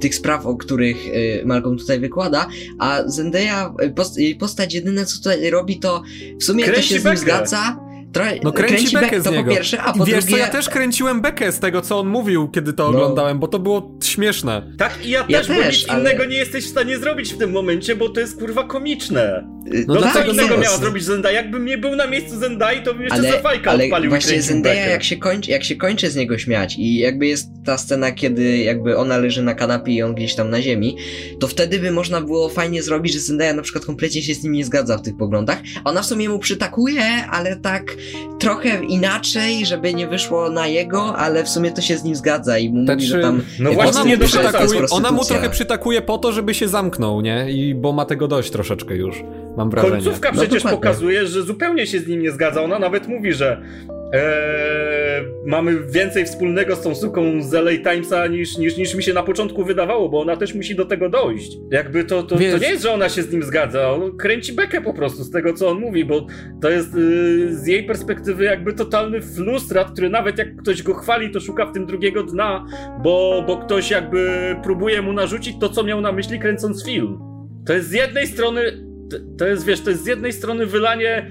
tych 0.00 0.14
spraw, 0.14 0.46
o 0.46 0.56
których 0.56 0.96
e, 1.06 1.44
Malcolm 1.44 1.78
tutaj 1.78 2.00
wykłada, 2.00 2.48
a 2.78 3.02
Zendaya, 3.06 3.74
jej 4.16 4.36
postać 4.36 4.74
jedyne 4.74 5.06
co 5.06 5.16
tutaj 5.16 5.50
robi, 5.50 5.78
to 5.78 6.02
w 6.40 6.44
sumie 6.44 6.64
Kręci 6.64 6.88
to 6.88 6.94
się 6.94 7.00
z 7.00 7.04
nim 7.04 7.16
zgadza, 7.16 7.89
Trochę 8.12 8.38
no 8.42 8.52
kręci, 8.52 8.74
kręci 8.74 8.96
bekę 8.96 9.20
z 9.20 9.24
to 9.24 9.30
niego. 9.30 9.44
po 9.44 9.50
pierwsze, 9.50 9.82
a 9.82 9.92
po 9.92 10.04
Wiesz 10.04 10.24
drugie... 10.24 10.30
co, 10.30 10.36
ja 10.36 10.48
też 10.48 10.68
kręciłem 10.68 11.20
bekę 11.20 11.52
z 11.52 11.60
tego, 11.60 11.80
co 11.80 11.98
on 11.98 12.08
mówił, 12.08 12.48
kiedy 12.48 12.72
to 12.72 12.82
no. 12.82 12.88
oglądałem, 12.88 13.38
bo 13.38 13.48
to 13.48 13.58
było 13.58 13.98
śmieszne. 14.04 14.62
Tak, 14.78 15.06
i 15.06 15.10
ja, 15.10 15.24
ja 15.28 15.38
też, 15.38 15.46
też, 15.46 15.56
bo 15.56 15.64
nic 15.64 15.84
ale... 15.88 16.00
innego 16.00 16.24
nie 16.24 16.36
jesteś 16.36 16.64
w 16.64 16.68
stanie 16.68 16.98
zrobić 16.98 17.32
w 17.32 17.38
tym 17.38 17.50
momencie, 17.52 17.96
bo 17.96 18.08
to 18.08 18.20
jest 18.20 18.38
kurwa 18.38 18.64
komiczne. 18.64 19.44
No, 19.87 19.94
no 19.94 20.12
co 20.12 20.24
innego 20.24 20.59
miała 20.59 20.76
zrobić 20.76 21.04
Zendaya? 21.04 21.35
Jakbym 21.35 21.64
nie 21.64 21.78
był 21.78 21.96
na 21.96 22.06
miejscu 22.06 22.38
Zendai, 22.38 22.83
to 22.83 22.94
bym 22.94 23.02
jeszcze 23.02 23.18
ale, 23.18 23.40
fajka 23.42 23.70
ale 23.70 23.85
odpalił 23.85 24.11
właśnie 24.11 24.42
Zendaya, 24.42 24.90
jak 24.90 25.02
się, 25.02 25.16
kończy, 25.16 25.50
jak 25.50 25.64
się 25.64 25.76
kończy 25.76 26.11
z 26.11 26.16
niego 26.16 26.38
śmiać 26.38 26.76
i 26.78 26.98
jakby 26.98 27.26
jest 27.26 27.50
ta 27.64 27.78
scena, 27.78 28.12
kiedy 28.12 28.59
jakby 28.59 28.96
ona 28.96 29.18
leży 29.18 29.42
na 29.42 29.54
kanapie 29.54 29.92
i 29.92 30.02
on 30.02 30.14
gdzieś 30.14 30.35
tam 30.35 30.50
na 30.50 30.62
ziemi, 30.62 30.96
to 31.40 31.48
wtedy 31.48 31.78
by 31.78 31.90
można 31.90 32.20
było 32.20 32.48
fajnie 32.48 32.83
zrobić, 32.83 33.12
że 33.12 33.20
Zendaya 33.20 33.54
na 33.54 33.62
przykład 33.62 33.85
kompletnie 33.85 34.22
się 34.22 34.35
z 34.35 34.42
nim 34.42 34.52
nie 34.52 34.64
zgadza 34.64 34.98
w 34.98 35.02
tych 35.02 35.16
poglądach. 35.16 35.59
Ona 35.85 36.02
w 36.02 36.06
sumie 36.06 36.28
mu 36.28 36.38
przytakuje, 36.38 37.02
ale 37.30 37.56
tak 37.56 37.96
trochę 38.38 38.85
inaczej, 38.85 39.66
żeby 39.66 39.94
nie 39.94 40.06
wyszło 40.06 40.50
na 40.50 40.66
jego, 40.66 41.16
ale 41.16 41.44
w 41.44 41.48
sumie 41.48 41.70
to 41.70 41.80
się 41.80 41.98
z 41.98 42.04
nim 42.04 42.16
zgadza 42.16 42.59
i 42.59 42.70
mu 42.70 42.83
mówi, 42.83 43.06
że 43.06 43.20
tam... 43.20 43.42
No 43.59 43.72
właśnie, 43.72 44.00
ona 44.00 44.16
mu, 44.16 44.24
przytakuje, 44.24 44.80
ona 44.90 45.12
mu 45.12 45.24
trochę 45.24 45.50
przytakuje 45.50 46.02
po 46.02 46.18
to, 46.18 46.33
żeby 46.33 46.54
się 46.54 46.68
zamknął, 46.68 47.20
nie? 47.20 47.46
I 47.50 47.74
bo 47.74 47.92
ma 47.92 48.04
tego 48.04 48.28
dość 48.28 48.50
troszeczkę 48.50 48.96
już, 48.96 49.22
mam 49.60 49.70
wrażenie. 49.70 49.92
Końcówka 49.92 50.30
no 50.34 50.42
przecież 50.42 50.62
pokazuje, 50.62 51.26
że 51.26 51.42
zupełnie 51.42 51.86
się 51.86 52.00
z 52.00 52.06
nim 52.06 52.22
nie 52.22 52.30
zgadza. 52.30 52.62
Ona 52.62 52.78
nawet 52.78 53.08
mówi, 53.08 53.32
że 53.32 53.62
Eee, 54.12 55.24
mamy 55.46 55.80
więcej 55.86 56.24
wspólnego 56.24 56.76
z 56.76 56.80
tą 56.80 56.94
suką 56.94 57.42
z 57.42 57.54
LA 57.54 57.70
Timesa 57.70 58.26
niż, 58.26 58.58
niż, 58.58 58.76
niż 58.76 58.94
mi 58.94 59.02
się 59.02 59.12
na 59.12 59.22
początku 59.22 59.64
wydawało, 59.64 60.08
bo 60.08 60.20
ona 60.20 60.36
też 60.36 60.54
musi 60.54 60.74
do 60.74 60.84
tego 60.84 61.08
dojść. 61.08 61.58
Jakby 61.70 62.04
to, 62.04 62.22
to, 62.22 62.36
to 62.36 62.40
nie 62.40 62.46
jest, 62.46 62.82
że 62.82 62.92
ona 62.92 63.08
się 63.08 63.22
z 63.22 63.32
nim 63.32 63.42
zgadza, 63.42 63.90
on 63.90 64.16
kręci 64.16 64.52
bekę 64.52 64.80
po 64.80 64.94
prostu 64.94 65.24
z 65.24 65.30
tego, 65.30 65.52
co 65.52 65.68
on 65.68 65.80
mówi, 65.80 66.04
bo 66.04 66.26
to 66.62 66.70
jest 66.70 66.94
yy, 66.94 67.54
z 67.54 67.66
jej 67.66 67.84
perspektywy 67.84 68.44
jakby 68.44 68.72
totalny 68.72 69.22
flustrat, 69.22 69.90
który 69.90 70.10
nawet 70.10 70.38
jak 70.38 70.56
ktoś 70.56 70.82
go 70.82 70.94
chwali, 70.94 71.30
to 71.30 71.40
szuka 71.40 71.66
w 71.66 71.72
tym 71.72 71.86
drugiego 71.86 72.22
dna, 72.22 72.66
bo, 73.02 73.44
bo 73.46 73.56
ktoś 73.56 73.90
jakby 73.90 74.56
próbuje 74.62 75.02
mu 75.02 75.12
narzucić 75.12 75.56
to, 75.60 75.68
co 75.68 75.84
miał 75.84 76.00
na 76.00 76.12
myśli 76.12 76.38
kręcąc 76.38 76.84
film. 76.84 77.18
To 77.66 77.72
jest 77.72 77.88
z 77.88 77.92
jednej 77.92 78.26
strony, 78.26 78.89
to 79.38 79.46
jest, 79.46 79.64
wiesz, 79.64 79.80
to 79.80 79.90
jest 79.90 80.04
z 80.04 80.06
jednej 80.06 80.32
strony 80.32 80.66
wylanie 80.66 81.30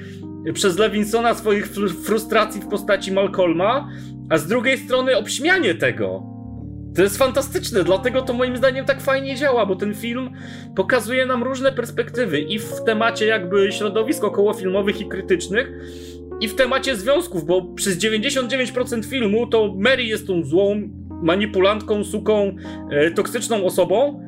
przez 0.54 0.78
Lewinsona 0.78 1.34
swoich 1.34 1.68
frustracji 2.06 2.62
w 2.62 2.68
postaci 2.68 3.12
Malcolma, 3.12 3.90
a 4.30 4.38
z 4.38 4.48
drugiej 4.48 4.78
strony 4.78 5.18
obśmianie 5.18 5.76
tego. 5.76 6.24
To 6.96 7.04
jest 7.04 7.18
fantastyczne, 7.18 7.84
dlatego 7.84 8.22
to 8.22 8.34
moim 8.34 8.58
zdaniem 8.58 8.86
tak 8.86 9.02
fajnie 9.02 9.36
działa, 9.36 9.66
bo 9.66 9.76
ten 9.76 9.96
film 9.96 10.30
pokazuje 10.76 11.26
nam 11.26 11.44
różne 11.44 11.72
perspektywy 11.72 12.40
i 12.40 12.60
w 12.60 12.84
temacie 12.86 13.26
jakby 13.26 13.72
środowisk 13.72 14.24
okołofilmowych 14.24 15.02
i 15.02 15.08
krytycznych, 15.08 15.72
i 16.42 16.48
w 16.48 16.56
temacie 16.56 16.96
związków, 16.96 17.46
bo 17.46 17.62
przez 17.62 17.98
99% 17.98 19.06
filmu 19.06 19.48
to 19.48 19.76
Mary 19.78 20.04
jest 20.04 20.28
tą 20.28 20.44
złą, 20.44 20.90
manipulantką, 21.24 22.04
suką, 22.04 22.56
e, 22.92 23.12
toksyczną 23.12 23.66
osobą, 23.66 24.24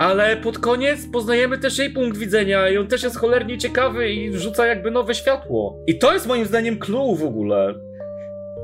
ale 0.00 0.36
pod 0.36 0.58
koniec 0.58 1.06
poznajemy 1.12 1.58
też 1.58 1.78
jej 1.78 1.90
punkt 1.90 2.18
widzenia 2.18 2.68
i 2.68 2.78
on 2.78 2.86
też 2.86 3.02
jest 3.02 3.16
cholernie 3.16 3.58
ciekawy 3.58 4.12
i 4.12 4.30
wrzuca 4.30 4.66
jakby 4.66 4.90
nowe 4.90 5.14
światło. 5.14 5.84
I 5.86 5.98
to 5.98 6.12
jest 6.12 6.26
moim 6.26 6.46
zdaniem 6.46 6.78
clue 6.78 7.16
w 7.16 7.24
ogóle. 7.24 7.74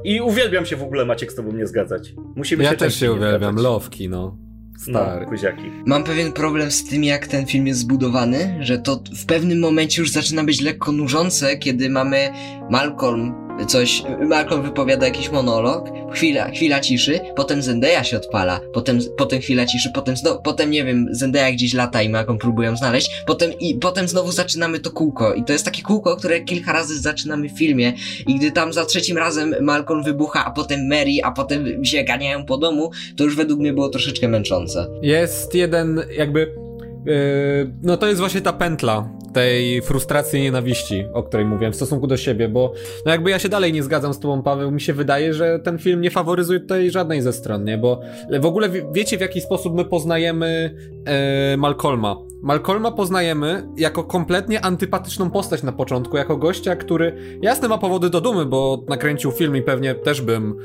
I 0.05 0.20
uwielbiam 0.20 0.66
się 0.66 0.77
w 0.77 0.83
ogóle, 0.83 1.05
Maciek, 1.05 1.33
z 1.33 1.35
tobą 1.35 1.53
nie 1.53 1.66
zgadzać. 1.66 2.14
Musimy 2.37 2.64
ja 2.64 2.70
się 2.70 2.77
też 2.77 3.01
się 3.01 3.12
uwielbiam, 3.12 3.57
lowki, 3.57 4.09
no. 4.09 4.37
Stary. 4.79 5.20
No, 5.20 5.29
kuziaki. 5.31 5.62
Mam 5.87 6.05
pewien 6.05 6.33
problem 6.33 6.70
z 6.70 6.85
tym, 6.85 7.05
jak 7.05 7.27
ten 7.27 7.46
film 7.46 7.66
jest 7.66 7.81
zbudowany, 7.81 8.57
że 8.61 8.79
to 8.79 9.03
w 9.22 9.27
pewnym 9.27 9.61
momencie 9.61 10.03
już 10.03 10.11
zaczyna 10.11 10.44
być 10.44 10.61
lekko 10.61 10.92
nużące, 10.92 11.57
kiedy 11.57 11.90
mamy 11.90 12.31
Malcolm 12.70 13.46
coś, 13.64 14.03
Malcolm 14.29 14.62
wypowiada 14.62 15.07
jakiś 15.07 15.31
monolog, 15.31 15.90
chwila, 16.12 16.51
chwila 16.51 16.81
ciszy, 16.81 17.21
potem 17.37 17.62
Zendaya 17.62 18.05
się 18.05 18.16
odpala, 18.16 18.61
potem, 18.73 18.99
potem 19.16 19.40
chwila 19.40 19.66
ciszy, 19.66 19.90
potem 19.95 20.16
znowu, 20.16 20.42
potem 20.42 20.71
nie 20.71 20.85
wiem, 20.85 21.09
Zendaya 21.11 21.53
gdzieś 21.53 21.75
lata 21.75 22.03
i 22.03 22.09
Malcolm 22.09 22.38
próbują 22.38 22.77
znaleźć, 22.77 23.11
potem 23.27 23.53
i 23.61 23.75
potem 23.75 24.09
znowu 24.09 24.33
zaczynamy 24.33 24.81
to 24.81 24.90
kółko 24.90 25.35
i 25.35 25.45
to 25.45 25.53
jest 25.53 25.64
takie 25.64 25.83
kółko, 25.83 26.16
które 26.16 26.40
kilka 26.40 26.73
razy 26.73 27.01
zaczynamy 27.01 27.49
w 27.49 27.59
filmie 27.59 27.92
i 28.27 28.35
gdy 28.35 28.53
tam 28.53 28.73
za 28.73 28.85
trzecim 28.85 29.19
razem 29.19 29.55
Malcolm 29.61 30.03
wybucha, 30.03 30.45
a 30.45 30.51
potem 30.51 30.88
Mary, 30.88 31.12
a 31.25 31.33
potem 31.33 31.85
się 31.85 32.05
ganiają 32.05 32.45
po 32.45 32.59
domu, 32.59 32.90
to 33.16 33.25
już 33.25 33.37
według 33.37 33.61
mnie 33.61 33.73
było 33.73 33.88
troszeczkę 33.88 34.29
męczące. 34.29 34.87
Jest 35.03 35.55
jeden 35.55 36.03
jakby 36.16 36.66
Yy, 37.07 37.73
no 37.83 37.97
to 37.97 38.07
jest 38.07 38.21
właśnie 38.21 38.40
ta 38.40 38.53
pętla 38.53 39.09
tej 39.37 39.83
frustracji 39.83 40.38
i 40.38 40.42
nienawiści, 40.42 41.05
o 41.12 41.22
której 41.22 41.46
mówiłem, 41.46 41.72
w 41.72 41.77
stosunku 41.77 42.07
do 42.07 42.16
siebie, 42.16 42.49
bo 42.49 42.72
no 43.07 43.12
jakby 43.12 43.31
ja 43.31 43.38
się 43.38 43.49
dalej 43.49 43.72
nie 43.72 43.83
zgadzam 43.83 44.14
z 44.14 44.20
tobą, 44.20 44.42
Paweł, 44.42 44.70
mi 44.70 44.81
się 44.81 44.92
wydaje, 44.92 45.35
że 45.35 45.59
ten 45.59 45.79
film 45.79 46.01
nie 46.01 46.11
faworyzuje 46.11 46.61
tutaj 46.61 46.90
żadnej 46.90 47.22
ze 47.22 47.33
stron, 47.33 47.64
nie, 47.64 47.79
bo 47.79 48.01
w 48.40 48.46
ogóle 48.46 48.68
wiecie 48.92 49.18
w 49.18 49.20
jaki 49.20 49.40
sposób 49.40 49.75
my 49.75 49.85
poznajemy 49.85 50.77
e, 51.07 51.57
Malcolma. 51.57 52.16
Malcolma 52.42 52.92
poznajemy 52.92 53.68
jako 53.77 54.05
kompletnie 54.05 54.64
antypatyczną 54.64 55.31
postać 55.31 55.62
na 55.62 55.72
początku, 55.72 56.16
jako 56.16 56.37
gościa, 56.37 56.77
który 56.77 57.38
jasne 57.42 57.68
ma 57.68 57.79
powody 57.79 58.11
do 58.11 58.20
dumy, 58.20 58.46
bo 58.46 58.85
nakręcił 58.88 59.33
film 59.33 59.57
i 59.57 59.62
pewnie 59.62 59.94
też 59.94 60.20
bym 60.22 60.57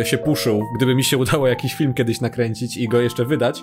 e, 0.00 0.04
się 0.04 0.18
puszył, 0.18 0.62
gdyby 0.76 0.94
mi 0.94 1.04
się 1.04 1.18
udało 1.18 1.48
jakiś 1.48 1.74
film 1.74 1.94
kiedyś 1.94 2.20
nakręcić 2.20 2.76
i 2.76 2.88
go 2.88 3.00
jeszcze 3.00 3.24
wydać, 3.24 3.62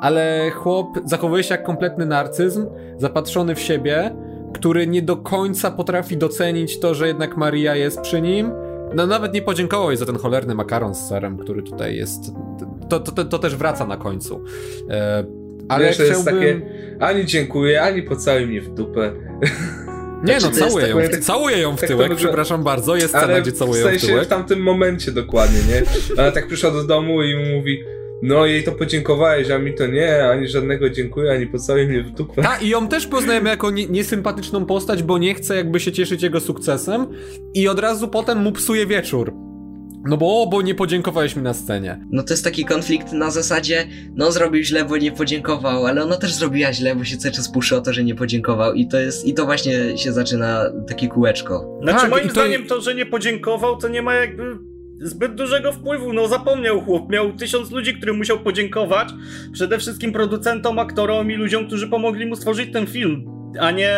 ale 0.00 0.50
chłop 0.54 0.98
zachowuje 1.04 1.42
się 1.42 1.54
jak 1.54 1.62
kompletny 1.64 2.06
narcyzm, 2.06 2.66
zapatrzony 2.98 3.54
w 3.54 3.60
siebie, 3.60 4.14
który 4.54 4.86
nie 4.86 5.02
do 5.02 5.16
końca 5.16 5.70
potrafi 5.70 6.16
docenić 6.16 6.80
to, 6.80 6.94
że 6.94 7.06
jednak 7.08 7.36
Maria 7.36 7.76
jest 7.76 8.00
przy 8.00 8.20
nim. 8.20 8.52
No 8.94 9.06
nawet 9.06 9.34
nie 9.34 9.42
podziękował 9.42 9.90
jej 9.90 9.96
za 9.96 10.06
ten 10.06 10.16
cholerny 10.18 10.54
makaron 10.54 10.94
z 10.94 11.08
serem, 11.08 11.38
który 11.38 11.62
tutaj 11.62 11.96
jest. 11.96 12.20
To, 12.88 13.00
to, 13.00 13.12
to, 13.12 13.24
to 13.24 13.38
też 13.38 13.56
wraca 13.56 13.86
na 13.86 13.96
końcu. 13.96 14.44
E, 14.90 15.24
ale 15.68 15.84
Wiesz, 15.86 15.94
chciałbym... 15.94 16.14
jest 16.14 16.24
takie, 16.24 16.60
ani 17.00 17.26
dziękuję, 17.26 17.82
ani 17.82 18.02
pocałuj 18.02 18.46
mnie 18.46 18.60
w 18.60 18.74
dupę. 18.74 19.12
Nie 20.24 20.34
no, 20.34 20.40
Znaczy, 20.40 20.58
to 20.60 20.66
całuję 20.68 20.88
ją, 20.88 20.96
tak- 20.96 21.16
w, 21.16 21.24
całuję 21.24 21.58
ją 21.58 21.76
w 21.76 21.80
tak 21.80 21.88
tyłek, 21.88 22.02
wygląda. 22.02 22.24
przepraszam 22.24 22.64
bardzo, 22.64 22.96
jest 22.96 23.08
scena, 23.08 23.40
gdzie 23.40 23.50
w 23.50 23.58
całuję 23.58 23.80
ją 23.80 23.86
w 23.86 23.90
sensie 23.90 24.06
tyłek. 24.06 24.24
w 24.24 24.28
tamtym 24.28 24.60
momencie 24.60 25.12
dokładnie, 25.12 25.58
nie? 25.68 25.82
Ona 26.22 26.32
tak 26.32 26.46
przyszła 26.46 26.70
do 26.70 26.84
domu 26.84 27.22
i 27.22 27.54
mówi 27.54 27.84
no 28.22 28.46
jej 28.46 28.64
to 28.64 28.72
podziękowałeś, 28.72 29.50
a 29.50 29.58
mi 29.58 29.74
to 29.74 29.86
nie, 29.86 30.24
ani 30.24 30.48
żadnego 30.48 30.90
dziękuję, 30.90 31.32
ani 31.32 31.46
pocałuj 31.46 31.86
mnie 31.86 32.02
w 32.02 32.10
dupę. 32.10 32.42
Tak, 32.42 32.62
i 32.62 32.68
ją 32.68 32.88
też 32.88 33.06
poznajemy 33.06 33.50
jako 33.50 33.70
nie, 33.70 33.86
niesympatyczną 33.86 34.66
postać, 34.66 35.02
bo 35.02 35.18
nie 35.18 35.34
chce 35.34 35.56
jakby 35.56 35.80
się 35.80 35.92
cieszyć 35.92 36.22
jego 36.22 36.40
sukcesem 36.40 37.06
i 37.54 37.68
od 37.68 37.78
razu 37.78 38.08
potem 38.08 38.38
mu 38.38 38.52
psuje 38.52 38.86
wieczór. 38.86 39.32
No 40.04 40.16
bo, 40.16 40.46
bo 40.46 40.62
nie 40.62 40.74
podziękowałeś 40.74 41.36
mi 41.36 41.42
na 41.42 41.54
scenie. 41.54 42.00
No 42.10 42.22
to 42.22 42.32
jest 42.32 42.44
taki 42.44 42.64
konflikt 42.64 43.12
na 43.12 43.30
zasadzie, 43.30 43.86
no 44.14 44.32
zrobił 44.32 44.62
źle, 44.62 44.84
bo 44.84 44.96
nie 44.96 45.12
podziękował, 45.12 45.86
ale 45.86 46.02
ona 46.02 46.16
też 46.16 46.34
zrobiła 46.34 46.72
źle, 46.72 46.96
bo 46.96 47.04
się 47.04 47.16
cały 47.16 47.34
czas 47.34 47.52
puszy 47.52 47.76
o 47.76 47.80
to, 47.80 47.92
że 47.92 48.04
nie 48.04 48.14
podziękował 48.14 48.74
i 48.74 48.88
to 48.88 49.00
jest, 49.00 49.26
i 49.26 49.34
to 49.34 49.44
właśnie 49.44 49.98
się 49.98 50.12
zaczyna 50.12 50.64
takie 50.88 51.08
kółeczko. 51.08 51.78
Znaczy, 51.82 52.00
Tak, 52.00 52.10
moim 52.10 52.24
to- 52.26 52.30
zdaniem 52.30 52.66
to, 52.66 52.80
że 52.80 52.94
nie 52.94 53.06
podziękował, 53.06 53.76
to 53.76 53.88
nie 53.88 54.02
ma 54.02 54.14
jakby 54.14 54.69
zbyt 55.00 55.34
dużego 55.34 55.72
wpływu. 55.72 56.12
No, 56.12 56.28
zapomniał 56.28 56.80
chłop. 56.80 57.10
Miał 57.10 57.32
tysiąc 57.32 57.70
ludzi, 57.70 57.94
którym 57.94 58.16
musiał 58.16 58.38
podziękować. 58.38 59.08
Przede 59.52 59.78
wszystkim 59.78 60.12
producentom, 60.12 60.78
aktorom 60.78 61.30
i 61.30 61.34
ludziom, 61.34 61.66
którzy 61.66 61.88
pomogli 61.88 62.26
mu 62.26 62.36
stworzyć 62.36 62.72
ten 62.72 62.86
film. 62.86 63.40
A 63.60 63.70
nie, 63.70 63.96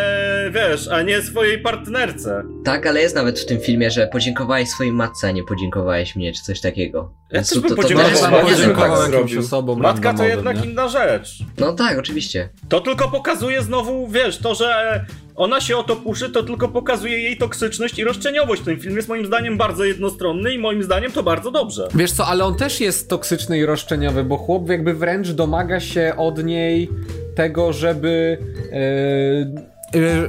wiesz, 0.51 0.89
a 0.89 1.03
nie 1.03 1.23
swojej 1.23 1.59
partnerce. 1.59 2.43
Tak, 2.65 2.87
ale 2.87 3.01
jest 3.03 3.15
nawet 3.15 3.41
w 3.41 3.47
tym 3.47 3.61
filmie, 3.61 3.91
że 3.91 4.07
podziękowałeś 4.07 4.69
swojej 4.69 4.93
matce, 4.93 5.29
a 5.29 5.31
nie 5.31 5.45
podziękowałeś 5.45 6.17
mnie, 6.17 6.33
czy 6.33 6.43
coś 6.43 6.61
takiego. 6.61 7.13
Ja 7.31 7.35
Więc 7.35 7.49
też 7.51 7.59
bym 7.61 7.69
to, 7.69 7.77
to, 7.77 7.83
podziękował. 7.83 8.11
jest 8.11 8.23
że 8.23 8.67
podziękował 8.67 9.03
tak 9.03 9.13
jakimś 9.13 9.37
osobom 9.37 9.81
Matka 9.81 10.15
to 10.15 10.25
jednak 10.25 10.65
nie? 10.65 10.71
inna 10.71 10.89
rzecz. 10.89 11.39
No 11.59 11.73
tak, 11.73 11.99
oczywiście. 11.99 12.49
To 12.69 12.81
tylko 12.81 13.09
pokazuje 13.09 13.63
znowu, 13.63 14.09
wiesz, 14.09 14.39
to, 14.39 14.55
że 14.55 15.05
ona 15.37 15.61
się 15.61 15.77
o 15.77 15.83
to 15.83 15.97
puszy, 15.97 16.31
to 16.31 16.43
tylko 16.43 16.69
pokazuje 16.69 17.19
jej 17.19 17.37
toksyczność 17.37 17.99
i 17.99 18.05
roszczeniowość. 18.05 18.63
Ten 18.63 18.81
film 18.81 18.97
jest 18.97 19.09
moim 19.09 19.27
zdaniem 19.27 19.57
bardzo 19.57 19.85
jednostronny 19.85 20.55
i 20.55 20.59
moim 20.59 20.83
zdaniem 20.83 21.13
to 21.13 21.23
bardzo 21.23 21.51
dobrze. 21.51 21.89
Wiesz 21.95 22.13
co, 22.13 22.27
ale 22.27 22.45
on 22.45 22.55
też 22.55 22.81
jest 22.81 23.09
toksyczny 23.09 23.59
i 23.59 23.67
roszczeniowy, 23.67 24.25
bo 24.25 24.37
chłop 24.37 24.69
jakby 24.69 24.95
wręcz 24.95 25.29
domaga 25.29 25.81
się 25.81 26.15
od 26.17 26.45
niej 26.45 26.89
tego, 27.35 27.73
żeby. 27.73 28.39
e, 28.73 29.73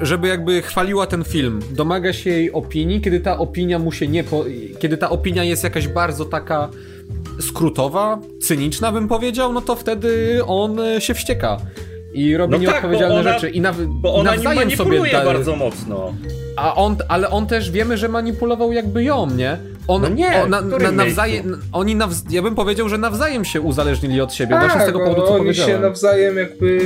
żeby 0.02 0.28
jakby 0.28 0.62
chwaliła 0.62 1.08
ten 1.08 1.24
film. 1.24 1.60
Domaga 1.72 2.14
się 2.14 2.30
jej 2.30 2.52
opinii, 2.52 3.02
kiedy 3.02 3.20
ta 3.20 3.38
opinia 3.38 3.80
mu 3.80 3.92
się 3.92 4.08
nie. 4.08 4.24
Po, 4.24 4.46
kiedy 4.80 4.98
ta 4.98 5.10
opinia 5.10 5.44
jest 5.44 5.64
jakaś 5.64 5.88
bardzo 5.88 6.26
taka 6.26 6.70
skrótowa, 7.40 8.20
cyniczna 8.42 8.92
bym 8.92 9.08
powiedział, 9.08 9.54
no 9.54 9.62
to 9.62 9.76
wtedy 9.76 10.42
on 10.48 10.80
e, 10.80 11.02
się 11.02 11.14
wścieka. 11.14 11.58
I 12.14 12.38
robi 12.38 12.52
No 12.52 12.58
tak, 12.58 12.62
nieodpowiedzialne 12.68 13.16
bo 13.16 13.22
ona- 13.22 13.34
rzeczy. 13.34 13.50
I, 13.50 13.62
naw, 13.62 13.76
Bo 13.88 14.16
ona 14.16 14.36
nim 14.36 14.44
nawzajem 14.44 14.72
sobie 14.72 14.90
manipuluje 14.90 15.12
da, 15.12 15.26
bardzo 15.26 15.56
mocno. 15.56 16.14
a 16.58 16.76
on, 16.76 16.96
ale 17.10 17.30
on 17.30 17.48
też 17.48 17.72
wiemy, 17.72 17.98
że 17.98 18.10
manipulował 18.10 18.72
jakby 18.72 19.04
ją, 19.04 19.28
nie? 19.30 19.58
On, 19.88 20.02
No 20.02 20.10
nie, 20.10 20.44
on, 20.44 20.50
na, 20.50 20.62
na, 20.62 20.92
nawzajem, 20.92 21.62
oni 21.72 21.96
nawz, 21.96 22.16
ja 22.30 22.42
bym 22.42 22.56
powiedział, 22.56 22.90
że 22.90 22.98
nawzajem 22.98 23.46
się 23.46 23.62
uzależnili 23.62 24.22
od 24.22 24.34
siebie, 24.34 24.58
właśnie 24.60 24.82
z 24.82 24.86
tego 24.86 25.00
powodu, 25.00 25.22
co 25.22 25.28
oni 25.34 25.38
powiedziałem. 25.44 25.76
się 25.76 25.80
nawzajem 25.80 26.38
jakby... 26.38 26.80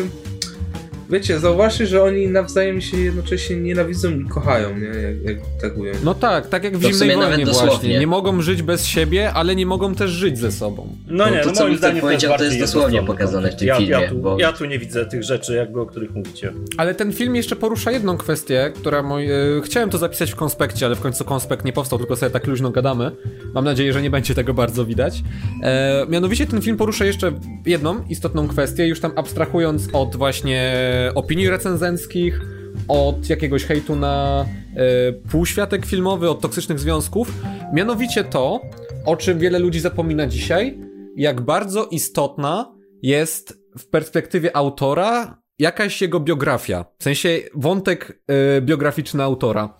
Wiecie, 1.10 1.40
zauważcie, 1.40 1.88
że 1.88 2.04
oni 2.04 2.28
nawzajem 2.28 2.82
się 2.82 2.98
jednocześnie 2.98 3.56
nienawidzą 3.56 4.20
i 4.20 4.26
kochają, 4.26 4.78
nie? 4.78 4.86
Jak, 4.88 5.24
jak 5.24 5.38
tak 5.62 5.78
ująć. 5.78 5.98
No 6.04 6.14
tak, 6.14 6.48
tak 6.50 6.64
jak 6.64 6.78
w 6.78 6.82
To 6.82 6.92
Zimnej 6.92 7.16
Wojnie 7.16 7.46
właśnie. 7.46 7.46
dosłownie. 7.46 8.00
Nie 8.00 8.08
mogą 8.08 8.42
żyć 8.42 8.62
bez 8.62 8.86
siebie, 8.86 9.34
ale 9.34 9.56
nie 9.56 9.66
mogą 9.66 9.96
też 9.96 10.12
żyć 10.12 10.38
ze 10.40 10.52
sobą. 10.52 10.96
No 11.08 11.30
nie, 11.30 11.40
to, 11.40 11.48
no 11.50 11.56
co 11.56 11.62
moim 11.64 11.74
Wiktor 11.74 11.90
zdaniem 11.90 12.02
powiedział, 12.02 12.32
jest 12.32 12.40
to 12.40 12.46
jest 12.46 12.60
dosłownie 12.60 13.04
pokazane 13.04 13.52
w 13.52 13.56
tym 13.56 13.68
ja, 13.68 13.78
filmie, 13.78 13.92
Ja 13.92 14.10
tu, 14.10 14.18
bo- 14.18 14.40
ja 14.40 14.54
tu 14.54 14.66
nie 14.66 14.80
widzę 14.80 15.06
tych 15.06 15.24
rzeczy, 15.24 15.56
jakby 15.56 15.82
o 15.82 15.86
których 15.86 16.16
mówicie. 16.16 16.54
Ale 16.78 16.96
ten 16.96 17.14
film 17.14 17.36
jeszcze 17.36 17.56
porusza 17.56 17.92
jedną 17.92 18.18
kwestię, 18.18 18.72
która 18.76 19.04
moi, 19.04 19.26
e, 19.32 19.36
chciałem 19.64 19.90
to 19.90 19.98
zapisać 19.98 20.32
w 20.32 20.36
konspekcie, 20.36 20.86
ale 20.86 20.96
w 20.96 21.02
końcu 21.02 21.26
konspekt 21.26 21.66
nie 21.66 21.74
powstał, 21.74 22.00
tylko 22.00 22.16
sobie 22.16 22.30
tak 22.30 22.48
luźno 22.48 22.72
gadamy. 22.72 23.12
Mam 23.54 23.66
nadzieję, 23.66 23.94
że 23.94 24.02
nie 24.02 24.10
będzie 24.10 24.36
tego 24.36 24.54
bardzo 24.54 24.86
widać. 24.86 25.24
E, 25.64 26.06
mianowicie 26.10 26.46
ten 26.48 26.62
film 26.62 26.78
porusza 26.78 27.06
jeszcze 27.06 27.32
jedną 27.66 28.06
istotną 28.10 28.48
kwestię, 28.48 28.88
już 28.88 29.00
tam 29.00 29.12
abstrahując 29.16 29.88
od 29.94 30.16
właśnie 30.16 30.74
opinii 31.16 31.50
recenzenckich, 31.50 32.42
od 32.88 33.30
jakiegoś 33.30 33.66
hejtu 33.66 33.96
na 33.96 34.46
e, 34.76 35.14
półświatek 35.14 35.86
filmowy, 35.86 36.30
od 36.30 36.42
toksycznych 36.42 36.80
związków. 36.80 37.34
Mianowicie 37.74 38.24
to, 38.24 38.62
o 39.06 39.16
czym 39.16 39.40
wiele 39.40 39.60
ludzi 39.60 39.80
zapomina 39.80 40.28
dzisiaj, 40.28 40.80
jak 41.16 41.42
bardzo 41.42 41.86
istotna 41.86 42.76
jest 43.02 43.60
w 43.78 43.88
perspektywie 43.88 44.56
autora 44.56 45.42
jakaś 45.60 46.02
jego 46.02 46.20
biografia. 46.20 46.86
W 47.00 47.04
sensie 47.04 47.30
wątek 47.56 48.22
e, 48.28 48.62
biograficzny 48.62 49.24
autora. 49.24 49.78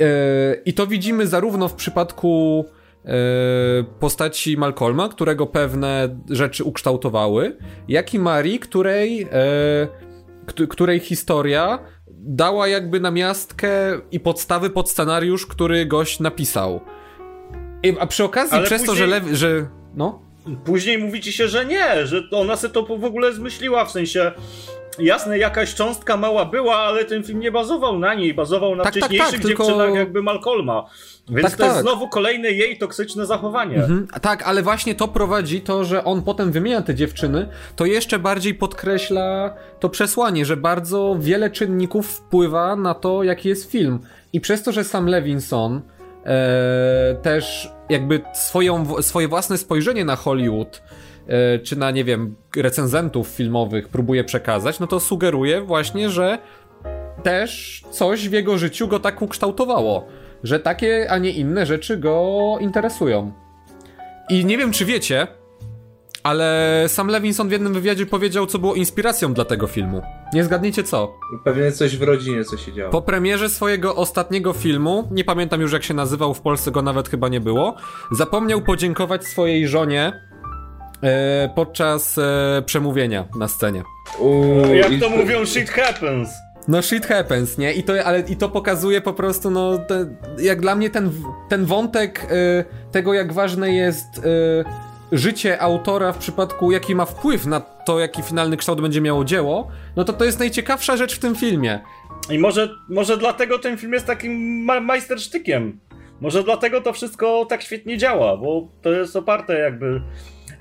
E, 0.00 0.54
I 0.64 0.74
to 0.74 0.86
widzimy 0.86 1.26
zarówno 1.26 1.68
w 1.68 1.74
przypadku 1.74 2.64
postaci 4.00 4.56
Malcolma, 4.56 5.08
którego 5.08 5.46
pewne 5.46 6.20
rzeczy 6.30 6.64
ukształtowały, 6.64 7.56
jak 7.88 8.14
i 8.14 8.18
Marii, 8.18 8.58
której, 8.58 9.26
kt- 9.26 10.13
której 10.68 11.00
historia 11.00 11.78
dała 12.10 12.68
jakby 12.68 13.00
namiastkę 13.00 13.68
i 14.10 14.20
podstawy 14.20 14.70
pod 14.70 14.90
scenariusz, 14.90 15.46
który 15.46 15.86
gość 15.86 16.20
napisał. 16.20 16.80
I, 17.82 17.96
a 18.00 18.06
przy 18.06 18.24
okazji 18.24 18.56
Ale 18.56 18.66
przez 18.66 18.84
to, 18.84 18.94
że, 18.94 19.04
później- 19.04 19.20
lew, 19.30 19.38
że 19.38 19.66
no 19.94 20.24
Później 20.64 20.98
mówi 20.98 21.20
ci 21.20 21.32
się, 21.32 21.48
że 21.48 21.64
nie, 21.64 22.06
że 22.06 22.22
ona 22.32 22.56
se 22.56 22.68
to 22.70 22.82
w 22.82 23.04
ogóle 23.04 23.32
zmyśliła, 23.32 23.84
w 23.84 23.90
sensie 23.90 24.32
jasne, 24.98 25.38
jakaś 25.38 25.74
cząstka 25.74 26.16
mała 26.16 26.44
była, 26.44 26.76
ale 26.76 27.04
ten 27.04 27.22
film 27.24 27.40
nie 27.40 27.52
bazował 27.52 27.98
na 27.98 28.14
niej, 28.14 28.34
bazował 28.34 28.76
na 28.76 28.84
Tak, 28.84 28.94
tak, 28.94 29.02
wcześniejszych 29.04 29.32
tak, 29.40 29.42
tylko- 29.48 29.64
dziewczynach 29.64 29.94
jakby 29.94 30.22
Malcolma. 30.22 30.84
Więc 31.28 31.42
Tak, 31.50 31.56
to 31.56 31.64
jest 31.64 31.76
tak. 31.76 31.82
znowu 31.84 32.08
kolejne 32.08 32.50
jej 32.50 32.78
toksyczne 32.78 33.26
zachowanie. 33.26 33.76
Mhm, 33.76 34.06
tak, 34.22 34.42
ale 34.42 34.62
właśnie 34.62 34.94
to 34.94 35.08
prowadzi 35.08 35.60
to, 35.60 35.84
że 35.84 36.04
on 36.04 36.22
potem 36.22 36.52
wymienia 36.52 36.82
te 36.82 36.94
dziewczyny, 36.94 37.48
to 37.76 37.86
jeszcze 37.86 38.18
bardziej 38.18 38.54
podkreśla 38.54 39.54
to 39.80 39.88
przesłanie, 39.88 40.44
że 40.44 40.56
bardzo 40.56 41.16
wiele 41.20 41.50
czynników 41.50 42.06
wpływa 42.10 42.76
na 42.76 42.94
to, 42.94 43.22
jaki 43.22 43.48
jest 43.48 43.70
film. 43.70 43.98
I 44.32 44.40
przez 44.40 44.62
to, 44.62 44.72
że 44.72 44.84
sam 44.84 45.06
Levinson 45.06 45.80
e, 46.24 47.16
też 47.22 47.68
jakby 47.88 48.20
swoją, 48.34 49.02
swoje 49.02 49.28
własne 49.28 49.58
spojrzenie 49.58 50.04
na 50.04 50.16
Hollywood 50.16 50.82
czy 51.62 51.76
na, 51.76 51.90
nie 51.90 52.04
wiem, 52.04 52.34
recenzentów 52.56 53.28
filmowych 53.28 53.88
próbuje 53.88 54.24
przekazać, 54.24 54.80
no 54.80 54.86
to 54.86 55.00
sugeruje 55.00 55.60
właśnie, 55.60 56.10
że 56.10 56.38
też 57.22 57.82
coś 57.90 58.28
w 58.28 58.32
jego 58.32 58.58
życiu 58.58 58.88
go 58.88 59.00
tak 59.00 59.22
ukształtowało, 59.22 60.06
że 60.42 60.60
takie, 60.60 61.10
a 61.10 61.18
nie 61.18 61.30
inne 61.30 61.66
rzeczy 61.66 61.96
go 61.96 62.56
interesują. 62.60 63.32
I 64.30 64.44
nie 64.44 64.58
wiem, 64.58 64.72
czy 64.72 64.84
wiecie, 64.84 65.26
ale 66.24 66.84
sam 66.88 67.08
Levinson 67.08 67.48
w 67.48 67.52
jednym 67.52 67.74
wywiadzie 67.74 68.06
powiedział, 68.06 68.46
co 68.46 68.58
było 68.58 68.74
inspiracją 68.74 69.34
dla 69.34 69.44
tego 69.44 69.66
filmu. 69.66 70.02
Nie 70.32 70.44
zgadniecie 70.44 70.84
co? 70.84 71.14
Pewnie 71.44 71.72
coś 71.72 71.96
w 71.96 72.02
rodzinie, 72.02 72.44
co 72.44 72.56
się 72.56 72.72
działo. 72.72 72.90
Po 72.90 73.02
premierze 73.02 73.48
swojego 73.48 73.96
ostatniego 73.96 74.52
filmu, 74.52 75.08
nie 75.10 75.24
pamiętam 75.24 75.60
już 75.60 75.72
jak 75.72 75.82
się 75.82 75.94
nazywał, 75.94 76.34
w 76.34 76.40
Polsce 76.40 76.70
go 76.70 76.82
nawet 76.82 77.08
chyba 77.08 77.28
nie 77.28 77.40
było, 77.40 77.76
zapomniał 78.10 78.62
podziękować 78.62 79.24
swojej 79.26 79.68
żonie 79.68 80.02
e, 80.06 80.33
podczas 81.54 82.18
e, 82.18 82.62
przemówienia 82.66 83.24
na 83.38 83.48
scenie. 83.48 83.82
Uuu, 84.20 84.74
Jak 84.74 84.92
i- 84.92 85.00
to 85.00 85.10
mówią, 85.10 85.46
shit 85.46 85.70
happens. 85.70 86.28
No 86.68 86.82
shit 86.82 87.06
happens, 87.06 87.58
nie? 87.58 87.72
I 87.72 87.82
to, 87.82 87.92
ale, 88.04 88.20
i 88.20 88.36
to 88.36 88.48
pokazuje 88.48 89.00
po 89.00 89.12
prostu, 89.12 89.50
no, 89.50 89.78
te, 89.78 90.06
jak 90.38 90.60
dla 90.60 90.74
mnie 90.74 90.90
ten, 90.90 91.10
ten 91.48 91.64
wątek 91.64 92.26
y, 92.32 92.64
tego, 92.92 93.14
jak 93.14 93.32
ważne 93.32 93.72
jest 93.72 94.18
y, 94.18 94.24
życie 95.12 95.60
autora 95.62 96.12
w 96.12 96.18
przypadku, 96.18 96.72
jaki 96.72 96.94
ma 96.94 97.04
wpływ 97.04 97.46
na 97.46 97.60
to, 97.60 98.00
jaki 98.00 98.22
finalny 98.22 98.56
kształt 98.56 98.80
będzie 98.80 99.00
miało 99.00 99.24
dzieło, 99.24 99.68
no 99.96 100.04
to 100.04 100.12
to 100.12 100.24
jest 100.24 100.38
najciekawsza 100.38 100.96
rzecz 100.96 101.16
w 101.16 101.18
tym 101.18 101.34
filmie. 101.34 101.80
I 102.30 102.38
może, 102.38 102.68
może 102.88 103.16
dlatego 103.16 103.58
ten 103.58 103.76
film 103.78 103.92
jest 103.92 104.06
takim 104.06 104.64
ma 104.64 104.80
majstersztykiem. 104.80 105.80
Może 106.20 106.42
dlatego 106.44 106.80
to 106.80 106.92
wszystko 106.92 107.46
tak 107.48 107.62
świetnie 107.62 107.98
działa, 107.98 108.36
bo 108.36 108.68
to 108.82 108.90
jest 108.92 109.16
oparte 109.16 109.58
jakby... 109.58 110.00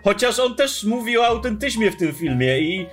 Chociaż 0.03 0.39
on 0.39 0.55
też 0.55 0.83
mówi 0.83 1.17
o 1.17 1.25
autentyzmie 1.27 1.91
w 1.91 1.97
tym 1.97 2.13
filmie 2.13 2.59
i 2.59 2.87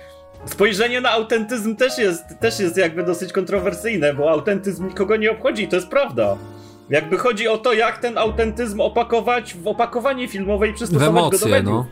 spojrzenie 0.45 1.01
na 1.01 1.11
autentyzm 1.11 1.75
też 1.75 1.97
jest, 1.97 2.23
też 2.39 2.59
jest 2.59 2.77
jakby 2.77 3.03
dosyć 3.03 3.33
kontrowersyjne, 3.33 4.13
bo 4.13 4.31
autentyzm 4.31 4.87
nikogo 4.87 5.15
nie 5.17 5.31
obchodzi, 5.31 5.67
to 5.67 5.75
jest 5.75 5.87
prawda. 5.87 6.37
Jakby 6.89 7.17
chodzi 7.17 7.47
o 7.47 7.57
to, 7.57 7.73
jak 7.73 7.97
ten 7.97 8.17
autentyzm 8.17 8.81
opakować 8.81 9.53
w 9.53 9.67
opakowanie 9.67 10.27
filmowe 10.27 10.67
i 10.67 10.71
W 10.71 10.75
przystosować 10.75 11.31
go 11.31 11.37
do 11.37 11.47
mediów. 11.47 11.73
no. 11.73 11.85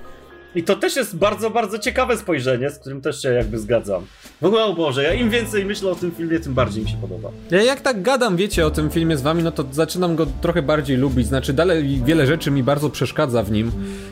I 0.55 0.63
to 0.63 0.75
też 0.75 0.95
jest 0.95 1.17
bardzo, 1.17 1.49
bardzo 1.49 1.79
ciekawe 1.79 2.17
spojrzenie, 2.17 2.69
z 2.69 2.79
którym 2.79 3.01
też 3.01 3.21
się 3.21 3.29
jakby 3.29 3.59
zgadzam. 3.59 4.05
W 4.41 4.45
ogóle, 4.45 4.63
o 4.63 4.73
Boże, 4.73 5.03
ja 5.03 5.13
im 5.13 5.29
więcej 5.29 5.65
myślę 5.65 5.91
o 5.91 5.95
tym 5.95 6.11
filmie, 6.11 6.39
tym 6.39 6.53
bardziej 6.53 6.83
mi 6.83 6.89
się 6.89 6.97
podoba. 6.97 7.29
Ja 7.51 7.63
jak 7.63 7.81
tak 7.81 8.01
gadam, 8.01 8.37
wiecie, 8.37 8.65
o 8.65 8.71
tym 8.71 8.89
filmie 8.89 9.17
z 9.17 9.21
wami, 9.21 9.43
no 9.43 9.51
to 9.51 9.65
zaczynam 9.71 10.15
go 10.15 10.27
trochę 10.41 10.61
bardziej 10.61 10.97
lubić. 10.97 11.27
Znaczy, 11.27 11.53
dalej 11.53 12.01
wiele 12.05 12.27
rzeczy 12.27 12.51
mi 12.51 12.63
bardzo 12.63 12.89
przeszkadza 12.89 13.43
w 13.43 13.51
nim 13.51 13.71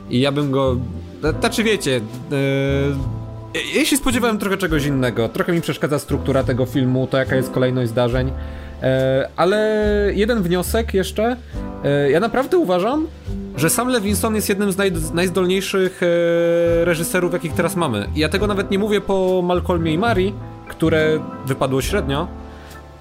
i 0.10 0.20
ja 0.20 0.32
bym 0.32 0.52
go. 0.52 0.78
Znaczy, 1.40 1.64
wiecie. 1.64 2.02
Yy... 2.32 3.18
Ja 3.76 3.86
się 3.86 3.98
spodziewałem 3.98 4.38
trochę 4.38 4.58
czegoś 4.58 4.86
innego. 4.86 5.30
Trochę 5.30 5.54
mi 5.54 5.62
przeszkadza 5.62 6.00
struktura 6.00 6.44
tego 6.44 6.66
filmu, 6.66 7.08
to 7.08 7.18
jaka 7.18 7.36
jest 7.36 7.52
kolejność 7.52 7.90
zdarzeń. 7.90 8.32
E, 8.84 9.30
ale 9.36 9.58
jeden 10.14 10.42
wniosek 10.42 10.94
jeszcze. 10.94 11.38
E, 11.84 12.12
ja 12.12 12.20
naprawdę 12.20 12.58
uważam, 12.58 13.08
że 13.56 13.70
sam 13.70 13.88
Levinson 13.88 14.36
jest 14.36 14.50
jednym 14.50 14.72
z 14.72 14.78
naj, 14.78 14.92
najzdolniejszych 15.14 16.04
e, 16.04 16.86
reżyserów, 16.86 17.34
jakich 17.34 17.54
teraz 17.54 17.76
mamy. 17.76 18.08
Ja 18.16 18.30
tego 18.30 18.48
nawet 18.48 18.72
nie 18.72 18.80
mówię 18.80 19.02
po 19.02 19.42
Malcolmie 19.44 19.94
i 19.94 19.98
Mari, 19.98 20.34
które 20.68 21.20
wypadło 21.46 21.82
średnio, 21.82 22.28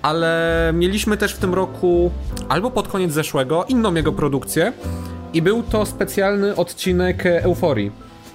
ale 0.02 0.72
mieliśmy 0.74 1.16
też 1.16 1.34
w 1.34 1.38
tym 1.38 1.54
roku, 1.54 2.10
albo 2.48 2.70
pod 2.70 2.88
koniec 2.88 3.12
zeszłego, 3.12 3.64
inną 3.68 3.94
jego 3.94 4.12
produkcję 4.12 4.72
i 5.32 5.42
był 5.42 5.62
to 5.62 5.86
specjalny 5.86 6.56
odcinek 6.56 7.26
Euforii, 7.26 7.90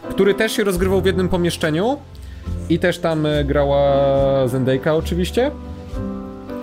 który 0.10 0.34
też 0.34 0.52
się 0.52 0.64
rozgrywał 0.64 1.02
w 1.02 1.06
jednym 1.06 1.30
pomieszczeniu 1.30 1.98
i 2.70 2.80
też 2.80 3.00
tam 3.00 3.28
grała 3.46 4.48
Zendayka 4.48 4.96
oczywiście. 4.96 5.52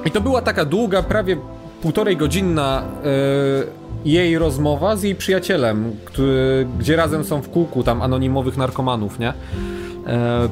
I 0.08 0.10
to 0.10 0.20
była 0.20 0.42
taka 0.42 0.64
długa, 0.64 1.02
prawie 1.02 1.36
półtorej 1.82 2.16
godzinna 2.16 2.82
e, 2.82 3.08
jej 4.04 4.38
rozmowa 4.38 4.96
z 4.96 5.02
jej 5.02 5.14
przyjacielem, 5.14 5.96
który, 6.04 6.66
gdzie 6.78 6.96
razem 6.96 7.24
są 7.24 7.42
w 7.42 7.50
kółku 7.50 7.82
tam 7.82 8.02
anonimowych 8.02 8.56
narkomanów, 8.56 9.18
nie? 9.18 9.32
E, 10.06 10.48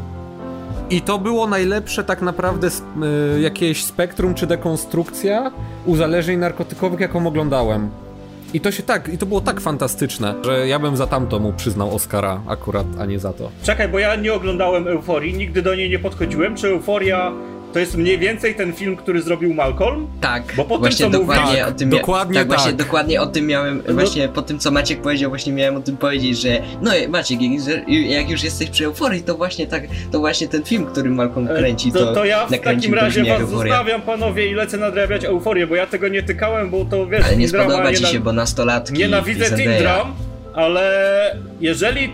i 0.90 1.00
to 1.00 1.18
było 1.18 1.46
najlepsze 1.46 2.04
tak 2.04 2.22
naprawdę 2.22 2.68
y, 2.68 3.40
jakieś 3.40 3.84
spektrum 3.84 4.34
czy 4.34 4.46
dekonstrukcja 4.46 5.52
uzależnień 5.86 6.38
narkotykowych, 6.38 7.00
jaką 7.00 7.26
oglądałem. 7.26 7.90
I 8.54 8.61
to 8.61 8.72
się 8.72 8.82
tak, 8.82 9.09
i 9.09 9.18
to 9.18 9.26
było 9.26 9.40
tak 9.40 9.61
fantastyczne, 9.61 10.34
że 10.44 10.68
ja 10.68 10.78
bym 10.78 10.96
za 10.96 11.07
tamto 11.07 11.38
mu 11.38 11.52
przyznał 11.52 11.94
Oscara 11.94 12.40
akurat, 12.46 12.86
a 12.98 13.07
nie 13.07 13.18
za 13.18 13.32
to. 13.32 13.50
Czekaj, 13.62 13.88
bo 13.88 13.98
ja 13.98 14.16
nie 14.16 14.34
oglądałem 14.34 14.88
Euforii, 14.88 15.34
nigdy 15.34 15.62
do 15.62 15.74
niej 15.74 15.90
nie 15.90 15.98
podchodziłem. 15.98 16.57
Czy 16.57 16.68
Euforia 16.68 17.32
to 17.76 17.80
jest 17.80 17.96
mniej 17.96 18.18
więcej 18.18 18.54
ten 18.54 18.72
film, 18.72 18.96
który 18.96 19.22
zrobił 19.22 19.54
Malcolm? 19.54 20.06
Tak, 20.20 20.42
Bo 20.56 20.64
po 20.64 20.74
tym, 20.74 20.78
właśnie 20.80 21.04
co 21.06 21.10
dokładnie 21.10 21.44
mówisz- 21.52 21.68
o 21.68 21.72
tym 21.72 21.90
Dokładnie 21.90 22.38
tak, 22.38 22.46
właśnie 22.46 22.70
tak. 22.72 22.76
dokładnie 22.76 23.20
o 23.20 23.26
tym 23.26 23.46
miałem, 23.46 23.82
No- 23.88 23.94
właśnie 23.94 24.28
po 24.28 24.42
tym 24.42 24.58
co 24.58 24.70
Maciek 24.70 25.00
powiedział, 25.00 25.30
właśnie 25.30 25.52
miałem 25.52 25.76
o 25.76 25.80
tym 25.80 25.96
powiedzieć, 25.96 26.40
że 26.40 26.62
no 26.82 26.90
Maciek, 27.08 27.38
jak, 27.42 27.88
jak 28.10 28.30
już 28.30 28.44
jesteś 28.44 28.70
przy 28.70 28.84
euforii, 28.84 29.22
to 29.22 29.34
właśnie 29.36 29.66
tak, 29.66 29.82
to 30.12 30.18
właśnie 30.18 30.48
ten 30.48 30.62
film, 30.64 30.86
który 30.86 31.10
Malcolm 31.10 31.48
kręci, 31.48 31.92
to, 31.92 31.98
to, 31.98 32.14
to 32.14 32.24
ja 32.24 32.46
w 32.46 32.60
takim 32.60 32.94
razie 32.94 33.24
was 33.24 33.40
euforia. 33.40 33.72
zostawiam, 33.72 34.02
panowie, 34.02 34.50
i 34.50 34.54
lecę 34.54 34.76
nadrabiać 34.76 35.24
Euforię, 35.24 35.66
bo 35.66 35.74
ja 35.76 35.86
tego 35.86 36.08
nie 36.08 36.22
tykałem, 36.22 36.70
bo 36.70 36.84
to 36.84 37.06
wiesz, 37.06 37.24
Ale 37.24 37.36
nie 37.36 37.48
drama, 37.48 37.70
spodoba 37.70 37.92
ci 37.92 38.02
na- 38.02 38.08
się, 38.08 38.20
bo 38.20 38.32
nastolatki 38.32 38.92
Nienawidzę 38.98 39.50
Teen. 39.50 39.78
Dram, 39.78 40.14
ale 40.54 41.36
jeżeli 41.60 42.12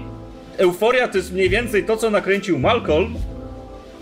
Euforia 0.58 1.08
to 1.08 1.16
jest 1.18 1.32
mniej 1.32 1.48
więcej 1.48 1.84
to, 1.84 1.96
co 1.96 2.10
nakręcił 2.10 2.58
Malcolm, 2.58 3.14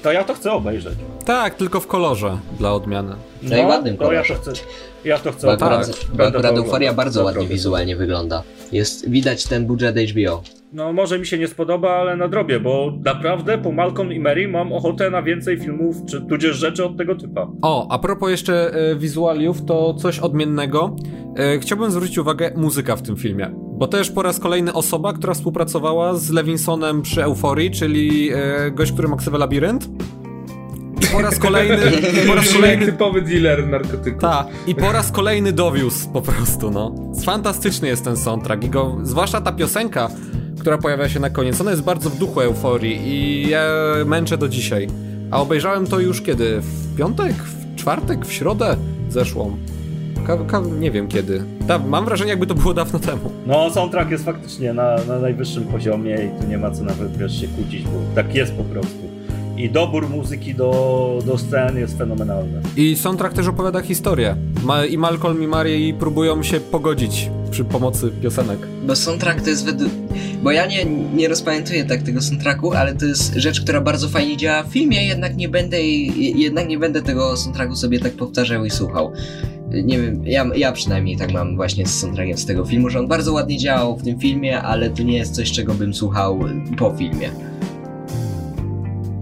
to 0.03 0.13
ja 0.13 0.25
to 0.25 0.35
chcę 0.35 0.53
obejrzeć. 0.53 0.95
Tak, 1.25 1.55
tylko 1.55 1.81
w 1.81 1.87
kolorze 1.87 2.39
dla 2.59 2.73
odmiany. 2.75 3.15
No 3.43 3.57
i 3.57 3.61
ładnym 3.61 3.97
to 3.97 4.13
ja 4.13 4.23
to 4.23 4.29
kolorze. 4.29 4.53
chcę, 4.53 4.63
ja 5.05 5.19
to 5.19 5.33
chcę 5.33 5.47
Bo 5.47 5.57
Tak, 5.57 5.81
akurat 6.19 6.55
to 6.55 6.61
euforia 6.61 6.95
bardzo 6.95 7.25
ładnie 7.25 7.47
wizualnie 7.47 7.97
wygląda. 7.97 8.43
Jest, 8.73 9.11
widać 9.11 9.45
ten 9.47 9.67
budżet 9.67 9.97
HBO. 9.97 10.43
No 10.73 10.93
może 10.93 11.19
mi 11.19 11.27
się 11.27 11.39
nie 11.39 11.49
spodoba, 11.49 11.91
ale 11.91 12.17
nadrobię, 12.17 12.61
bo 12.61 12.93
naprawdę 13.05 13.59
po 13.59 13.73
Malcolm 13.73 14.13
i 14.13 14.21
Mary 14.21 14.49
mam 14.49 14.73
ochotę 14.73 15.11
na 15.11 15.23
więcej 15.23 15.59
filmów, 15.59 15.97
czy 16.11 16.21
tudzież 16.21 16.57
rzeczy 16.57 16.85
od 16.85 16.97
tego 16.97 17.15
typa. 17.15 17.49
O, 17.63 17.87
a 17.91 17.99
propos 17.99 18.31
jeszcze 18.31 18.75
e, 18.75 18.97
wizualiów, 18.97 19.65
to 19.65 19.95
coś 19.95 20.19
odmiennego. 20.19 20.97
E, 21.37 21.59
chciałbym 21.59 21.91
zwrócić 21.91 22.19
uwagę 22.19 22.53
muzyka 22.57 22.97
w 22.97 23.03
tym 23.03 23.17
filmie. 23.17 23.51
Bo 23.55 23.87
też 23.87 24.11
po 24.11 24.23
raz 24.23 24.41
kolejny 24.41 24.73
osoba, 24.73 25.13
która 25.13 25.35
współpracowała 25.35 26.15
z 26.15 26.31
Levinsonem 26.31 27.03
przy 27.03 27.25
Euforii, 27.25 27.71
czyli 27.71 28.31
e, 28.33 28.71
gość, 28.71 28.93
który 28.93 29.09
ma 29.09 29.17
ksywę 29.17 29.39
Labirynt. 29.39 29.89
Po 31.13 31.23
raz 31.23 31.39
kolejny, 31.39 31.77
po 32.29 32.35
raz 32.35 32.53
kolejny 32.53 32.87
typowy 32.87 33.23
dealer 33.23 33.67
narkotyków. 33.69 34.21
Ta, 34.21 34.47
i 34.67 34.75
po 34.75 34.93
raz 34.93 35.13
kolejny 35.13 35.53
dowiózł 35.53 36.09
po 36.13 36.23
prostu, 36.23 36.71
no. 36.71 36.95
Fantastyczny 37.25 37.89
jest 37.89 38.05
ten 38.05 38.17
soundtrack 38.17 38.65
i 38.65 38.69
go, 38.71 38.97
zwłaszcza 39.03 39.41
ta 39.41 39.53
piosenka, 39.53 40.09
która 40.61 40.79
pojawia 40.79 41.09
się 41.09 41.21
na 41.21 41.31
koniec, 41.31 41.61
ona 41.61 41.71
jest 41.71 41.83
bardzo 41.83 42.11
w 42.11 42.19
duchu 42.19 42.41
euforii 42.41 43.01
i 43.05 43.49
ja 43.49 43.65
męczę 44.07 44.39
do 44.39 44.49
dzisiaj. 44.49 44.89
A 45.31 45.41
obejrzałem 45.41 45.87
to 45.87 46.01
już 46.01 46.23
kiedy? 46.23 46.61
W 46.61 46.97
piątek? 46.97 47.33
W 47.33 47.77
czwartek? 47.77 48.27
W 48.27 48.33
środę? 48.33 48.77
Zeszłą. 49.09 49.57
Ka, 50.27 50.37
ka, 50.37 50.63
nie 50.81 50.91
wiem 50.91 51.09
kiedy. 51.09 51.43
Da, 51.61 51.79
mam 51.79 52.05
wrażenie, 52.05 52.31
jakby 52.31 52.47
to 52.47 52.55
było 52.55 52.75
dawno 52.75 52.99
temu. 52.99 53.31
No, 53.47 53.71
soundtrack 53.71 54.11
jest 54.11 54.25
faktycznie 54.25 54.73
na, 54.73 54.97
na 55.09 55.19
najwyższym 55.19 55.65
poziomie 55.65 56.15
i 56.15 56.41
tu 56.41 56.49
nie 56.49 56.59
ma 56.59 56.71
co 56.71 56.85
nawet 56.85 57.17
wiesz, 57.17 57.41
się 57.41 57.49
kłócić, 57.49 57.83
bo 57.85 57.91
tak 58.15 58.35
jest 58.35 58.53
po 58.55 58.65
prostu. 58.65 59.20
I 59.65 59.71
dobór 59.71 60.09
muzyki 60.09 60.55
do, 60.55 61.19
do 61.27 61.39
scen 61.39 61.77
jest 61.77 61.99
fenomenalny. 61.99 62.61
I 62.77 62.97
soundtrack 62.97 63.35
też 63.35 63.49
opowiada 63.49 63.81
historię. 63.81 64.37
Ma, 64.65 64.85
I 64.85 64.99
Malcolm 64.99 65.43
i 65.43 65.47
Mary 65.47 65.95
próbują 65.99 66.43
się 66.43 66.61
pogodzić 66.61 67.31
przy 67.51 67.65
pomocy 67.65 68.11
piosenek. 68.23 68.59
Bo 68.87 68.97
soundtrack 68.97 69.41
to 69.43 69.51
jest 69.51 69.65
według... 69.65 69.93
Bo 70.43 70.51
ja 70.51 70.67
nie, 70.67 70.85
nie 71.15 71.29
rozpamiętuję 71.29 71.85
tak 71.85 72.03
tego 72.03 72.23
soundtracku, 72.23 72.73
ale 72.73 72.95
to 72.95 73.05
jest 73.05 73.35
rzecz, 73.35 73.61
która 73.61 73.81
bardzo 73.81 74.09
fajnie 74.09 74.37
działa 74.37 74.63
w 74.63 74.67
filmie, 74.67 75.07
jednak 75.07 75.37
nie 75.37 75.49
będę, 75.49 75.83
jednak 75.83 76.69
nie 76.69 76.79
będę 76.79 77.03
tego 77.03 77.37
soundtracku 77.37 77.77
sobie 77.77 78.01
tak 78.01 78.13
powtarzał 78.13 78.65
i 78.65 78.71
słuchał. 78.71 79.13
Nie 79.71 80.01
wiem, 80.01 80.27
ja, 80.27 80.47
ja 80.57 80.73
przynajmniej 80.73 81.17
tak 81.17 81.33
mam 81.33 81.57
właśnie 81.57 81.87
z 81.87 82.01
soundtrackiem 82.01 82.39
z 82.39 82.47
tego 82.47 82.65
filmu, 82.65 82.91
że 82.91 82.99
on 82.99 83.09
bardzo 83.09 83.33
ładnie 83.33 83.59
działał 83.59 83.97
w 83.97 84.03
tym 84.03 84.19
filmie, 84.19 84.63
ale 84.63 84.91
to 84.91 85.03
nie 85.03 85.17
jest 85.17 85.35
coś, 85.35 85.53
czego 85.53 85.75
bym 85.75 85.95
słuchał 85.95 86.41
po 86.79 86.91
filmie. 86.91 87.31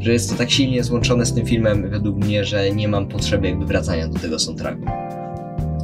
Że 0.01 0.13
jest 0.13 0.31
to 0.31 0.37
tak 0.37 0.51
silnie 0.51 0.85
złączone 0.85 1.27
z 1.27 1.35
tym 1.35 1.47
filmem 1.47 1.91
według 1.91 2.17
mnie, 2.17 2.45
że 2.45 2.71
nie 2.71 2.89
mam 2.89 3.09
potrzeby 3.09 3.49
jakby 3.49 3.67
wracania 3.67 4.09
do 4.09 4.19
tego 4.19 4.39
soundtracku. 4.39 4.83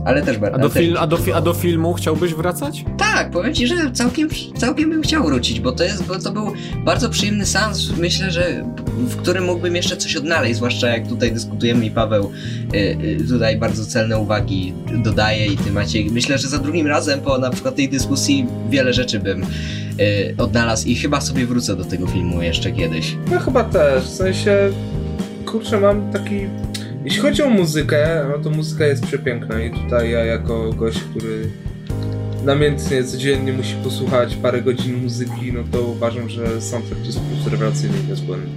Ale 0.05 0.23
też 0.23 0.37
A 0.37 0.41
bardzo. 0.41 0.59
do, 0.59 0.69
fil, 0.69 0.99
a, 0.99 1.07
do, 1.07 1.17
fi- 1.17 1.33
a 1.33 1.41
do 1.41 1.55
filmu 1.55 1.93
chciałbyś 1.95 2.35
wracać? 2.35 2.85
Tak, 2.99 3.31
powiem 3.31 3.55
ci, 3.55 3.67
że 3.67 3.75
całkiem, 3.93 4.29
całkiem 4.59 4.91
bym 4.91 5.03
chciał 5.03 5.25
wrócić, 5.25 5.61
bo 5.61 5.73
to 5.73 5.85
jest, 5.85 6.05
bo 6.05 6.19
to 6.19 6.33
był 6.33 6.53
bardzo 6.85 7.11
przyjemny 7.11 7.47
seans, 7.47 7.93
myślę, 7.99 8.31
że 8.31 8.65
w 8.99 9.17
którym 9.17 9.45
mógłbym 9.45 9.77
jeszcze 9.77 9.97
coś 9.97 10.17
odnaleźć, 10.17 10.57
zwłaszcza 10.57 10.89
jak 10.89 11.09
tutaj 11.09 11.33
dyskutujemy 11.33 11.87
i 11.87 11.91
Paweł 11.91 12.33
y, 12.75 12.79
y, 13.21 13.25
tutaj 13.29 13.57
bardzo 13.59 13.87
celne 13.87 14.19
uwagi 14.19 14.73
dodaje 15.05 15.47
i 15.47 15.57
ty 15.57 15.71
Maciej. 15.71 16.11
Myślę, 16.11 16.39
że 16.39 16.49
za 16.49 16.59
drugim 16.59 16.87
razem 16.87 17.21
po 17.21 17.39
na 17.39 17.51
przykład 17.51 17.77
tej 17.77 17.89
dyskusji 17.89 18.47
wiele 18.71 18.93
rzeczy 18.93 19.21
bym 19.21 19.47
y, 20.01 20.34
odnalazł 20.38 20.88
i 20.88 20.95
chyba 20.95 21.20
sobie 21.20 21.47
wrócę 21.47 21.76
do 21.76 21.84
tego 21.84 22.07
filmu 22.07 22.42
jeszcze 22.42 22.72
kiedyś. 22.72 23.16
No 23.30 23.38
chyba 23.38 23.64
też, 23.64 24.05
w 24.05 24.09
sensie, 24.09 24.70
kurczę, 25.47 25.80
mam 25.80 26.12
taki... 26.12 26.40
Jeśli 27.05 27.20
chodzi 27.20 27.42
o 27.42 27.51
muzykę, 27.51 28.26
no 28.32 28.45
to 28.45 28.51
muzyka 28.51 28.86
jest 28.86 29.07
przepiękna 29.07 29.61
i 29.61 29.70
tutaj 29.70 30.11
ja 30.11 30.24
jako 30.24 30.72
gość, 30.72 31.01
który 31.01 31.51
namiętnie 32.45 33.05
codziennie 33.05 33.53
musi 33.53 33.74
posłuchać 33.74 34.36
parę 34.36 34.62
godzin 34.62 35.03
muzyki, 35.03 35.53
no 35.53 35.61
to 35.72 35.82
uważam, 35.82 36.28
że 36.28 36.61
soundtrack 36.61 37.07
jest 37.07 37.20
po 37.20 37.26
prostu 37.26 37.51
rewelacyjny 37.51 37.97
i 38.05 38.09
niezbędny. 38.09 38.51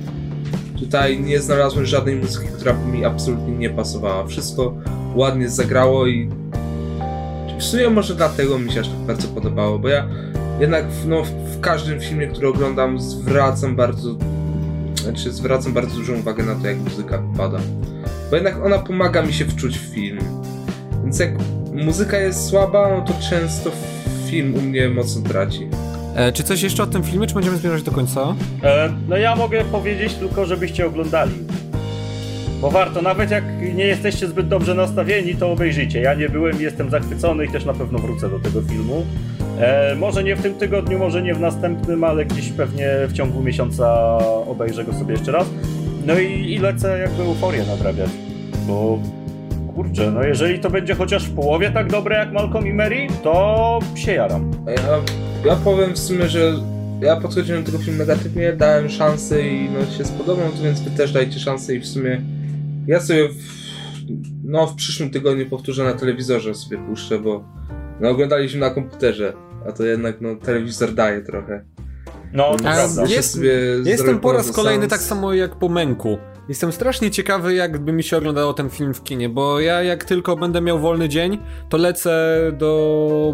Tutaj 0.79 1.19
nie 1.19 1.41
znalazłem 1.41 1.85
żadnej 1.85 2.15
muzyki, 2.15 2.47
która 2.57 2.73
mi 2.73 3.05
absolutnie 3.05 3.53
nie 3.53 3.69
pasowała. 3.69 4.27
Wszystko 4.27 4.75
ładnie 5.15 5.49
zagrało 5.49 6.07
i 6.07 6.29
w 7.59 7.63
sumie 7.63 7.89
może 7.89 8.15
dlatego 8.15 8.59
mi 8.59 8.71
się 8.71 8.79
aż 8.79 8.87
tak 8.87 8.97
bardzo 8.97 9.27
podobało, 9.27 9.79
bo 9.79 9.89
ja 9.89 10.07
jednak 10.59 10.89
w, 10.89 11.07
no, 11.07 11.23
w 11.23 11.59
każdym 11.59 12.01
filmie, 12.01 12.27
który 12.27 12.47
oglądam 12.47 12.99
zwracam 12.99 13.75
bardzo 13.75 14.15
znaczy 15.07 15.31
zwracam 15.31 15.73
bardzo 15.73 15.95
dużą 15.95 16.13
uwagę 16.13 16.43
na 16.43 16.55
to, 16.55 16.67
jak 16.67 16.77
muzyka 16.77 17.17
wypada. 17.17 17.59
Bo 18.29 18.35
jednak 18.35 18.65
ona 18.65 18.79
pomaga 18.79 19.21
mi 19.21 19.33
się 19.33 19.45
wczuć 19.45 19.77
w 19.77 19.93
film. 19.93 20.19
Więc 21.03 21.19
jak 21.19 21.31
muzyka 21.73 22.17
jest 22.17 22.49
słaba, 22.49 22.89
no 22.89 23.05
to 23.05 23.13
często 23.29 23.71
film 24.29 24.55
u 24.55 24.61
mnie 24.61 24.89
mocno 24.89 25.29
traci. 25.29 25.67
E, 26.15 26.31
czy 26.31 26.43
coś 26.43 26.61
jeszcze 26.61 26.83
o 26.83 26.87
tym 26.87 27.03
filmie, 27.03 27.27
czy 27.27 27.33
będziemy 27.33 27.57
zmierzać 27.57 27.83
do 27.83 27.91
końca? 27.91 28.35
E, 28.63 28.89
no 29.07 29.17
ja 29.17 29.35
mogę 29.35 29.65
powiedzieć 29.65 30.13
tylko, 30.13 30.45
żebyście 30.45 30.85
oglądali. 30.85 31.33
Bo 32.61 32.71
warto, 32.71 33.01
nawet 33.01 33.31
jak 33.31 33.43
nie 33.75 33.85
jesteście 33.85 34.27
zbyt 34.27 34.47
dobrze 34.47 34.75
nastawieni, 34.75 35.35
to 35.35 35.51
obejrzyjcie. 35.51 36.01
Ja 36.01 36.13
nie 36.13 36.29
byłem, 36.29 36.61
jestem 36.61 36.89
zachwycony 36.89 37.45
i 37.45 37.51
też 37.51 37.65
na 37.65 37.73
pewno 37.73 37.99
wrócę 37.99 38.29
do 38.29 38.39
tego 38.39 38.61
filmu. 38.61 39.05
E, 39.59 39.95
może 39.95 40.23
nie 40.23 40.35
w 40.35 40.41
tym 40.41 40.53
tygodniu, 40.53 40.99
może 40.99 41.21
nie 41.21 41.35
w 41.35 41.39
następnym, 41.39 42.03
ale 42.03 42.25
gdzieś 42.25 42.49
pewnie 42.49 42.89
w 43.07 43.13
ciągu 43.13 43.43
miesiąca 43.43 44.17
obejrzę 44.47 44.83
go 44.83 44.93
sobie 44.93 45.13
jeszcze 45.13 45.31
raz. 45.31 45.47
No 46.05 46.19
i, 46.19 46.53
i 46.53 46.59
lecę 46.59 46.99
jakby 46.99 47.23
euforię 47.23 47.63
nadrabiać. 47.65 48.09
Bo 48.67 48.99
kurczę, 49.75 50.11
no 50.11 50.23
jeżeli 50.23 50.59
to 50.59 50.69
będzie 50.69 50.95
chociaż 50.95 51.25
w 51.25 51.35
połowie 51.35 51.71
tak 51.71 51.91
dobre 51.91 52.15
jak 52.15 52.31
Malcolm 52.31 52.67
i 52.67 52.73
Mary, 52.73 53.07
to 53.23 53.79
się 53.95 54.13
jaram. 54.13 54.51
Ja, 54.67 54.99
ja 55.49 55.55
powiem 55.55 55.93
w 55.93 55.99
sumie, 55.99 56.27
że 56.27 56.53
ja 57.01 57.15
podchodziłem 57.15 57.63
do 57.63 57.71
tego 57.71 57.83
filmu 57.83 57.99
negatywnie, 57.99 58.53
dałem 58.53 58.89
szansę 58.89 59.47
i 59.47 59.69
no 59.69 59.97
się 59.97 60.05
spodobał, 60.05 60.45
więc 60.63 60.81
wy 60.81 60.91
też 60.91 61.11
dajcie 61.11 61.39
szansę 61.39 61.75
i 61.75 61.79
w 61.79 61.87
sumie 61.87 62.21
ja 62.87 62.99
sobie 62.99 63.29
w, 63.29 63.35
no 64.43 64.67
w 64.67 64.75
przyszłym 64.75 65.09
tygodniu 65.09 65.49
powtórzę 65.49 65.83
na 65.83 65.93
telewizorze 65.93 66.55
sobie 66.55 66.77
puszczę, 66.77 67.19
bo 67.19 67.43
no 68.01 68.09
oglądaliśmy 68.09 68.59
na 68.59 68.69
komputerze, 68.69 69.33
a 69.67 69.71
to 69.71 69.85
jednak 69.85 70.21
no 70.21 70.35
telewizor 70.35 70.93
daje 70.93 71.21
trochę. 71.21 71.65
No, 72.33 72.51
to 72.51 72.57
prawda. 72.63 73.01
jest- 73.01 73.39
Jestem 73.85 74.19
po 74.19 74.31
raz 74.31 74.51
kolejny 74.51 74.87
tak 74.87 74.99
samo 75.01 75.33
jak 75.33 75.55
po 75.55 75.69
Męku. 75.69 76.17
Jestem 76.49 76.71
strasznie 76.71 77.11
ciekawy, 77.11 77.53
jakby 77.53 77.93
mi 77.93 78.03
się 78.03 78.17
oglądało 78.17 78.53
ten 78.53 78.69
film 78.69 78.93
w 78.93 79.03
kinie, 79.03 79.29
bo 79.29 79.59
ja 79.59 79.83
jak 79.83 80.03
tylko 80.05 80.35
będę 80.35 80.61
miał 80.61 80.79
wolny 80.79 81.09
dzień, 81.09 81.37
to 81.69 81.77
lecę 81.77 82.37
do 82.57 83.33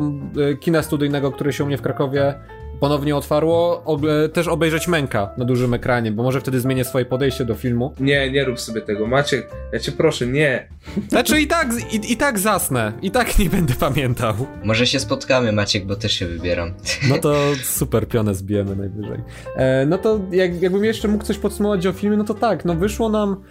e, 0.52 0.56
kina 0.56 0.82
studyjnego, 0.84 1.32
które 1.32 1.54
się 1.54 1.64
u 1.64 1.68
mnie 1.68 1.78
w 1.78 1.82
Krakowie 1.82 2.34
ponownie 2.80 3.16
otwarło, 3.16 3.84
ogle- 3.86 4.30
też 4.30 4.48
obejrzeć 4.48 4.88
Męka 4.88 5.30
na 5.38 5.46
dużym 5.46 5.74
ekranie, 5.74 6.12
bo 6.12 6.24
może 6.24 6.42
wtedy 6.42 6.60
zmienię 6.60 6.86
swoje 6.86 7.06
podejście 7.06 7.46
do 7.46 7.56
filmu. 7.56 7.94
Nie, 8.00 8.32
nie 8.32 8.46
rób 8.46 8.60
sobie 8.60 8.82
tego. 8.82 9.08
Maciek, 9.08 9.50
ja 9.74 9.80
cię 9.80 9.92
proszę, 9.92 10.28
nie. 10.28 10.68
Znaczy 11.10 11.42
i 11.42 11.48
tak, 11.48 11.68
i, 11.92 12.14
i 12.14 12.18
tak 12.18 12.40
zasnę, 12.40 12.94
i 13.02 13.12
tak 13.12 13.40
nie 13.40 13.50
będę 13.50 13.74
pamiętał. 13.74 14.34
Może 14.64 14.88
się 14.88 15.00
spotkamy, 15.00 15.52
Maciek, 15.52 15.86
bo 15.86 15.96
też 15.96 16.12
się 16.14 16.26
wybieram. 16.28 16.74
No 17.10 17.18
to 17.18 17.36
super, 17.64 18.08
pionę 18.08 18.36
zbijemy 18.36 18.76
najwyżej. 18.76 19.20
E, 19.56 19.86
no 19.86 19.98
to 19.98 20.20
jak, 20.32 20.62
jakbym 20.62 20.86
jeszcze 20.86 21.08
mógł 21.08 21.24
coś 21.24 21.38
podsumować 21.38 21.88
o 21.88 21.94
filmie, 21.94 22.18
no 22.18 22.24
to 22.24 22.34
tak, 22.34 22.66
no 22.66 22.76
wyszło 22.76 23.10
nam... 23.10 23.44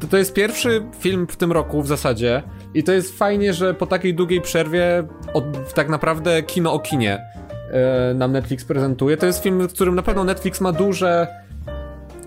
To, 0.00 0.06
to 0.06 0.16
jest 0.16 0.32
pierwszy 0.34 0.82
film 1.00 1.26
w 1.30 1.36
tym 1.36 1.52
roku 1.52 1.82
w 1.82 1.86
zasadzie 1.86 2.42
i 2.74 2.82
to 2.84 2.92
jest 2.92 3.18
fajnie, 3.18 3.52
że 3.54 3.74
po 3.74 3.86
takiej 3.86 4.14
długiej 4.14 4.40
przerwie 4.40 5.04
od, 5.34 5.74
tak 5.74 5.88
naprawdę 5.88 6.42
kino 6.42 6.72
o 6.72 6.78
kinie 6.78 7.14
e, 7.14 7.35
nam 8.14 8.32
Netflix 8.32 8.64
prezentuje. 8.64 9.16
To 9.16 9.26
jest 9.26 9.42
film, 9.42 9.68
w 9.68 9.72
którym 9.72 9.94
na 9.94 10.02
pewno 10.02 10.24
Netflix 10.24 10.60
ma 10.60 10.72
duże 10.72 11.26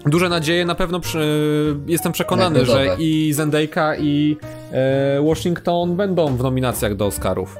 duże 0.05 0.29
nadzieje, 0.29 0.65
na 0.65 0.75
pewno 0.75 0.99
przy, 0.99 1.75
jestem 1.87 2.11
przekonany, 2.11 2.65
że 2.65 2.95
i 2.99 3.33
Zendayka 3.33 3.95
i 3.95 4.37
e, 4.71 5.21
Washington 5.21 5.95
będą 5.95 6.35
w 6.37 6.43
nominacjach 6.43 6.95
do 6.95 7.05
Oscarów. 7.05 7.57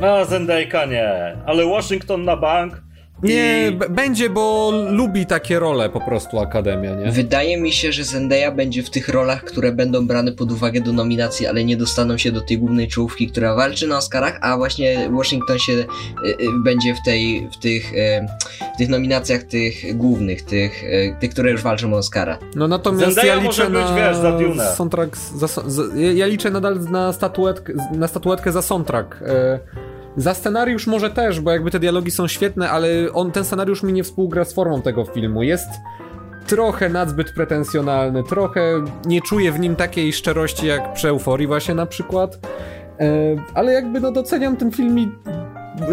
No, 0.00 0.24
Zendayka 0.24 0.86
nie, 0.86 1.36
ale 1.46 1.66
Washington 1.66 2.24
na 2.24 2.36
bank. 2.36 2.82
Nie, 3.22 3.68
i... 3.68 3.72
będzie, 3.90 4.30
bo 4.30 4.72
lubi 4.90 5.26
takie 5.26 5.58
role 5.58 5.88
po 5.88 6.00
prostu 6.00 6.38
Akademia, 6.38 6.94
nie? 6.94 7.12
Wydaje 7.12 7.60
mi 7.60 7.72
się, 7.72 7.92
że 7.92 8.04
Zendaya 8.04 8.50
będzie 8.56 8.82
w 8.82 8.90
tych 8.90 9.08
rolach, 9.08 9.44
które 9.44 9.72
będą 9.72 10.06
brane 10.06 10.32
pod 10.32 10.52
uwagę 10.52 10.80
do 10.80 10.92
nominacji, 10.92 11.46
ale 11.46 11.64
nie 11.64 11.76
dostaną 11.76 12.18
się 12.18 12.32
do 12.32 12.40
tej 12.40 12.58
głównej 12.58 12.88
czołówki, 12.88 13.30
która 13.30 13.54
walczy 13.54 13.86
na 13.86 13.96
Oscarach, 13.96 14.38
a 14.40 14.56
właśnie 14.56 15.10
Washington 15.10 15.58
się 15.58 15.72
y, 15.72 15.84
y, 16.26 16.36
będzie 16.64 16.94
w 16.94 17.04
tej, 17.04 17.48
w 17.52 17.56
tych, 17.62 17.92
y, 17.92 18.26
w 18.74 18.78
tych 18.78 18.88
nominacjach 18.88 19.42
tych 19.42 19.96
głównych, 19.96 20.42
tych, 20.42 20.84
y, 20.84 21.16
tych, 21.20 21.30
które 21.30 21.50
już 21.50 21.62
walczą 21.62 21.94
o 21.94 21.96
Oscara. 21.96 22.38
No 22.54 22.68
natomiast 22.68 23.04
Zendaya 23.14 23.26
ja 23.26 23.40
może 23.40 23.62
liczę 23.62 23.70
być, 23.70 23.90
na 23.90 23.96
wiesz, 23.96 24.16
za 24.16 24.32
Dune. 24.32 24.64
soundtrack, 24.74 25.16
za, 25.16 25.46
za, 25.46 25.82
ja- 26.14 26.26
liczę 26.26 26.50
nadal 26.50 26.80
na 26.90 27.12
statuetkę, 27.12 27.72
na 27.92 28.08
statuetkę 28.08 28.52
za 28.52 28.62
soundtrack. 28.62 29.22
E, 29.22 29.58
za 30.18 30.34
scenariusz 30.34 30.86
może 30.86 31.10
też, 31.10 31.40
bo 31.40 31.50
jakby 31.50 31.70
te 31.70 31.78
dialogi 31.78 32.10
są 32.10 32.28
świetne, 32.28 32.70
ale 32.70 32.88
on, 33.12 33.32
ten 33.32 33.44
scenariusz 33.44 33.82
mi 33.82 33.92
nie 33.92 34.04
współgra 34.04 34.44
z 34.44 34.52
formą 34.52 34.82
tego 34.82 35.04
filmu. 35.04 35.42
Jest 35.42 35.68
trochę 36.46 36.88
nadzbyt 36.88 37.32
pretensjonalny, 37.32 38.24
trochę 38.24 38.84
nie 39.06 39.20
czuję 39.20 39.52
w 39.52 39.60
nim 39.60 39.76
takiej 39.76 40.12
szczerości 40.12 40.66
jak 40.66 40.92
przy 40.92 41.08
Euforii 41.08 41.46
właśnie 41.46 41.74
na 41.74 41.86
przykład. 41.86 42.38
E, 43.00 43.10
ale 43.54 43.72
jakby 43.72 44.00
no 44.00 44.12
doceniam 44.12 44.56
ten 44.56 44.70
film 44.70 44.98
i 44.98 45.08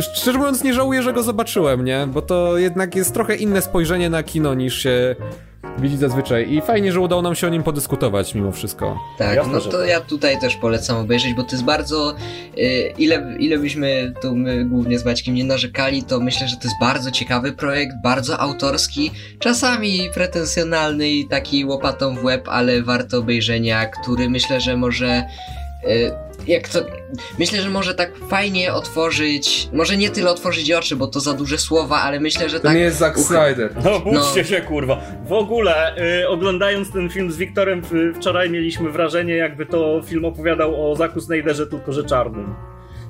szczerze 0.02 0.38
mówiąc 0.38 0.64
nie 0.64 0.74
żałuję, 0.74 1.04
że 1.04 1.14
go 1.14 1.24
zobaczyłem, 1.24 1.86
nie? 1.86 2.08
Bo 2.08 2.22
to 2.22 2.58
jednak 2.58 2.96
jest 2.96 3.14
trochę 3.14 3.36
inne 3.36 3.62
spojrzenie 3.62 4.10
na 4.10 4.24
kino 4.24 4.54
niż 4.54 4.78
się 4.78 5.16
widzi 5.78 5.98
zazwyczaj 5.98 6.52
i 6.54 6.62
fajnie, 6.62 6.92
że 6.92 7.00
udało 7.00 7.22
nam 7.22 7.36
się 7.36 7.48
o 7.48 7.50
nim 7.50 7.64
podyskutować 7.64 8.36
mimo 8.36 8.52
wszystko. 8.52 9.00
Tak, 9.18 9.36
Jasne, 9.36 9.54
no 9.54 9.60
to 9.60 9.80
tak. 9.80 9.90
ja 9.90 10.02
tutaj 10.02 10.40
też 10.40 10.56
polecam 10.56 10.98
obejrzeć, 10.98 11.34
bo 11.34 11.44
to 11.44 11.52
jest 11.52 11.64
bardzo. 11.64 12.16
y, 12.58 12.94
ile, 12.98 13.36
ile 13.40 13.58
byśmy 13.58 14.14
tu 14.22 14.36
my 14.36 14.66
głównie 14.66 15.00
z 15.00 15.06
Maćkiem 15.06 15.36
nie 15.36 15.44
narzekali, 15.44 16.04
to 16.04 16.20
myślę, 16.20 16.48
że 16.48 16.56
to 16.58 16.64
jest 16.64 16.80
bardzo 16.80 17.12
ciekawy 17.12 17.52
projekt, 17.54 17.96
bardzo 18.04 18.40
autorski, 18.40 19.12
czasami 19.40 20.10
pretensjonalny 20.14 21.10
i 21.10 21.28
taki 21.28 21.66
łopatą 21.66 22.16
w 22.16 22.24
łeb, 22.24 22.48
ale 22.50 22.82
warto 22.82 23.18
obejrzenia, 23.18 23.86
który 23.86 24.30
myślę, 24.30 24.62
że 24.62 24.78
może. 24.78 25.24
Jak 26.48 26.70
to. 26.70 26.80
Myślę, 27.40 27.62
że 27.62 27.70
może 27.70 27.96
tak 27.96 28.12
fajnie 28.30 28.74
otworzyć. 28.74 29.70
Może 29.74 29.98
nie 29.98 30.10
tyle 30.10 30.30
otworzyć 30.32 30.72
oczy, 30.72 30.96
bo 30.96 31.08
to 31.08 31.20
za 31.20 31.34
duże 31.34 31.58
słowa, 31.58 32.02
ale 32.02 32.20
myślę, 32.20 32.50
że 32.50 32.60
To 32.60 32.64
tak. 32.68 32.76
nie 32.76 32.82
jest 32.82 32.98
Zack 32.98 33.20
Snyder. 33.20 33.70
No 33.84 34.00
bójcie 34.00 34.20
No. 34.38 34.44
się 34.44 34.62
kurwa. 34.62 35.02
W 35.28 35.34
ogóle 35.34 35.96
y, 36.22 36.28
oglądając 36.30 36.92
ten 36.92 37.10
film 37.10 37.32
z 37.32 37.38
Wiktorem 37.38 37.82
y, 37.94 38.14
wczoraj 38.14 38.50
mieliśmy 38.50 38.92
wrażenie 38.92 39.36
jakby 39.36 39.66
to 39.66 40.02
film 40.06 40.26
opowiadał 40.26 40.92
o 40.92 40.96
Zaku 40.96 41.22
Snyderze 41.22 41.68
tylko 41.68 41.94
że 41.94 42.04
czarnym. 42.04 42.56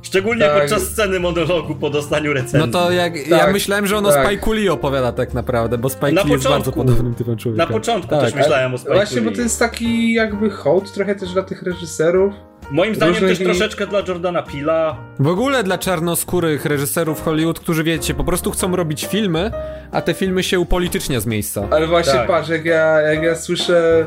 Szczególnie 0.06 0.46
Tak. 0.46 0.62
podczas 0.62 0.84
sceny 0.84 1.20
monologu 1.20 1.76
po 1.76 1.90
dostaniu 1.90 2.34
recenzji. 2.34 2.60
No 2.60 2.68
to 2.68 2.92
jak, 2.92 3.28
ja 3.28 3.40
Tak, 3.40 3.54
myślałem, 3.54 3.88
że 3.88 3.98
ono 3.98 4.12
tak. 4.12 4.28
Spike 4.28 4.54
Lee 4.54 4.70
opowiada 4.70 5.12
tak 5.12 5.34
naprawdę, 5.34 5.78
bo 5.78 5.90
Spike 5.90 6.12
Na 6.12 6.24
Lee 6.24 6.32
jest 6.32 6.44
bardzo 6.50 6.72
podobnym 6.72 7.14
typem 7.16 7.38
człowieka. 7.38 7.66
Na 7.66 7.72
początku 7.74 8.10
Tak, 8.10 8.22
też 8.22 8.34
myślałem 8.36 8.74
o 8.74 8.78
Spike 8.78 8.94
Właśnie, 8.94 9.22
bo 9.22 9.30
Lee. 9.30 9.36
to 9.36 9.42
jest 9.42 9.60
taki 9.60 10.14
jakby 10.14 10.50
hołd 10.50 10.94
trochę 10.94 11.16
też 11.16 11.34
dla 11.34 11.44
tych 11.44 11.64
reżyserów. 11.64 12.34
Moim 12.72 12.96
zdaniem 12.96 13.14
różnych 13.14 13.38
też 13.38 13.48
troszeczkę 13.48 13.88
dla 13.88 14.00
Jordana 14.08 14.42
Pila. 14.44 14.98
W 15.20 15.28
ogóle 15.28 15.64
dla 15.64 15.78
czarnoskórych 15.78 16.66
reżyserów 16.66 17.24
Hollywood, 17.24 17.60
którzy 17.60 17.84
wiecie, 17.84 18.14
po 18.14 18.24
prostu 18.24 18.52
chcą 18.52 18.76
robić 18.76 19.06
filmy, 19.06 19.52
a 19.92 20.02
te 20.02 20.14
filmy 20.14 20.44
się 20.44 20.60
upolitycznia 20.60 21.20
z 21.20 21.26
miejsca. 21.26 21.68
Ale 21.72 21.88
właśnie 21.88 22.14
Tak. 22.14 22.28
patrz, 22.28 22.50
jak 22.50 22.66
ja, 22.66 23.02
jak 23.02 23.24
ja 23.24 23.36
słyszę 23.36 24.06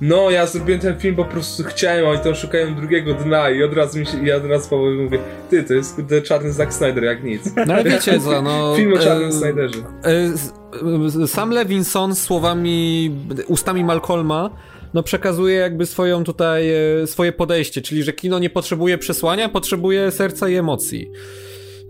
no 0.00 0.30
ja 0.30 0.46
zrobiłem 0.46 0.80
ten 0.80 0.98
film, 0.98 1.14
bo 1.14 1.24
po 1.24 1.30
prostu 1.30 1.64
chciałem, 1.64 2.06
a 2.06 2.08
oni 2.08 2.20
tam 2.20 2.34
szukają 2.34 2.74
drugiego 2.74 3.14
dna 3.14 3.50
i 3.50 3.62
od 3.62 3.74
razu 3.74 3.98
mi 3.98 4.06
się, 4.06 4.26
ja 4.26 4.36
od 4.36 4.44
razu 4.44 4.70
powiem, 4.70 5.04
mówię, 5.04 5.18
ty, 5.50 5.64
to 5.64 5.74
jest 5.74 5.94
kurde 5.96 6.22
czarny 6.22 6.52
Zack 6.52 6.72
Snyder, 6.72 7.04
jak 7.04 7.24
nic. 7.24 7.42
No 7.66 7.74
ale 7.74 7.84
wiecie 7.84 8.20
co, 8.24 8.42
no... 8.42 8.74
Film 8.76 8.94
o 8.94 8.98
czarnym 8.98 9.28
e, 9.28 9.32
Snyderze. 9.32 9.78
e, 10.04 11.22
e, 11.22 11.26
Sam 11.26 11.50
Levinson 11.50 12.14
słowami, 12.14 13.10
ustami 13.48 13.84
Malcolma 13.84 14.50
no 14.94 15.02
przekazuje 15.02 15.56
jakby 15.56 15.86
swoją 15.86 16.24
tutaj, 16.24 16.70
e, 17.02 17.06
swoje 17.06 17.32
podejście, 17.32 17.82
czyli 17.82 18.02
że 18.02 18.12
kino 18.12 18.38
nie 18.38 18.50
potrzebuje 18.50 18.98
przesłania, 18.98 19.48
potrzebuje 19.48 20.10
serca 20.10 20.48
i 20.48 20.54
emocji. 20.54 21.10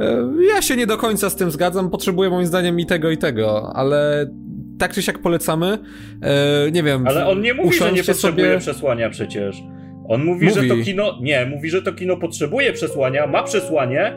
E, 0.00 0.28
Ja 0.54 0.62
się 0.62 0.76
nie 0.76 0.86
do 0.86 0.96
końca 0.96 1.30
z 1.30 1.36
tym 1.36 1.50
zgadzam, 1.50 1.90
potrzebuję 1.90 2.30
moim 2.30 2.46
zdaniem 2.46 2.80
i 2.80 2.86
tego 2.86 3.10
i 3.10 3.18
tego, 3.18 3.72
ale 3.74 4.30
tak 4.78 4.92
czy 4.94 5.02
siak 5.02 5.18
polecamy. 5.18 5.78
E, 6.22 6.70
nie 6.70 6.82
wiem. 6.82 7.06
Ale 7.06 7.26
on 7.26 7.40
nie 7.40 7.54
mówi, 7.54 7.78
że 7.78 7.92
nie 7.92 8.04
potrzebuje 8.04 8.46
sobie... 8.46 8.58
przesłania 8.58 9.10
przecież. 9.10 9.56
On 10.08 10.24
mówi, 10.24 10.46
Mówi. 10.46 10.60
że 10.68 10.76
to 10.76 10.82
kino. 10.84 11.18
Nie, 11.22 11.46
mówi, 11.46 11.70
że 11.70 11.82
to 11.82 11.92
kino 11.92 12.16
potrzebuje 12.16 12.72
przesłania, 12.72 13.26
ma 13.26 13.42
przesłanie, 13.42 14.12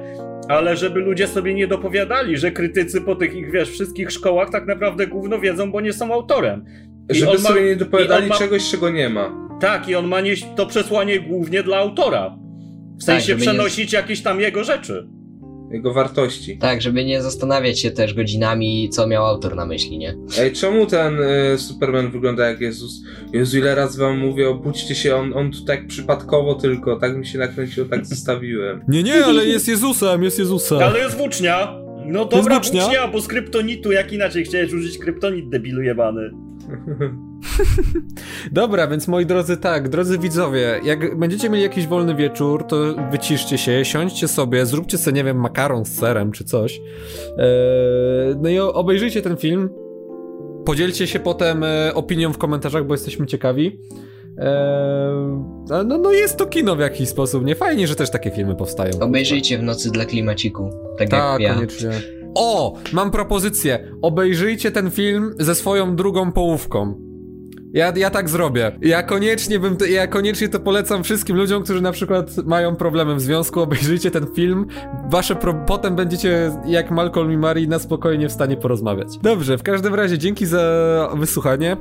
ale 0.49 0.77
żeby 0.77 0.99
ludzie 0.99 1.27
sobie 1.27 1.53
nie 1.53 1.67
dopowiadali, 1.67 2.37
że 2.37 2.51
krytycy 2.51 3.01
po 3.01 3.15
tych 3.15 3.35
ich, 3.35 3.51
wiesz, 3.51 3.69
wszystkich 3.69 4.11
szkołach 4.11 4.49
tak 4.51 4.67
naprawdę 4.67 5.07
gówno 5.07 5.39
wiedzą, 5.39 5.71
bo 5.71 5.81
nie 5.81 5.93
są 5.93 6.13
autorem. 6.13 6.65
I 7.09 7.15
Żeby 7.15 7.31
on 7.31 7.37
ma- 7.37 7.49
sobie 7.49 7.61
nie 7.61 7.75
dopowiadali 7.75 8.27
ma- 8.27 8.35
czegoś, 8.37 8.71
czego 8.71 8.89
nie 8.89 9.09
ma. 9.09 9.49
Tak, 9.61 9.89
i 9.89 9.95
on 9.95 10.07
ma 10.07 10.21
nieść 10.21 10.45
to 10.55 10.65
przesłanie 10.65 11.19
głównie 11.19 11.63
dla 11.63 11.77
autora. 11.77 12.37
W 12.99 13.03
sensie 13.03 13.25
żeby 13.27 13.41
nie- 13.41 13.47
przenosić 13.47 13.93
jakieś 13.93 14.21
tam 14.21 14.39
jego 14.39 14.63
rzeczy. 14.63 15.07
Jego 15.73 15.93
wartości. 15.93 16.57
Tak, 16.57 16.81
żeby 16.81 17.05
nie 17.05 17.21
zastanawiać 17.21 17.79
się 17.79 17.91
też 17.91 18.13
godzinami, 18.13 18.89
co 18.89 19.07
miał 19.07 19.25
autor 19.25 19.55
na 19.55 19.65
myśli, 19.65 19.97
nie? 19.97 20.15
Ej, 20.39 20.51
czemu 20.51 20.85
ten 20.85 21.19
y, 21.53 21.57
Superman 21.57 22.11
wygląda 22.11 22.49
jak 22.49 22.61
Jezus? 22.61 23.03
Jezu, 23.33 23.57
ile 23.57 23.75
razy 23.75 23.99
wam 23.99 24.17
mówię, 24.17 24.49
obudźcie 24.49 24.95
się, 24.95 25.15
on, 25.15 25.33
on 25.33 25.51
tu 25.51 25.65
tak 25.65 25.87
przypadkowo 25.87 26.55
tylko, 26.55 26.95
tak 26.95 27.17
mi 27.17 27.25
się 27.25 27.39
nakręciło, 27.39 27.87
tak 27.87 28.05
zostawiłem. 28.15 28.81
Nie, 28.87 29.03
nie, 29.03 29.25
ale 29.25 29.45
jest 29.45 29.67
Jezusem, 29.67 30.23
jest 30.23 30.39
Jezusem. 30.39 30.79
Ale 30.79 30.99
jest 30.99 31.17
włócznia! 31.17 31.83
No 32.05 32.25
dobra, 32.25 32.59
włócznia? 32.59 32.81
włócznia, 32.81 33.07
bo 33.07 33.21
z 33.21 33.27
kryptonitu, 33.27 33.91
jak 33.91 34.13
inaczej 34.13 34.43
chciałeś 34.45 34.73
użyć 34.73 34.97
kryptonit, 34.97 35.49
debilu 35.49 35.81
jebany. 35.81 36.31
Dobra, 38.51 38.87
więc 38.87 39.07
moi 39.07 39.25
drodzy, 39.25 39.57
tak, 39.57 39.89
drodzy 39.89 40.17
widzowie, 40.19 40.79
jak 40.83 41.17
będziecie 41.19 41.49
mieli 41.49 41.63
jakiś 41.63 41.87
wolny 41.87 42.15
wieczór, 42.15 42.63
to 42.67 42.77
wyciszcie 43.11 43.57
się, 43.57 43.85
siądźcie 43.85 44.27
sobie, 44.27 44.65
zróbcie 44.65 44.97
sobie, 44.97 45.15
nie 45.15 45.23
wiem, 45.23 45.37
makaron 45.39 45.85
z 45.85 45.99
serem 45.99 46.31
czy 46.31 46.43
coś. 46.43 46.81
Eee, 47.37 47.45
no 48.41 48.49
i 48.49 48.59
obejrzyjcie 48.59 49.21
ten 49.21 49.37
film. 49.37 49.69
Podzielcie 50.65 51.07
się 51.07 51.19
potem 51.19 51.63
e, 51.63 51.91
opinią 51.93 52.33
w 52.33 52.37
komentarzach, 52.37 52.85
bo 52.85 52.93
jesteśmy 52.93 53.25
ciekawi. 53.25 53.79
Eee, 54.37 54.45
no, 55.85 55.97
no 55.97 56.11
jest 56.11 56.37
to 56.37 56.45
kino 56.45 56.75
w 56.75 56.79
jakiś 56.79 57.09
sposób, 57.09 57.45
nie? 57.45 57.55
Fajnie, 57.55 57.87
że 57.87 57.95
też 57.95 58.09
takie 58.11 58.31
filmy 58.31 58.55
powstają. 58.55 58.91
Obejrzyjcie 59.01 59.57
w 59.57 59.63
nocy 59.63 59.91
dla 59.91 60.05
klimaciku, 60.05 60.69
tak, 60.97 61.09
Tak, 61.09 61.21
jak 61.21 61.41
ja. 61.41 61.53
koniecznie. 61.55 61.89
O, 62.35 62.73
mam 62.93 63.11
propozycję. 63.11 63.91
Obejrzyjcie 64.01 64.71
ten 64.71 64.91
film 64.91 65.35
ze 65.39 65.55
swoją 65.55 65.95
drugą 65.95 66.31
połówką. 66.31 67.02
Ja, 67.73 67.93
ja 67.95 68.09
tak 68.09 68.29
zrobię. 68.29 68.71
Ja 68.81 69.03
koniecznie 69.03 69.59
bym, 69.59 69.77
to, 69.77 69.85
ja 69.85 70.07
koniecznie 70.07 70.49
to 70.49 70.59
polecam 70.59 71.03
wszystkim 71.03 71.37
ludziom, 71.37 71.63
którzy 71.63 71.81
na 71.81 71.91
przykład 71.91 72.37
mają 72.45 72.75
problemy 72.75 73.15
w 73.15 73.21
związku. 73.21 73.61
Obejrzyjcie 73.61 74.11
ten 74.11 74.27
film. 74.35 74.65
Wasze 75.09 75.35
pro... 75.35 75.53
potem 75.53 75.95
będziecie 75.95 76.51
jak 76.65 76.91
Malcolm 76.91 77.31
i 77.31 77.37
Mary 77.37 77.67
na 77.67 77.79
spokojnie 77.79 78.29
w 78.29 78.31
stanie 78.31 78.57
porozmawiać. 78.57 79.07
Dobrze, 79.23 79.57
w 79.57 79.63
każdym 79.63 79.95
razie 79.95 80.17
dzięki 80.17 80.45
za 80.45 81.09
wysłuchanie. 81.15 81.77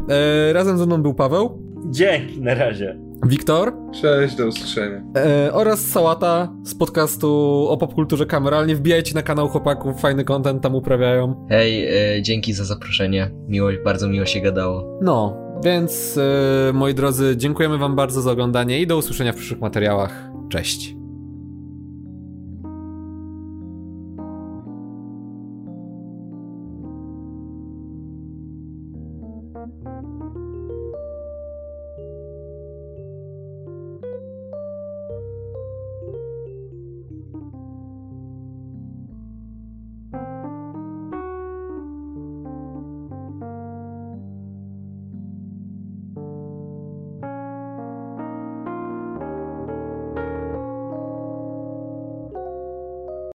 E, 0.49 0.53
razem 0.53 0.79
ze 0.79 0.87
mną 0.87 1.03
był 1.03 1.15
Paweł, 1.15 1.73
Dzięki, 1.91 2.41
na 2.41 2.55
razie. 2.55 2.99
Wiktor 3.27 3.73
Cześć, 4.01 4.35
do 4.37 4.47
usłyszenia. 4.47 5.03
e, 5.17 5.53
oraz 5.53 5.81
Sałata 5.81 6.53
z 6.65 6.75
podcastu 6.75 7.29
o 7.69 7.77
popkulturze 7.77 8.27
kameralnie. 8.27 8.77
Wbijajcie 8.77 9.15
na 9.15 9.23
kanał 9.23 9.49
chłopaków, 9.49 10.01
fajny 10.01 10.25
content 10.25 10.63
tam 10.63 10.75
uprawiają. 10.75 11.47
Hej, 11.51 11.89
e, 12.17 12.23
dzięki 12.23 12.53
za 12.53 12.65
zaproszenie. 12.65 13.31
Miło, 13.49 13.69
bardzo 13.85 14.09
miło 14.09 14.27
się 14.27 14.41
gadało. 14.41 14.99
No, 15.03 15.42
więc 15.65 16.19
e, 16.19 16.73
moi 16.73 16.95
drodzy, 16.95 17.37
dziękujemy 17.37 17.79
Wam 17.79 17.97
bardzo 17.97 18.23
za 18.23 18.33
oglądanie 18.33 18.81
i 18.81 18.87
do 18.87 18.97
usłyszenia 18.97 19.33
w 19.33 19.37
przyszłych 19.37 19.61
materiałach. 19.61 20.31
Cześć. 20.49 21.02